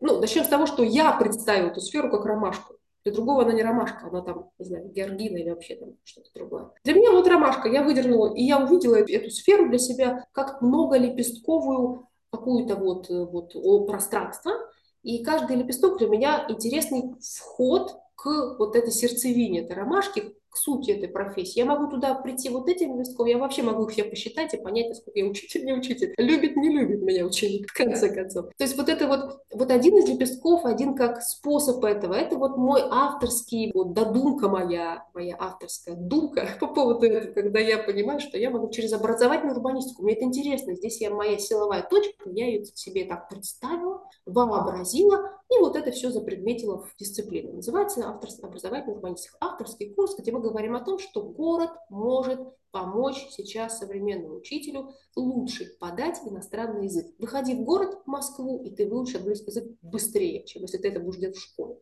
Ну, 0.00 0.20
начнем 0.20 0.44
с 0.44 0.48
того, 0.48 0.66
что 0.66 0.82
я 0.82 1.12
представила 1.12 1.68
эту 1.68 1.80
сферу 1.80 2.10
как 2.10 2.24
ромашку. 2.24 2.73
Для 3.04 3.12
другого 3.12 3.42
она 3.42 3.52
не 3.52 3.62
ромашка, 3.62 4.06
она 4.06 4.22
там, 4.22 4.50
не 4.58 4.64
знаю, 4.64 4.88
георгина 4.88 5.36
или 5.36 5.50
вообще 5.50 5.76
там 5.76 5.90
что-то 6.04 6.30
другое. 6.34 6.70
Для 6.84 6.94
меня 6.94 7.12
вот 7.12 7.28
ромашка, 7.28 7.68
я 7.68 7.82
выдернула, 7.82 8.34
и 8.34 8.42
я 8.42 8.58
увидела 8.58 8.96
эту 8.96 9.30
сферу 9.30 9.68
для 9.68 9.78
себя 9.78 10.26
как 10.32 10.62
многолепестковую 10.62 12.08
какую-то 12.30 12.76
вот, 12.76 13.10
э, 13.10 13.24
вот 13.24 13.86
пространство. 13.86 14.52
И 15.02 15.22
каждый 15.22 15.56
лепесток 15.56 15.98
для 15.98 16.08
меня 16.08 16.46
интересный 16.48 17.14
вход 17.20 17.94
к 18.14 18.56
вот 18.58 18.74
этой 18.74 18.90
сердцевине 18.90 19.60
этой 19.60 19.76
ромашки, 19.76 20.34
к 20.54 20.56
сути 20.56 20.92
этой 20.92 21.08
профессии. 21.08 21.58
Я 21.58 21.64
могу 21.64 21.90
туда 21.90 22.14
прийти 22.14 22.48
вот 22.48 22.68
этим 22.68 22.96
листком, 22.98 23.26
я 23.26 23.38
вообще 23.38 23.62
могу 23.62 23.86
их 23.86 23.90
все 23.90 24.04
посчитать 24.04 24.54
и 24.54 24.56
понять, 24.56 24.88
насколько 24.88 25.18
я 25.18 25.26
учитель, 25.26 25.64
не 25.64 25.72
учитель. 25.72 26.14
Любит, 26.16 26.56
не 26.56 26.68
любит 26.68 27.02
меня 27.02 27.26
ученик, 27.26 27.68
в 27.68 27.74
конце 27.74 28.08
концов. 28.08 28.46
То 28.56 28.64
есть 28.64 28.76
вот 28.76 28.88
это 28.88 29.08
вот, 29.08 29.40
вот 29.52 29.70
один 29.72 29.98
из 29.98 30.08
лепестков, 30.08 30.64
один 30.64 30.94
как 30.94 31.22
способ 31.22 31.84
этого, 31.84 32.14
это 32.14 32.36
вот 32.36 32.56
мой 32.56 32.82
авторский, 32.88 33.72
вот 33.74 33.94
додумка 33.94 34.48
моя, 34.48 35.04
моя 35.12 35.36
авторская 35.38 35.96
думка 35.96 36.46
по 36.60 36.68
поводу 36.68 37.06
этого, 37.06 37.32
когда 37.32 37.58
я 37.58 37.78
понимаю, 37.78 38.20
что 38.20 38.38
я 38.38 38.50
могу 38.50 38.70
через 38.70 38.92
образовательную 38.92 39.56
урбанистику, 39.56 40.04
мне 40.04 40.14
это 40.14 40.24
интересно, 40.24 40.76
здесь 40.76 41.00
я 41.00 41.10
моя 41.10 41.36
силовая 41.38 41.82
точка, 41.82 42.30
я 42.30 42.46
ее 42.46 42.64
себе 42.64 43.04
так 43.06 43.28
представила, 43.28 44.04
вообразила, 44.24 45.34
и 45.50 45.58
вот 45.58 45.76
это 45.76 45.90
все 45.90 46.10
запредметило 46.10 46.78
в 46.78 46.96
дисциплину. 46.98 47.54
Называется 47.54 48.08
авторская 48.08 48.48
образовательная 48.48 48.96
урбанистика. 48.96 49.36
Авторский 49.40 49.92
курс, 49.94 50.16
где 50.18 50.32
мы 50.32 50.40
говорим 50.50 50.76
о 50.76 50.84
том, 50.84 50.98
что 50.98 51.22
город 51.22 51.70
может 51.90 52.40
помочь 52.70 53.28
сейчас 53.30 53.78
современному 53.78 54.36
учителю 54.36 54.92
лучше 55.14 55.76
подать 55.78 56.20
иностранный 56.26 56.84
язык. 56.86 57.06
Выходи 57.18 57.54
в 57.54 57.62
город, 57.62 58.02
в 58.04 58.08
Москву, 58.08 58.62
и 58.64 58.70
ты 58.70 58.88
выучишь 58.88 59.16
английский 59.16 59.50
язык 59.50 59.64
быстрее, 59.80 60.44
чем 60.44 60.62
если 60.62 60.78
ты 60.78 60.88
это 60.88 61.00
будешь 61.00 61.20
делать 61.20 61.36
в 61.36 61.42
школе. 61.42 61.76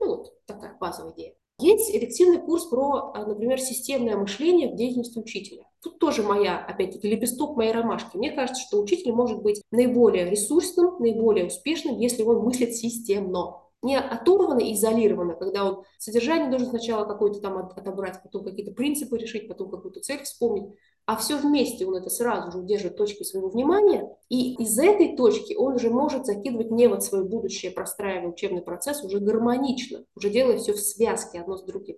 Ну 0.00 0.06
вот 0.06 0.46
такая 0.46 0.76
базовая 0.78 1.12
идея. 1.12 1.34
Есть 1.60 1.94
элективный 1.94 2.40
курс 2.40 2.66
про, 2.66 3.12
а, 3.14 3.26
например, 3.26 3.60
системное 3.60 4.16
мышление 4.16 4.72
в 4.72 4.76
деятельности 4.76 5.18
учителя. 5.18 5.64
Тут 5.82 5.98
тоже 5.98 6.22
моя, 6.22 6.64
опять-таки, 6.64 7.08
лепесток 7.08 7.56
моей 7.56 7.72
ромашки. 7.72 8.16
Мне 8.16 8.30
кажется, 8.30 8.62
что 8.62 8.80
учитель 8.80 9.12
может 9.12 9.42
быть 9.42 9.60
наиболее 9.72 10.30
ресурсным, 10.30 10.96
наиболее 11.00 11.46
успешным, 11.46 11.98
если 11.98 12.22
он 12.22 12.44
мыслит 12.44 12.74
системно 12.74 13.67
не 13.82 13.96
оторвано 13.96 14.60
и 14.60 14.74
изолировано, 14.74 15.34
когда 15.34 15.64
он 15.64 15.84
содержание 15.98 16.50
должен 16.50 16.68
сначала 16.68 17.04
какое-то 17.04 17.40
там 17.40 17.58
отобрать, 17.58 18.20
потом 18.22 18.44
какие-то 18.44 18.72
принципы 18.72 19.16
решить, 19.16 19.48
потом 19.48 19.70
какую-то 19.70 20.00
цель 20.00 20.22
вспомнить, 20.24 20.74
а 21.06 21.16
все 21.16 21.38
вместе 21.38 21.86
он 21.86 21.96
это 21.96 22.10
сразу 22.10 22.50
же 22.50 22.58
удерживает 22.58 22.96
точкой 22.96 23.24
своего 23.24 23.48
внимания, 23.48 24.08
и 24.28 24.54
из 24.54 24.78
этой 24.78 25.16
точки 25.16 25.54
он 25.54 25.74
уже 25.74 25.90
может 25.90 26.26
закидывать 26.26 26.70
не 26.70 26.88
вот 26.88 27.04
свое 27.04 27.24
будущее, 27.24 27.70
простраивая 27.70 28.30
учебный 28.30 28.62
процесс 28.62 29.02
уже 29.04 29.20
гармонично, 29.20 30.04
уже 30.16 30.30
делая 30.30 30.58
все 30.58 30.72
в 30.72 30.80
связке 30.80 31.40
одно 31.40 31.56
с 31.56 31.64
другим. 31.64 31.96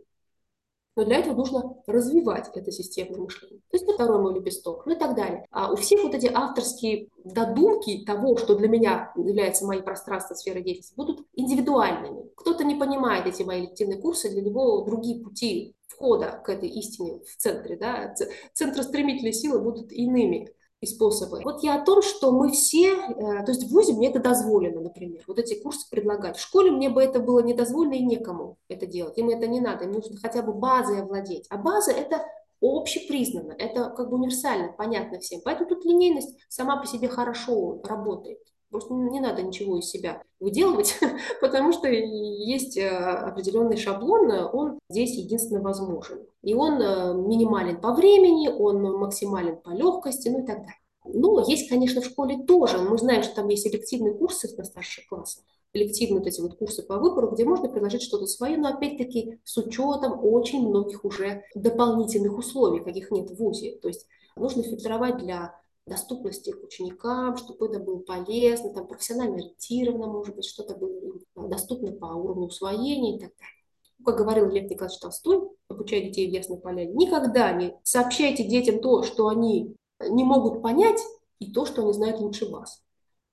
Но 1.01 1.07
для 1.07 1.16
этого 1.16 1.34
нужно 1.34 1.78
развивать 1.86 2.51
это 2.55 2.70
системное 2.70 3.22
мышление. 3.22 3.61
То 3.70 3.76
есть 3.76 3.84
это 3.84 3.94
второй 3.94 4.20
мой 4.20 4.34
лепесток, 4.34 4.84
ну 4.84 4.92
и 4.92 4.98
так 4.98 5.16
далее. 5.16 5.46
А 5.51 5.72
у 5.72 5.76
всех 5.76 6.03
вот 6.03 6.14
эти 6.14 6.26
авторские 6.26 7.09
додумки 7.24 8.05
того, 8.05 8.36
что 8.36 8.55
для 8.55 8.68
меня 8.68 9.11
является 9.16 9.64
мои 9.64 9.80
пространства 9.80 10.34
сферы 10.34 10.61
деятельности, 10.61 10.94
будут 10.94 11.26
индивидуальными. 11.32 12.28
Кто-то 12.36 12.64
не 12.64 12.74
понимает 12.74 13.26
эти 13.26 13.42
мои 13.42 13.62
лективные 13.62 13.98
курсы, 13.98 14.28
для 14.28 14.42
него 14.42 14.82
другие 14.82 15.24
пути 15.24 15.74
входа 15.86 16.42
к 16.44 16.51
этой 16.51 16.68
истине 16.68 17.20
в 17.20 17.34
центре, 17.34 17.78
да, 17.78 18.14
центростремительные 18.53 19.32
силы 19.32 19.59
будут 19.59 19.92
иными 19.92 20.51
и 20.80 20.86
способы. 20.86 21.40
Вот 21.44 21.62
я 21.62 21.80
о 21.80 21.84
том, 21.84 22.02
что 22.02 22.32
мы 22.32 22.50
все, 22.52 22.94
э, 22.94 23.44
то 23.44 23.48
есть 23.48 23.64
в 23.64 23.70
ВУЗе 23.70 23.92
мне 23.92 24.08
это 24.08 24.18
дозволено, 24.18 24.80
например, 24.80 25.22
вот 25.26 25.38
эти 25.38 25.60
курсы 25.60 25.88
предлагать. 25.90 26.38
В 26.38 26.40
школе 26.40 26.70
мне 26.70 26.88
бы 26.88 27.02
это 27.02 27.20
было 27.20 27.40
не 27.40 27.52
дозволено 27.52 27.94
и 27.94 28.02
некому 28.02 28.56
это 28.68 28.86
делать. 28.86 29.18
Им 29.18 29.28
это 29.28 29.46
не 29.46 29.60
надо, 29.60 29.84
им 29.84 29.92
нужно 29.92 30.16
хотя 30.16 30.42
бы 30.42 30.54
базой 30.54 31.02
овладеть. 31.02 31.46
А 31.50 31.58
база 31.58 31.92
это 31.92 32.24
общепризнанно, 32.62 33.52
это 33.52 33.90
как 33.90 34.10
бы 34.10 34.16
универсально, 34.16 34.72
понятно 34.72 35.18
всем. 35.20 35.40
Поэтому 35.44 35.68
тут 35.68 35.84
линейность 35.84 36.36
сама 36.48 36.78
по 36.78 36.86
себе 36.86 37.08
хорошо 37.08 37.80
работает. 37.84 38.38
Просто 38.70 38.94
не 38.94 39.18
надо 39.18 39.42
ничего 39.42 39.78
из 39.78 39.86
себя 39.86 40.22
выделывать, 40.38 40.94
потому 41.40 41.72
что 41.72 41.88
есть 41.88 42.76
э, 42.76 42.88
определенный 42.88 43.76
шаблон, 43.76 44.30
он 44.52 44.78
здесь 44.88 45.16
единственно 45.16 45.60
возможен. 45.60 46.20
И 46.42 46.54
он 46.54 46.80
э, 46.80 47.14
минимален 47.14 47.80
по 47.80 47.92
времени, 47.92 48.48
он 48.48 48.80
максимален 48.80 49.56
по 49.56 49.70
легкости, 49.70 50.28
ну 50.28 50.44
и 50.44 50.46
так 50.46 50.58
далее. 50.58 50.80
Но 51.04 51.44
есть, 51.48 51.68
конечно, 51.68 52.00
в 52.00 52.04
школе 52.04 52.44
тоже. 52.44 52.78
Мы 52.78 52.96
знаем, 52.96 53.22
что 53.24 53.34
там 53.36 53.48
есть 53.48 53.66
элективные 53.66 54.14
курсы 54.14 54.48
на 54.56 54.64
старших 54.64 55.08
классах, 55.08 55.42
элективные 55.72 56.20
вот 56.20 56.28
эти 56.28 56.40
вот 56.40 56.56
курсы 56.56 56.84
по 56.84 56.98
выбору, 56.98 57.30
где 57.30 57.44
можно 57.44 57.68
предложить 57.68 58.02
что-то 58.02 58.26
свое, 58.26 58.56
но 58.56 58.68
опять-таки 58.68 59.40
с 59.44 59.56
учетом 59.56 60.24
очень 60.24 60.68
многих 60.68 61.04
уже 61.04 61.42
дополнительных 61.56 62.38
условий, 62.38 62.80
каких 62.80 63.10
нет 63.10 63.30
в 63.30 63.34
ВУЗе. 63.34 63.78
То 63.82 63.88
есть 63.88 64.06
нужно 64.36 64.62
фильтровать 64.62 65.18
для 65.18 65.58
доступности 65.91 66.53
к 66.53 66.62
ученикам, 66.62 67.36
чтобы 67.36 67.66
это 67.66 67.80
было 67.80 67.99
полезно, 67.99 68.72
там, 68.72 68.86
профессионально 68.86 69.36
ориентировано, 69.36 70.07
может 70.07 70.34
быть, 70.36 70.47
что-то 70.47 70.76
было 70.76 71.49
доступно 71.49 71.93
по 71.93 72.07
уровню 72.07 72.47
усвоения 72.47 73.16
и 73.16 73.20
так 73.20 73.32
далее. 73.36 74.05
Как 74.05 74.16
говорил 74.16 74.49
Лев 74.49 74.70
Николаевич 74.70 74.99
Толстой, 75.01 75.43
обучая 75.68 76.03
детей 76.03 76.30
в 76.30 76.32
Ясной 76.32 76.59
Поляне, 76.59 76.93
никогда 76.95 77.53
не 77.53 77.76
сообщайте 77.82 78.45
детям 78.45 78.80
то, 78.80 79.03
что 79.03 79.28
они 79.28 79.74
не 80.09 80.24
могут 80.24 80.62
понять, 80.62 81.01
и 81.41 81.53
то, 81.53 81.66
что 81.66 81.82
они 81.82 81.93
знают 81.93 82.20
лучше 82.20 82.47
вас. 82.47 82.82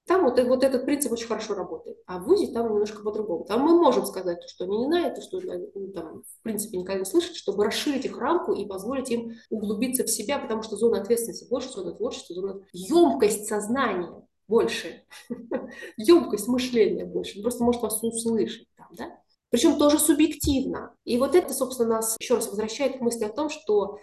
Там 0.08 0.24
вот, 0.24 0.40
вот 0.40 0.64
этот 0.64 0.86
принцип 0.86 1.12
очень 1.12 1.28
хорошо 1.28 1.54
работает. 1.54 1.98
А 2.06 2.20
в 2.20 2.24
ВУЗе 2.24 2.54
там 2.54 2.72
немножко 2.72 3.04
по-другому. 3.04 3.44
Там 3.44 3.62
мы 3.62 3.78
можем 3.78 4.06
сказать, 4.06 4.42
что 4.48 4.64
они 4.64 4.78
не 4.78 4.86
знают, 4.86 5.16
то, 5.16 5.22
что 5.22 5.38
они 5.38 5.68
ну, 5.76 5.92
там, 5.92 6.24
в 6.24 6.44
принципе 6.44 6.78
никогда 6.78 7.00
не 7.00 7.06
слышат, 7.06 7.36
чтобы 7.36 7.66
расширить 7.66 8.06
их 8.06 8.18
рамку 8.18 8.54
и 8.54 8.66
позволить 8.66 9.12
им 9.12 9.34
углубиться 9.50 10.06
в 10.06 10.10
себя, 10.10 10.40
потому 10.40 10.64
что 10.64 10.78
зона 10.78 11.02
ответственности 11.02 11.50
больше, 11.50 11.72
зона 11.72 11.92
творчества, 11.92 12.36
зона 12.36 12.62
емкость 12.72 13.48
сознания 13.48 14.26
больше, 14.48 15.04
емкость 15.98 16.48
мышления 16.48 17.04
больше. 17.04 17.42
Просто 17.42 17.66
может 17.66 17.82
вас 17.82 18.02
услышать 18.02 18.68
там, 18.78 18.88
да? 18.98 19.20
Причем 19.50 19.78
тоже 19.78 20.00
субъективно. 20.00 20.94
И 21.04 21.18
вот 21.18 21.36
это, 21.36 21.54
собственно, 21.54 21.96
нас 21.96 22.16
еще 22.20 22.36
раз 22.36 22.48
возвращает 22.48 22.98
к 22.98 23.02
мысли 23.02 23.26
о 23.26 23.30
том, 23.30 23.50
что 23.50 23.98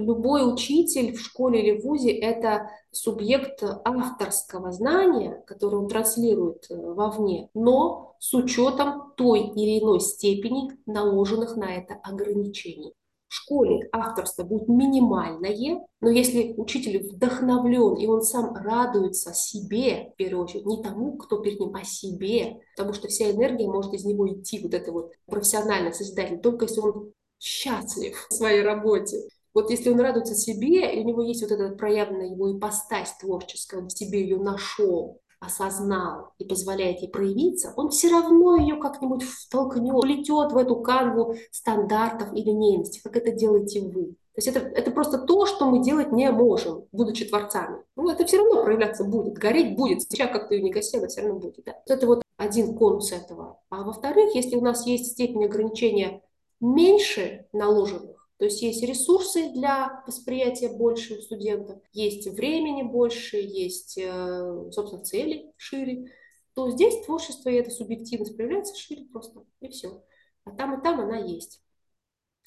любой 0.00 0.52
учитель 0.52 1.14
в 1.14 1.20
школе 1.20 1.60
или 1.60 1.78
в 1.78 1.84
ВУЗе– 1.84 2.10
это 2.20 2.70
субъект 2.90 3.62
авторского 3.62 4.72
знания, 4.72 5.42
которое 5.46 5.78
он 5.78 5.88
транслирует 5.88 6.66
э, 6.70 6.74
вовне, 6.76 7.48
но 7.54 8.16
с 8.18 8.34
учетом 8.34 9.12
той 9.16 9.40
или 9.40 9.80
иной 9.80 10.00
степени 10.00 10.70
наложенных 10.86 11.56
на 11.56 11.74
это 11.74 11.94
ограничений. 12.02 12.94
В 13.28 13.34
школе 13.34 13.88
авторство 13.90 14.44
будет 14.44 14.68
минимальное, 14.68 15.84
но 16.00 16.08
если 16.08 16.54
учитель 16.56 17.02
вдохновлен, 17.02 17.96
и 17.96 18.06
он 18.06 18.22
сам 18.22 18.54
радуется 18.54 19.34
себе, 19.34 20.12
в 20.12 20.16
первую 20.16 20.44
очередь, 20.44 20.66
не 20.66 20.80
тому, 20.82 21.16
кто 21.16 21.38
перед 21.38 21.58
ним, 21.58 21.74
а 21.74 21.82
себе, 21.82 22.60
потому 22.76 22.94
что 22.94 23.08
вся 23.08 23.30
энергия 23.30 23.66
может 23.66 23.92
из 23.92 24.04
него 24.04 24.28
идти, 24.32 24.60
вот 24.62 24.72
это 24.72 24.92
вот 24.92 25.12
профессионально 25.26 25.92
созидатель, 25.92 26.38
только 26.38 26.66
если 26.66 26.80
он 26.80 27.12
счастлив 27.40 28.26
в 28.30 28.32
своей 28.32 28.62
работе. 28.62 29.28
Вот 29.54 29.70
если 29.70 29.90
он 29.90 30.00
радуется 30.00 30.34
себе, 30.34 30.92
и 30.92 31.00
у 31.00 31.04
него 31.04 31.22
есть 31.22 31.42
вот 31.42 31.52
эта 31.52 31.74
проявленная 31.76 32.30
его 32.30 32.52
ипостась 32.52 33.14
творческая, 33.20 33.80
он 33.80 33.88
в 33.88 33.96
себе 33.96 34.20
ее 34.20 34.36
нашел, 34.36 35.20
осознал 35.40 36.32
и 36.38 36.44
позволяет 36.44 37.00
ей 37.00 37.08
проявиться, 37.08 37.72
он 37.76 37.90
все 37.90 38.10
равно 38.10 38.56
ее 38.56 38.76
как-нибудь 38.76 39.22
втолкнет, 39.22 40.00
плетет 40.00 40.52
в 40.52 40.56
эту 40.56 40.76
канву 40.76 41.36
стандартов 41.52 42.32
и 42.34 42.42
линейности, 42.42 43.00
как 43.02 43.16
это 43.16 43.30
делаете 43.30 43.80
вы. 43.80 44.16
То 44.34 44.38
есть 44.38 44.48
это, 44.48 44.66
это 44.66 44.90
просто 44.90 45.18
то, 45.18 45.46
что 45.46 45.70
мы 45.70 45.84
делать 45.84 46.10
не 46.10 46.28
можем, 46.32 46.86
будучи 46.90 47.24
творцами. 47.24 47.78
Ну, 47.94 48.10
это 48.10 48.24
все 48.24 48.38
равно 48.38 48.64
проявляться 48.64 49.04
будет, 49.04 49.34
гореть 49.34 49.76
будет. 49.76 50.02
Сейчас 50.02 50.32
как-то 50.32 50.54
ее 50.54 50.62
не 50.62 50.72
гасила, 50.72 51.06
все 51.06 51.20
равно 51.20 51.38
будет. 51.38 51.64
Да? 51.64 51.76
Это 51.86 52.04
вот 52.08 52.24
один 52.36 52.74
конус 52.74 53.12
этого. 53.12 53.60
А 53.70 53.84
во-вторых, 53.84 54.34
если 54.34 54.56
у 54.56 54.60
нас 54.60 54.86
есть 54.88 55.12
степень 55.12 55.44
ограничения 55.44 56.20
меньше 56.60 57.46
наложенных, 57.52 58.13
то 58.38 58.46
есть 58.46 58.62
есть 58.62 58.82
ресурсы 58.82 59.50
для 59.50 60.02
восприятия 60.06 60.68
больше 60.68 61.18
у 61.18 61.22
студентов, 61.22 61.78
есть 61.92 62.26
времени 62.28 62.82
больше, 62.82 63.36
есть, 63.36 63.96
э, 63.96 64.70
собственно, 64.72 65.04
цели 65.04 65.52
шире, 65.56 66.12
то 66.54 66.70
здесь 66.70 67.04
творчество 67.04 67.48
и 67.48 67.54
эта 67.54 67.70
субъективность 67.70 68.36
проявляется 68.36 68.76
шире 68.76 69.06
просто, 69.06 69.44
и 69.60 69.68
все. 69.68 70.02
А 70.44 70.50
там 70.50 70.78
и 70.78 70.82
там 70.82 71.00
она 71.00 71.18
есть. 71.18 71.60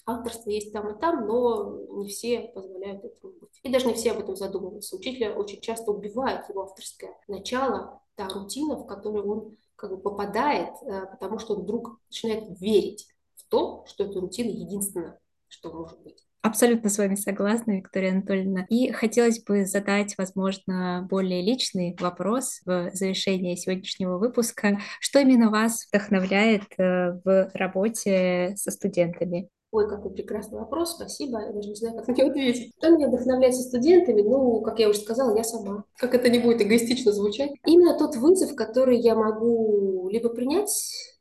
Авторство 0.05 0.49
есть 0.49 0.71
там 0.71 0.89
и 0.89 0.99
там, 0.99 1.25
но 1.27 2.01
не 2.01 2.07
все 2.07 2.51
позволяют 2.53 3.03
этому 3.03 3.33
быть. 3.33 3.59
И 3.63 3.69
даже 3.69 3.88
не 3.88 3.93
все 3.93 4.11
об 4.11 4.19
этом 4.19 4.35
задумываются. 4.35 4.95
Учителя 4.95 5.33
очень 5.33 5.59
часто 5.61 5.91
убивает 5.91 6.47
его 6.47 6.63
авторское 6.63 7.17
начало, 7.27 8.01
та 8.15 8.27
рутина, 8.29 8.75
в 8.75 8.88
которую 8.88 9.29
он 9.29 9.57
как 9.75 9.91
бы 9.91 9.97
попадает, 9.97 10.73
э, 10.81 11.07
потому 11.07 11.39
что 11.39 11.55
он 11.55 11.63
вдруг 11.63 11.99
начинает 12.09 12.59
верить 12.59 13.07
в 13.35 13.47
то, 13.47 13.85
что 13.88 14.05
эта 14.05 14.19
рутина 14.19 14.49
единственная 14.49 15.19
что 15.49 15.71
может 15.71 16.01
быть. 16.03 16.23
Абсолютно 16.41 16.89
с 16.89 16.97
вами 16.97 17.15
согласна, 17.15 17.77
Виктория 17.77 18.11
Анатольевна. 18.11 18.65
И 18.69 18.91
хотелось 18.91 19.43
бы 19.43 19.65
задать, 19.65 20.15
возможно, 20.17 21.05
более 21.09 21.41
личный 21.41 21.95
вопрос 21.99 22.61
в 22.65 22.91
завершении 22.93 23.55
сегодняшнего 23.55 24.17
выпуска. 24.17 24.79
Что 25.01 25.19
именно 25.19 25.49
вас 25.49 25.87
вдохновляет 25.87 26.63
э, 26.77 27.19
в 27.25 27.51
работе 27.53 28.53
со 28.55 28.71
студентами? 28.71 29.49
Ой, 29.72 29.89
какой 29.89 30.11
прекрасный 30.11 30.59
вопрос, 30.59 30.95
спасибо. 30.95 31.41
Я 31.41 31.51
даже 31.51 31.68
не 31.68 31.76
знаю, 31.76 31.95
как 31.97 32.07
на 32.07 32.13
него 32.13 32.30
ответить. 32.30 32.74
Что 32.78 32.89
меня 32.89 33.09
вдохновляет 33.09 33.53
со 33.53 33.63
студентами? 33.63 34.22
Ну, 34.22 34.61
как 34.61 34.80
я 34.80 34.89
уже 34.89 34.99
сказала, 34.99 35.36
я 35.36 35.43
сама. 35.43 35.84
Как 35.97 36.15
это 36.15 36.30
не 36.30 36.39
будет 36.39 36.61
эгоистично 36.61 37.11
звучать. 37.11 37.51
Именно 37.65 37.97
тот 37.97 38.15
вызов, 38.15 38.55
который 38.55 38.97
я 38.97 39.15
могу 39.15 40.07
либо 40.09 40.30
принять, 40.30 40.72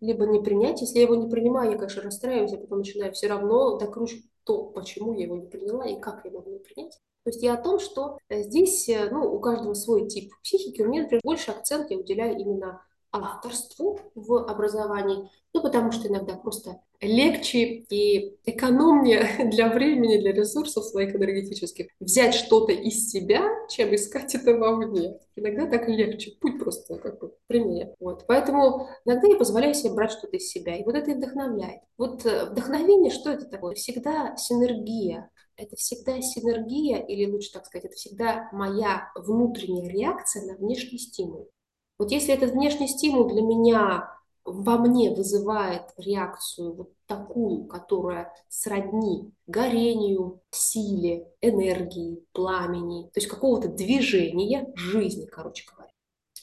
либо 0.00 0.26
не 0.26 0.40
принять. 0.42 0.80
Если 0.80 0.98
я 0.98 1.02
его 1.02 1.16
не 1.16 1.28
принимаю, 1.28 1.72
я, 1.72 1.76
конечно, 1.76 2.02
расстраиваюсь, 2.02 2.52
а 2.52 2.58
потом 2.58 2.78
начинаю 2.78 3.12
все 3.12 3.26
равно 3.26 3.78
докручивать 3.78 4.24
то, 4.44 4.66
почему 4.66 5.12
я 5.12 5.24
его 5.24 5.36
не 5.36 5.48
приняла 5.48 5.86
и 5.88 5.98
как 5.98 6.24
я 6.24 6.30
могу 6.30 6.50
его 6.50 6.60
принять. 6.60 7.00
То 7.24 7.30
есть 7.30 7.42
я 7.42 7.54
о 7.54 7.62
том, 7.62 7.80
что 7.80 8.18
э, 8.28 8.42
здесь, 8.44 8.88
э, 8.88 9.08
ну, 9.10 9.24
у 9.34 9.40
каждого 9.40 9.74
свой 9.74 10.06
тип 10.06 10.30
психики. 10.44 10.82
У 10.82 10.86
меня, 10.86 11.02
например, 11.02 11.20
больше 11.24 11.50
акцент 11.50 11.90
я 11.90 11.98
уделяю 11.98 12.38
именно 12.38 12.80
авторству 13.16 14.00
в 14.14 14.44
образовании, 14.48 15.30
ну, 15.52 15.62
потому 15.62 15.90
что 15.92 16.08
иногда 16.08 16.34
просто 16.34 16.80
легче 17.00 17.84
и 17.90 18.36
экономнее 18.44 19.26
для 19.50 19.68
времени, 19.68 20.18
для 20.18 20.32
ресурсов 20.32 20.84
своих 20.84 21.14
энергетических 21.14 21.88
взять 22.00 22.34
что-то 22.34 22.72
из 22.72 23.10
себя, 23.10 23.42
чем 23.68 23.94
искать 23.94 24.34
это 24.34 24.54
вовне. 24.54 25.18
Иногда 25.34 25.66
так 25.66 25.88
легче, 25.88 26.32
путь 26.40 26.58
просто 26.58 26.96
как 26.96 27.18
бы 27.20 27.34
прямее. 27.46 27.94
Вот. 28.00 28.24
Поэтому 28.26 28.88
иногда 29.04 29.28
я 29.28 29.36
позволяю 29.36 29.74
себе 29.74 29.94
брать 29.94 30.12
что-то 30.12 30.36
из 30.36 30.48
себя, 30.48 30.76
и 30.76 30.84
вот 30.84 30.94
это 30.94 31.10
и 31.10 31.14
вдохновляет. 31.14 31.80
Вот 31.98 32.24
э, 32.24 32.46
вдохновение, 32.46 33.10
что 33.10 33.30
это 33.30 33.46
такое? 33.46 33.74
Всегда 33.74 34.36
синергия, 34.36 35.30
это 35.56 35.76
всегда 35.76 36.20
синергия, 36.20 36.98
или 36.98 37.30
лучше 37.30 37.52
так 37.52 37.66
сказать, 37.66 37.86
это 37.86 37.94
всегда 37.94 38.48
моя 38.52 39.10
внутренняя 39.14 39.88
реакция 39.88 40.46
на 40.46 40.56
внешний 40.56 40.98
стимул. 40.98 41.50
Вот 41.98 42.10
если 42.10 42.34
этот 42.34 42.52
внешний 42.52 42.88
стимул 42.88 43.26
для 43.28 43.42
меня 43.42 44.16
во 44.46 44.78
мне 44.78 45.10
вызывает 45.10 45.82
реакцию 45.96 46.74
вот 46.74 46.92
такую, 47.06 47.64
которая 47.64 48.32
сродни 48.48 49.32
горению, 49.46 50.40
силе, 50.50 51.28
энергии, 51.40 52.24
пламени, 52.32 53.04
то 53.12 53.20
есть 53.20 53.28
какого-то 53.28 53.68
движения 53.68 54.72
жизни, 54.76 55.26
короче 55.26 55.64
говоря. 55.70 55.90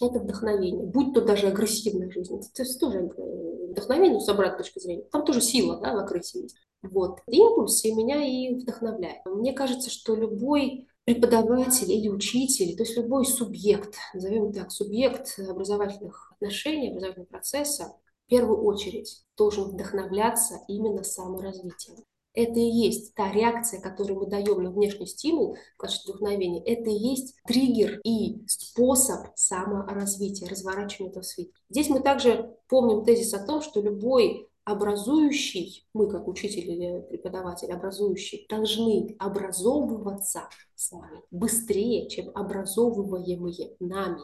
Это 0.01 0.19
вдохновение, 0.19 0.85
будь 0.85 1.13
то 1.13 1.21
даже 1.21 1.47
агрессивная 1.47 2.11
жизнь, 2.11 2.37
это 2.37 2.79
тоже 2.79 2.99
э, 3.15 3.67
вдохновение 3.71 4.19
с 4.19 4.27
обратной 4.27 4.57
точки 4.57 4.79
зрения. 4.79 5.05
Там 5.11 5.23
тоже 5.23 5.39
сила 5.39 5.79
да, 5.79 5.93
в 5.93 5.99
агрессии 5.99 6.41
есть. 6.41 6.57
Вот. 6.81 7.19
Импульсы 7.27 7.93
меня 7.93 8.21
и 8.25 8.55
вдохновляют. 8.55 9.25
Мне 9.25 9.53
кажется, 9.53 9.89
что 9.89 10.15
любой 10.15 10.87
преподаватель 11.05 11.91
или 11.91 12.07
учитель, 12.09 12.75
то 12.75 12.83
есть 12.83 12.97
любой 12.97 13.25
субъект, 13.25 13.95
назовем 14.13 14.53
так, 14.53 14.71
субъект 14.71 15.37
образовательных 15.37 16.31
отношений, 16.33 16.89
образовательного 16.89 17.27
процесса, 17.27 17.95
в 18.25 18.29
первую 18.29 18.63
очередь 18.63 19.23
должен 19.37 19.65
вдохновляться 19.65 20.61
именно 20.67 21.03
саморазвитием. 21.03 21.97
Это 22.35 22.59
и 22.59 22.63
есть 22.63 23.13
та 23.13 23.31
реакция, 23.31 23.79
которую 23.79 24.21
мы 24.21 24.25
даем 24.27 24.63
на 24.63 24.71
внешний 24.71 25.05
стимул 25.05 25.55
в 25.75 25.77
качестве 25.77 26.13
вдохновения. 26.13 26.63
Это 26.63 26.89
и 26.89 26.93
есть 26.93 27.35
триггер 27.45 27.99
и 28.03 28.43
способ 28.47 29.27
саморазвития, 29.35 30.49
разворачивания 30.49 31.11
этого 31.11 31.21
света. 31.21 31.51
Здесь 31.69 31.89
мы 31.89 31.99
также 31.99 32.55
помним 32.69 33.05
тезис 33.05 33.35
о 33.35 33.45
том, 33.45 33.61
что 33.61 33.81
любой 33.81 34.49
образующий, 34.65 35.87
мы 35.93 36.09
как 36.09 36.27
учитель 36.27 36.69
или 36.69 37.01
преподаватель 37.09 37.71
образующий, 37.71 38.45
должны 38.49 39.15
образовываться 39.19 40.49
с 40.75 40.91
вами 40.91 41.21
быстрее, 41.31 42.09
чем 42.09 42.29
образовываемые 42.35 43.75
нами. 43.79 44.21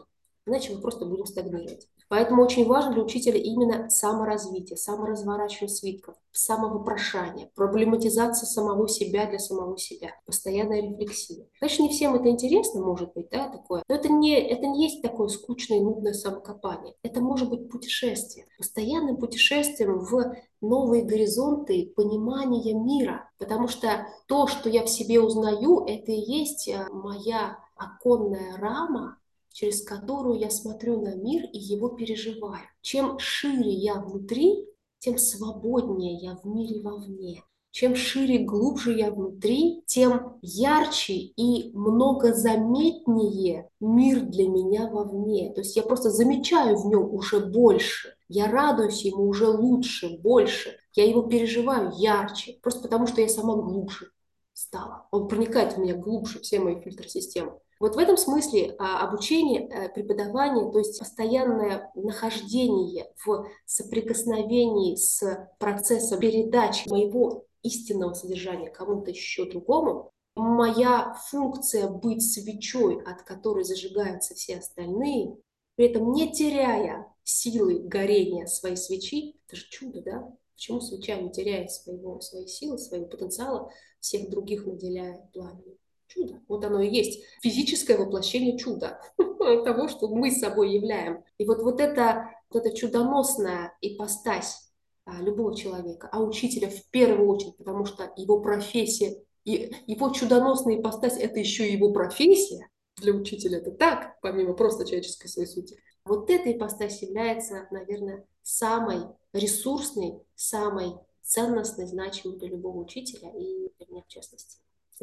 Иначе 0.50 0.74
мы 0.74 0.82
просто 0.82 1.06
будем 1.06 1.26
стагнировать. 1.26 1.88
Поэтому 2.10 2.44
очень 2.44 2.66
важно 2.66 2.94
для 2.94 3.04
учителя 3.04 3.40
именно 3.40 3.90
саморазвитие, 3.90 4.78
саморазворачивание 4.78 5.70
свитков, 5.70 6.16
самовопрошание, 6.32 7.52
проблематизация 7.56 8.48
самого 8.48 8.88
себя 8.88 9.28
для 9.28 9.40
самого 9.40 9.78
себя, 9.78 10.12
постоянная 10.26 10.82
рефлексия. 10.82 11.48
Конечно, 11.60 11.84
не 11.84 11.90
всем 11.90 12.16
это 12.16 12.30
интересно, 12.30 12.82
может 12.82 13.14
быть, 13.14 13.30
да, 13.30 13.50
такое, 13.50 13.84
но 13.88 13.96
это 13.96 14.10
не, 14.10 14.40
это 14.40 14.66
не 14.66 14.84
есть 14.86 15.02
такое 15.02 15.28
скучное 15.28 15.78
и 15.78 15.82
нудное 15.82 16.14
самокопание. 16.14 16.96
Это 17.04 17.22
может 17.22 17.50
быть 17.50 17.70
путешествие, 17.70 18.48
постоянным 18.58 19.18
путешествием 19.18 20.00
в 20.00 20.36
новые 20.62 21.04
горизонты 21.04 21.94
понимания 21.96 22.74
мира, 22.74 23.30
потому 23.38 23.68
что 23.68 24.08
то, 24.28 24.48
что 24.48 24.70
я 24.70 24.84
в 24.84 24.90
себе 24.90 25.22
узнаю, 25.22 25.86
это 25.86 26.12
и 26.12 26.20
есть 26.20 26.68
э, 26.68 26.88
моя 26.92 27.58
оконная 27.76 28.58
рама, 28.58 29.18
через 29.52 29.82
которую 29.84 30.40
я 30.40 30.50
смотрю 30.50 31.02
на 31.02 31.16
мир 31.16 31.44
и 31.52 31.58
его 31.58 31.90
переживаю. 31.90 32.64
Чем 32.82 33.20
шире 33.20 33.72
я 33.72 33.96
внутри, 33.96 34.66
тем 35.00 35.18
свободнее 35.18 36.16
я 36.16 36.36
в 36.36 36.46
мире 36.46 36.82
вовне. 36.82 37.44
Чем 37.72 37.96
шире 37.96 38.40
глубже 38.40 38.98
я 38.98 39.12
внутри, 39.12 39.84
тем 39.86 40.40
ярче 40.42 41.14
и 41.14 41.72
многозаметнее 41.74 43.70
мир 43.80 44.22
для 44.22 44.50
меня 44.50 44.88
вовне. 44.88 45.54
То 45.54 45.62
есть 45.62 45.76
я 45.76 45.84
просто 45.84 46.10
замечаю 46.10 46.78
в 46.78 46.88
нем 46.88 47.14
уже 47.14 47.40
больше. 47.40 48.16
Я 48.28 48.50
радуюсь 48.52 49.06
ему 49.06 49.28
уже 49.28 49.48
лучше, 49.48 50.18
больше. 50.18 50.78
Я 50.94 51.06
его 51.06 51.22
переживаю 51.22 51.92
ярче, 51.96 52.58
просто 52.62 52.82
потому 52.82 53.06
что 53.06 53.22
я 53.22 53.30
сама 53.30 53.56
глубже 53.56 54.12
стала. 54.54 55.08
Он 55.12 55.28
проникает 55.28 55.74
в 55.74 55.78
меня 55.78 55.94
глубже, 55.94 56.40
все 56.40 56.60
мои 56.60 56.82
фильтры 56.82 57.08
системы. 57.08 57.60
Вот 57.80 57.96
в 57.96 57.98
этом 57.98 58.18
смысле 58.18 58.76
а, 58.78 59.08
обучение, 59.08 59.68
э, 59.70 59.90
преподавание, 59.90 60.70
то 60.70 60.80
есть 60.80 61.00
постоянное 61.00 61.90
нахождение 61.96 63.10
в 63.26 63.48
соприкосновении 63.66 64.96
с 64.96 65.50
процессом 65.60 66.20
передачи 66.20 66.90
моего 66.90 67.46
истинного 67.64 68.14
содержания 68.14 68.70
кому-то 68.70 69.12
еще 69.12 69.50
другому, 69.50 70.12
моя 70.36 71.16
функция 71.30 71.90
быть 71.90 72.22
свечой, 72.22 73.02
от 73.04 73.24
которой 73.24 73.64
зажигаются 73.64 74.36
все 74.36 74.58
остальные, 74.58 75.38
при 75.76 75.88
этом 75.88 76.12
не 76.12 76.32
теряя 76.34 77.08
силы 77.24 77.80
горения 77.80 78.46
своей 78.48 78.76
свечи, 78.76 79.40
это 79.48 79.56
же 79.56 79.70
чудо, 79.70 80.02
да? 80.02 80.34
Почему 80.54 80.82
свеча 80.82 81.16
не 81.16 81.32
теряет 81.32 81.72
своего, 81.72 82.20
своей 82.20 82.48
силы, 82.48 82.78
своего 82.78 83.06
потенциала, 83.06 83.72
всех 84.02 84.30
других 84.30 84.66
наделяя 84.66 85.30
пламенем? 85.32 85.78
Чудо. 86.10 86.42
Вот 86.48 86.66
оно 86.66 86.82
и 86.82 86.90
есть 86.90 87.24
физическое 87.42 87.98
воплощение 87.98 88.58
чуда, 88.58 89.00
того, 89.18 89.88
что 89.88 90.08
мы 90.08 90.32
собой 90.32 90.74
являем. 90.74 91.24
И 91.38 91.46
вот, 91.46 91.62
вот, 91.62 91.80
это, 91.80 92.32
вот 92.50 92.66
эта 92.66 92.76
чудоносная 92.76 93.78
ипостась 93.82 94.70
а, 95.06 95.22
любого 95.22 95.56
человека, 95.56 96.10
а 96.12 96.22
учителя 96.22 96.70
в 96.70 96.86
первую 96.90 97.30
очередь, 97.30 97.58
потому 97.58 97.86
что 97.86 98.12
его 98.16 98.42
профессия, 98.42 99.24
и 99.46 99.72
его 99.88 100.10
чудоносная 100.10 100.80
ипостась– 100.80 101.18
это 101.20 101.40
еще 101.40 101.68
и 101.68 101.74
его 101.74 101.92
профессия, 101.94 102.68
для 102.98 103.14
учителя 103.14 103.60
это 103.60 103.72
так, 103.72 104.20
помимо 104.22 104.54
просто 104.54 104.86
человеческой 104.86 105.30
своей 105.30 105.48
сути. 105.48 105.78
Вот 106.04 106.30
эта 106.30 106.52
ипостась 106.52 107.02
является, 107.02 107.68
наверное, 107.72 108.26
самой 108.42 109.00
ресурсной, 109.32 110.22
самой 110.36 110.96
ценностной, 111.22 111.88
значимой 111.88 112.38
для 112.38 112.50
любого 112.50 112.80
учителя 112.80 113.30
и 113.30 113.72
для 113.78 113.88
меня 113.88 114.04
в 114.04 114.08
частности 114.08 114.58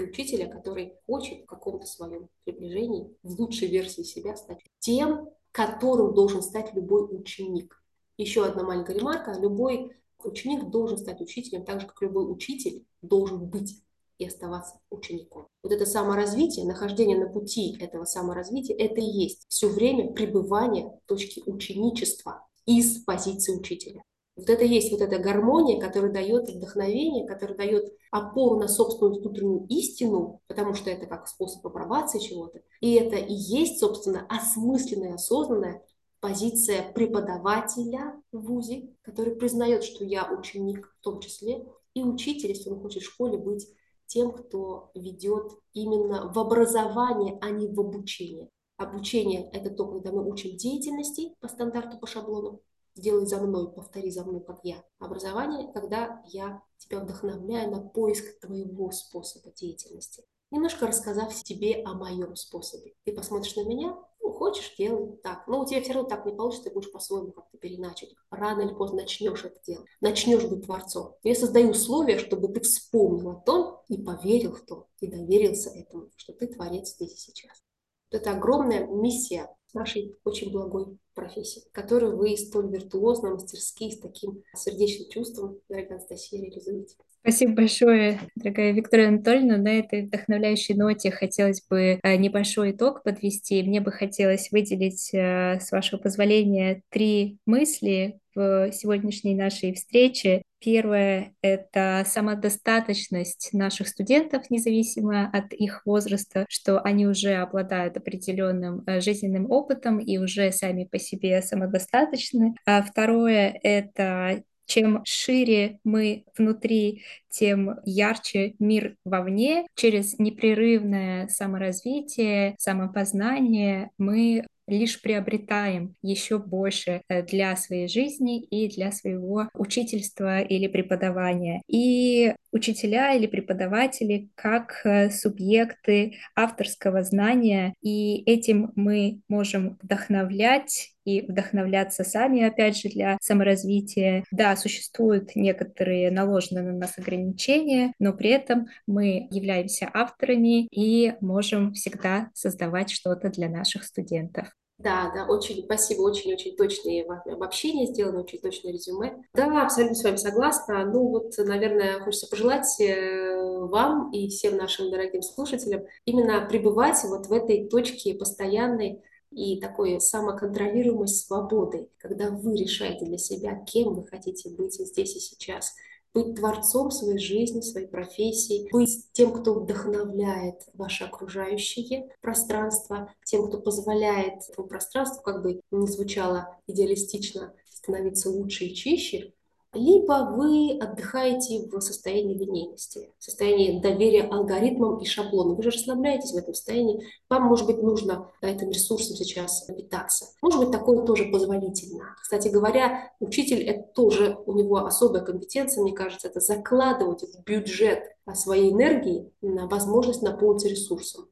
учителя, 0.04 0.46
который 0.46 0.94
хочет 1.06 1.42
в 1.42 1.46
каком-то 1.46 1.86
своем 1.86 2.28
приближении, 2.44 3.14
в 3.22 3.40
лучшей 3.40 3.68
версии 3.68 4.02
себя 4.02 4.36
стать 4.36 4.60
тем, 4.78 5.30
которым 5.52 6.14
должен 6.14 6.42
стать 6.42 6.74
любой 6.74 7.06
ученик. 7.10 7.82
Еще 8.18 8.44
одна 8.44 8.62
маленькая 8.62 8.96
ремарка. 8.96 9.38
Любой 9.38 9.92
ученик 10.22 10.70
должен 10.70 10.98
стать 10.98 11.20
учителем, 11.20 11.64
так 11.64 11.80
же, 11.80 11.86
как 11.86 12.00
любой 12.02 12.30
учитель 12.30 12.84
должен 13.02 13.46
быть 13.46 13.82
и 14.18 14.26
оставаться 14.26 14.78
учеником. 14.90 15.46
Вот 15.62 15.72
это 15.72 15.84
саморазвитие, 15.84 16.66
нахождение 16.66 17.18
на 17.18 17.28
пути 17.28 17.76
этого 17.80 18.04
саморазвития, 18.04 18.76
это 18.76 19.00
и 19.00 19.04
есть 19.04 19.46
все 19.48 19.68
время 19.68 20.12
пребывание 20.12 20.86
в 20.86 21.06
точке 21.06 21.42
ученичества 21.44 22.46
из 22.64 23.04
позиции 23.04 23.54
учителя. 23.54 24.02
Вот 24.36 24.50
это 24.50 24.64
есть 24.64 24.92
вот 24.92 25.00
эта 25.00 25.18
гармония, 25.18 25.80
которая 25.80 26.12
дает 26.12 26.50
вдохновение, 26.50 27.26
которая 27.26 27.56
дает 27.56 27.92
опору 28.10 28.60
на 28.60 28.68
собственную 28.68 29.20
внутреннюю 29.20 29.66
истину, 29.68 30.42
потому 30.46 30.74
что 30.74 30.90
это 30.90 31.06
как 31.06 31.26
способ 31.26 31.66
апробации 31.66 32.18
чего-то. 32.18 32.60
И 32.80 32.94
это 32.94 33.16
и 33.16 33.32
есть, 33.32 33.80
собственно, 33.80 34.26
осмысленная, 34.28 35.14
осознанная 35.14 35.82
позиция 36.20 36.92
преподавателя 36.92 38.20
в 38.30 38.40
ВУЗе, 38.40 38.90
который 39.02 39.36
признает, 39.36 39.84
что 39.84 40.04
я 40.04 40.30
ученик 40.30 40.86
в 41.00 41.04
том 41.04 41.20
числе, 41.20 41.64
и 41.94 42.02
учитель, 42.02 42.50
если 42.50 42.68
он 42.68 42.80
хочет 42.80 43.02
в 43.02 43.06
школе 43.06 43.38
быть 43.38 43.66
тем, 44.06 44.32
кто 44.32 44.90
ведет 44.94 45.52
именно 45.72 46.30
в 46.30 46.38
образование, 46.38 47.38
а 47.40 47.50
не 47.50 47.68
в 47.68 47.80
обучение. 47.80 48.50
Обучение– 48.76 49.48
это 49.52 49.70
то, 49.70 49.86
когда 49.86 50.12
мы 50.12 50.28
учим 50.28 50.56
деятельности 50.56 51.34
по 51.40 51.48
стандарту, 51.48 51.98
по 51.98 52.06
шаблону, 52.06 52.60
сделай 52.96 53.26
за 53.26 53.38
мной, 53.38 53.70
повтори 53.70 54.10
за 54.10 54.24
мной, 54.24 54.42
как 54.42 54.60
я. 54.62 54.82
Образование, 54.98 55.72
когда 55.72 56.22
я 56.26 56.62
тебя 56.78 57.00
вдохновляю 57.00 57.70
на 57.70 57.80
поиск 57.80 58.40
твоего 58.40 58.90
способа 58.90 59.52
деятельности. 59.52 60.24
Немножко 60.50 60.86
рассказав 60.86 61.34
тебе 61.42 61.82
о 61.84 61.94
моем 61.94 62.36
способе. 62.36 62.94
Ты 63.04 63.12
посмотришь 63.12 63.56
на 63.56 63.64
меня, 63.64 63.96
ну, 64.20 64.32
хочешь, 64.32 64.74
делай 64.78 65.16
так. 65.22 65.46
Но 65.48 65.60
у 65.60 65.66
тебя 65.66 65.82
все 65.82 65.92
равно 65.92 66.08
так 66.08 66.24
не 66.24 66.32
получится, 66.32 66.68
ты 66.68 66.74
будешь 66.74 66.92
по-своему 66.92 67.32
как-то 67.32 67.58
переначать. 67.58 68.14
Рано 68.30 68.62
или 68.62 68.74
поздно 68.74 69.02
начнешь 69.02 69.44
это 69.44 69.60
делать. 69.64 69.88
Начнешь 70.00 70.44
быть 70.44 70.64
творцом. 70.64 71.16
Я 71.24 71.34
создаю 71.34 71.70
условия, 71.70 72.18
чтобы 72.18 72.48
ты 72.48 72.60
вспомнил 72.60 73.30
о 73.30 73.40
том 73.40 73.80
и 73.88 74.00
поверил 74.00 74.52
в 74.52 74.60
то, 74.60 74.86
и 75.00 75.08
доверился 75.08 75.70
этому, 75.70 76.10
что 76.16 76.32
ты 76.32 76.46
творец 76.46 76.94
здесь 76.94 77.14
и 77.14 77.18
сейчас. 77.18 77.62
Это 78.10 78.30
огромная 78.30 78.86
миссия 78.86 79.54
нашей 79.74 80.14
очень 80.24 80.52
благой 80.52 80.96
профессии, 81.16 81.62
которую 81.72 82.16
вы 82.16 82.36
столь 82.36 82.70
виртуозно, 82.70 83.30
мастерски, 83.30 83.90
с 83.90 83.98
таким 83.98 84.44
сердечным 84.54 85.08
чувством, 85.10 85.58
дорогая 85.68 85.98
Анастасия, 85.98 86.40
реализуете. 86.40 86.94
Спасибо 87.22 87.54
большое, 87.54 88.20
дорогая 88.36 88.70
Виктория 88.70 89.08
Анатольевна. 89.08 89.56
На 89.56 89.80
этой 89.80 90.02
вдохновляющей 90.06 90.76
ноте 90.76 91.10
хотелось 91.10 91.60
бы 91.68 91.98
э, 92.00 92.16
небольшой 92.16 92.70
итог 92.70 93.02
подвести. 93.02 93.64
Мне 93.64 93.80
бы 93.80 93.90
хотелось 93.90 94.52
выделить, 94.52 95.12
э, 95.12 95.58
с 95.58 95.72
вашего 95.72 95.98
позволения, 95.98 96.82
три 96.88 97.38
мысли 97.44 98.20
в 98.36 98.70
сегодняшней 98.70 99.34
нашей 99.34 99.74
встрече. 99.74 100.42
Первое— 100.66 101.32
это 101.42 102.02
самодостаточность 102.04 103.50
наших 103.52 103.86
студентов, 103.86 104.50
независимо 104.50 105.30
от 105.32 105.52
их 105.52 105.82
возраста, 105.86 106.44
что 106.48 106.80
они 106.80 107.06
уже 107.06 107.34
обладают 107.34 107.96
определенным 107.96 108.82
э, 108.84 109.00
жизненным 109.00 109.48
опытом 109.48 110.00
и 110.00 110.18
уже 110.18 110.50
сами 110.50 110.82
по 110.82 110.98
себе 110.98 111.40
самодостаточны. 111.40 112.56
А 112.66 112.82
второе— 112.82 113.56
это 113.62 114.42
чем 114.64 115.04
шире 115.04 115.78
мы 115.84 116.24
внутри, 116.36 117.04
тем 117.28 117.78
ярче 117.84 118.54
мир 118.58 118.96
вовне. 119.04 119.68
Через 119.76 120.18
непрерывное 120.18 121.28
саморазвитие, 121.28 122.56
самопознание 122.58 123.90
мы 123.98 124.44
лишь 124.66 125.00
приобретаем 125.00 125.94
еще 126.02 126.38
больше 126.38 127.02
э, 127.08 127.22
для 127.22 127.56
своей 127.56 127.88
жизни 127.88 128.42
и 128.42 128.68
для 128.68 128.92
своего 128.92 129.48
учительства 129.54 130.40
или 130.40 130.66
преподавания. 130.66 131.62
И 131.68 132.34
учителя 132.56 133.14
или 133.14 133.26
преподаватели 133.26 134.30
как 134.34 134.80
э, 134.84 135.10
субъекты 135.10 136.16
авторского 136.34 137.02
знания, 137.02 137.74
и 137.82 138.22
этим 138.26 138.72
мы 138.74 139.20
можем 139.28 139.78
вдохновлять 139.82 140.92
и 141.04 141.20
вдохновляться 141.22 142.02
сами, 142.02 142.42
опять 142.42 142.76
же, 142.76 142.88
для 142.88 143.16
саморазвития. 143.20 144.24
Да, 144.32 144.56
существуют 144.56 145.36
некоторые 145.36 146.10
наложенные 146.10 146.64
на 146.64 146.72
нас 146.72 146.98
ограничения, 146.98 147.92
но 148.00 148.12
при 148.12 148.30
этом 148.30 148.66
мы 148.86 149.28
являемся 149.30 149.88
авторами 149.94 150.66
и 150.66 151.14
можем 151.20 151.74
всегда 151.74 152.30
создавать 152.34 152.90
что-то 152.90 153.30
для 153.30 153.48
наших 153.48 153.84
студентов. 153.84 154.48
Да, 154.78 155.10
да, 155.14 155.26
очень 155.26 155.64
спасибо, 155.64 156.02
очень-очень 156.02 156.54
точные 156.54 157.04
обобщения 157.04 157.86
сделаны, 157.86 158.20
очень 158.20 158.38
точное 158.40 158.72
резюме. 158.72 159.24
Да, 159.32 159.62
абсолютно 159.62 159.96
с 159.96 160.04
вами 160.04 160.16
согласна. 160.16 160.84
Ну 160.84 161.08
вот, 161.08 161.32
наверное, 161.38 161.98
хочется 162.00 162.28
пожелать 162.28 162.78
э, 162.78 163.58
вам 163.70 164.10
и 164.12 164.28
всем 164.28 164.56
нашим 164.58 164.90
дорогим 164.90 165.22
слушателям 165.22 165.86
именно 166.04 166.44
пребывать 166.46 167.02
вот 167.04 167.26
в 167.26 167.32
этой 167.32 167.66
точке 167.68 168.14
постоянной 168.14 169.02
и 169.30 169.60
такой 169.60 169.98
самоконтролируемой 169.98 171.08
свободы, 171.08 171.88
когда 171.98 172.30
вы 172.30 172.56
решаете 172.56 173.06
для 173.06 173.18
себя, 173.18 173.56
кем 173.66 173.94
вы 173.94 174.06
хотите 174.06 174.50
быть 174.50 174.74
здесь 174.74 175.16
и 175.16 175.20
сейчас, 175.20 175.74
быть 176.16 176.34
творцом 176.36 176.90
своей 176.90 177.18
жизни, 177.18 177.60
своей 177.60 177.86
профессии, 177.86 178.70
быть 178.72 179.12
тем, 179.12 179.32
кто 179.34 179.52
вдохновляет 179.52 180.62
ваше 180.72 181.04
окружающее 181.04 182.08
пространство, 182.22 183.12
тем, 183.24 183.46
кто 183.46 183.60
позволяет 183.60 184.48
этому 184.48 184.66
пространству, 184.66 185.22
как 185.22 185.42
бы 185.42 185.60
не 185.70 185.86
звучало 185.86 186.56
идеалистично, 186.66 187.52
становиться 187.68 188.30
лучше 188.30 188.64
и 188.64 188.74
чище, 188.74 189.34
либо 189.76 190.34
вы 190.34 190.78
отдыхаете 190.78 191.68
в 191.70 191.80
состоянии 191.80 192.36
линейности, 192.36 193.12
в 193.18 193.24
состоянии 193.24 193.80
доверия 193.80 194.24
алгоритмам 194.24 194.98
и 194.98 195.04
шаблонам. 195.04 195.56
Вы 195.56 195.62
же 195.62 195.70
расслабляетесь 195.70 196.32
в 196.32 196.36
этом 196.36 196.54
состоянии. 196.54 197.04
Вам, 197.28 197.44
может 197.44 197.66
быть, 197.66 197.82
нужно 197.82 198.30
этим 198.40 198.70
ресурсом 198.70 199.16
сейчас 199.16 199.66
питаться. 199.66 200.26
Может 200.42 200.60
быть, 200.60 200.70
такое 200.70 201.04
тоже 201.04 201.26
позволительно. 201.26 202.16
Кстати 202.20 202.48
говоря, 202.48 203.12
учитель— 203.20 203.62
это 203.68 203.82
тоже 203.94 204.38
у 204.46 204.52
него 204.54 204.78
особая 204.78 205.22
компетенция, 205.22 205.82
мне 205.82 205.92
кажется, 205.92 206.28
это 206.28 206.40
закладывать 206.40 207.22
в 207.22 207.44
бюджет 207.44 208.02
своей 208.34 208.72
энергии 208.72 209.30
на 209.40 209.68
возможность 209.68 210.22
наполниться 210.22 210.68
ресурсом. 210.68 211.28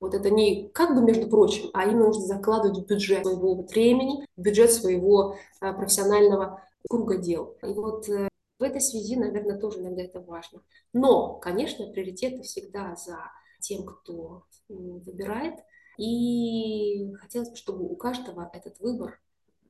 Вот 0.00 0.12
это 0.12 0.28
не 0.28 0.68
как 0.68 0.94
бы 0.94 1.00
между 1.00 1.28
прочим, 1.28 1.70
а 1.72 1.84
именно 1.84 2.06
нужно 2.06 2.26
закладывать 2.26 2.78
в 2.78 2.86
бюджет 2.86 3.24
своего 3.24 3.62
времени, 3.62 4.26
в 4.36 4.42
бюджет 4.42 4.70
своего 4.70 5.36
а, 5.60 5.72
профессионального 5.72 6.62
круга 6.88 7.18
дел. 7.18 7.56
И 7.62 7.66
вот 7.66 8.08
э, 8.08 8.28
в 8.58 8.62
этой 8.62 8.80
связи, 8.80 9.16
наверное, 9.16 9.58
тоже 9.58 9.80
иногда 9.80 10.02
это 10.02 10.20
важно. 10.20 10.62
Но, 10.92 11.34
конечно, 11.38 11.90
приоритеты 11.90 12.42
всегда 12.42 12.94
за 12.96 13.18
тем, 13.60 13.84
кто 13.84 14.44
выбирает. 14.68 15.58
И 15.98 17.12
хотелось 17.14 17.50
бы, 17.50 17.56
чтобы 17.56 17.84
у 17.84 17.96
каждого 17.96 18.50
этот 18.52 18.78
выбор 18.80 19.20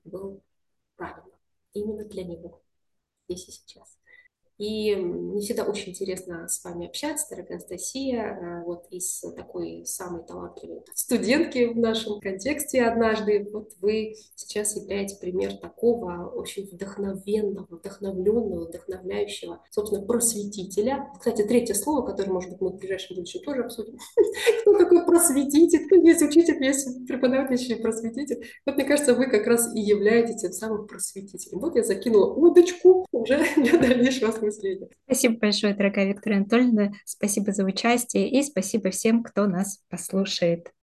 был 0.04 0.42
правильным. 0.96 1.38
Именно 1.72 2.04
для 2.04 2.24
него. 2.24 2.62
Здесь 3.28 3.48
и 3.48 3.52
сейчас. 3.52 3.98
И 4.58 4.94
мне 4.94 5.40
всегда 5.40 5.64
очень 5.64 5.90
интересно 5.90 6.46
с 6.48 6.62
вами 6.62 6.86
общаться, 6.86 7.26
дорогая 7.30 7.58
Анастасия, 7.58 8.22
э, 8.22 8.64
вот 8.64 8.86
из 8.90 9.20
такой 9.36 9.84
самой 9.84 10.22
талантливой 10.24 10.82
студентки 10.94 11.64
в 11.64 11.76
нашем 11.76 12.20
контексте 12.20 12.82
однажды. 12.82 13.48
Вот 13.52 13.72
вы 13.80 14.14
сейчас 14.36 14.76
являетесь 14.76 15.16
пример 15.16 15.56
такого 15.56 16.30
очень 16.34 16.68
вдохновенного, 16.70 17.66
вдохновленного, 17.68 18.66
вдохновляющего, 18.66 19.60
собственно, 19.70 20.04
просветителя. 20.04 21.10
Кстати, 21.18 21.42
третье 21.42 21.74
слово, 21.74 22.06
которое, 22.06 22.30
может 22.30 22.50
быть, 22.50 22.60
мы 22.60 22.70
в 22.70 22.76
ближайшем 22.76 23.16
будущем 23.16 23.40
тоже 23.44 23.62
обсудим. 23.62 23.98
Кто 24.60 24.78
такой 24.78 25.04
просветитель? 25.04 25.84
Есть 26.06 26.22
учитель, 26.22 26.62
есть 26.64 27.06
преподаватель, 27.06 27.54
и 27.64 27.74
просветитель. 27.74 28.46
Вот, 28.66 28.76
мне 28.76 28.84
кажется, 28.84 29.14
вы 29.14 29.26
как 29.26 29.46
раз 29.46 29.74
и 29.74 29.80
являетесь 29.80 30.42
тем 30.42 30.52
самым 30.52 30.86
просветителем. 30.86 31.60
Вот 31.60 31.76
я 31.76 31.82
закинула 31.82 32.32
удочку 32.32 33.06
уже 33.12 33.44
для 33.56 33.78
дальнейшего 33.78 34.30
осмысления. 34.48 34.88
Спасибо 35.06 35.38
большое, 35.38 35.74
дорогая 35.74 36.06
Виктория 36.06 36.38
Анатольевна. 36.38 36.92
Спасибо 37.04 37.52
за 37.52 37.64
участие 37.64 38.28
и 38.30 38.42
спасибо 38.42 38.90
всем, 38.90 39.22
кто 39.22 39.46
нас 39.46 39.80
послушает. 39.88 40.74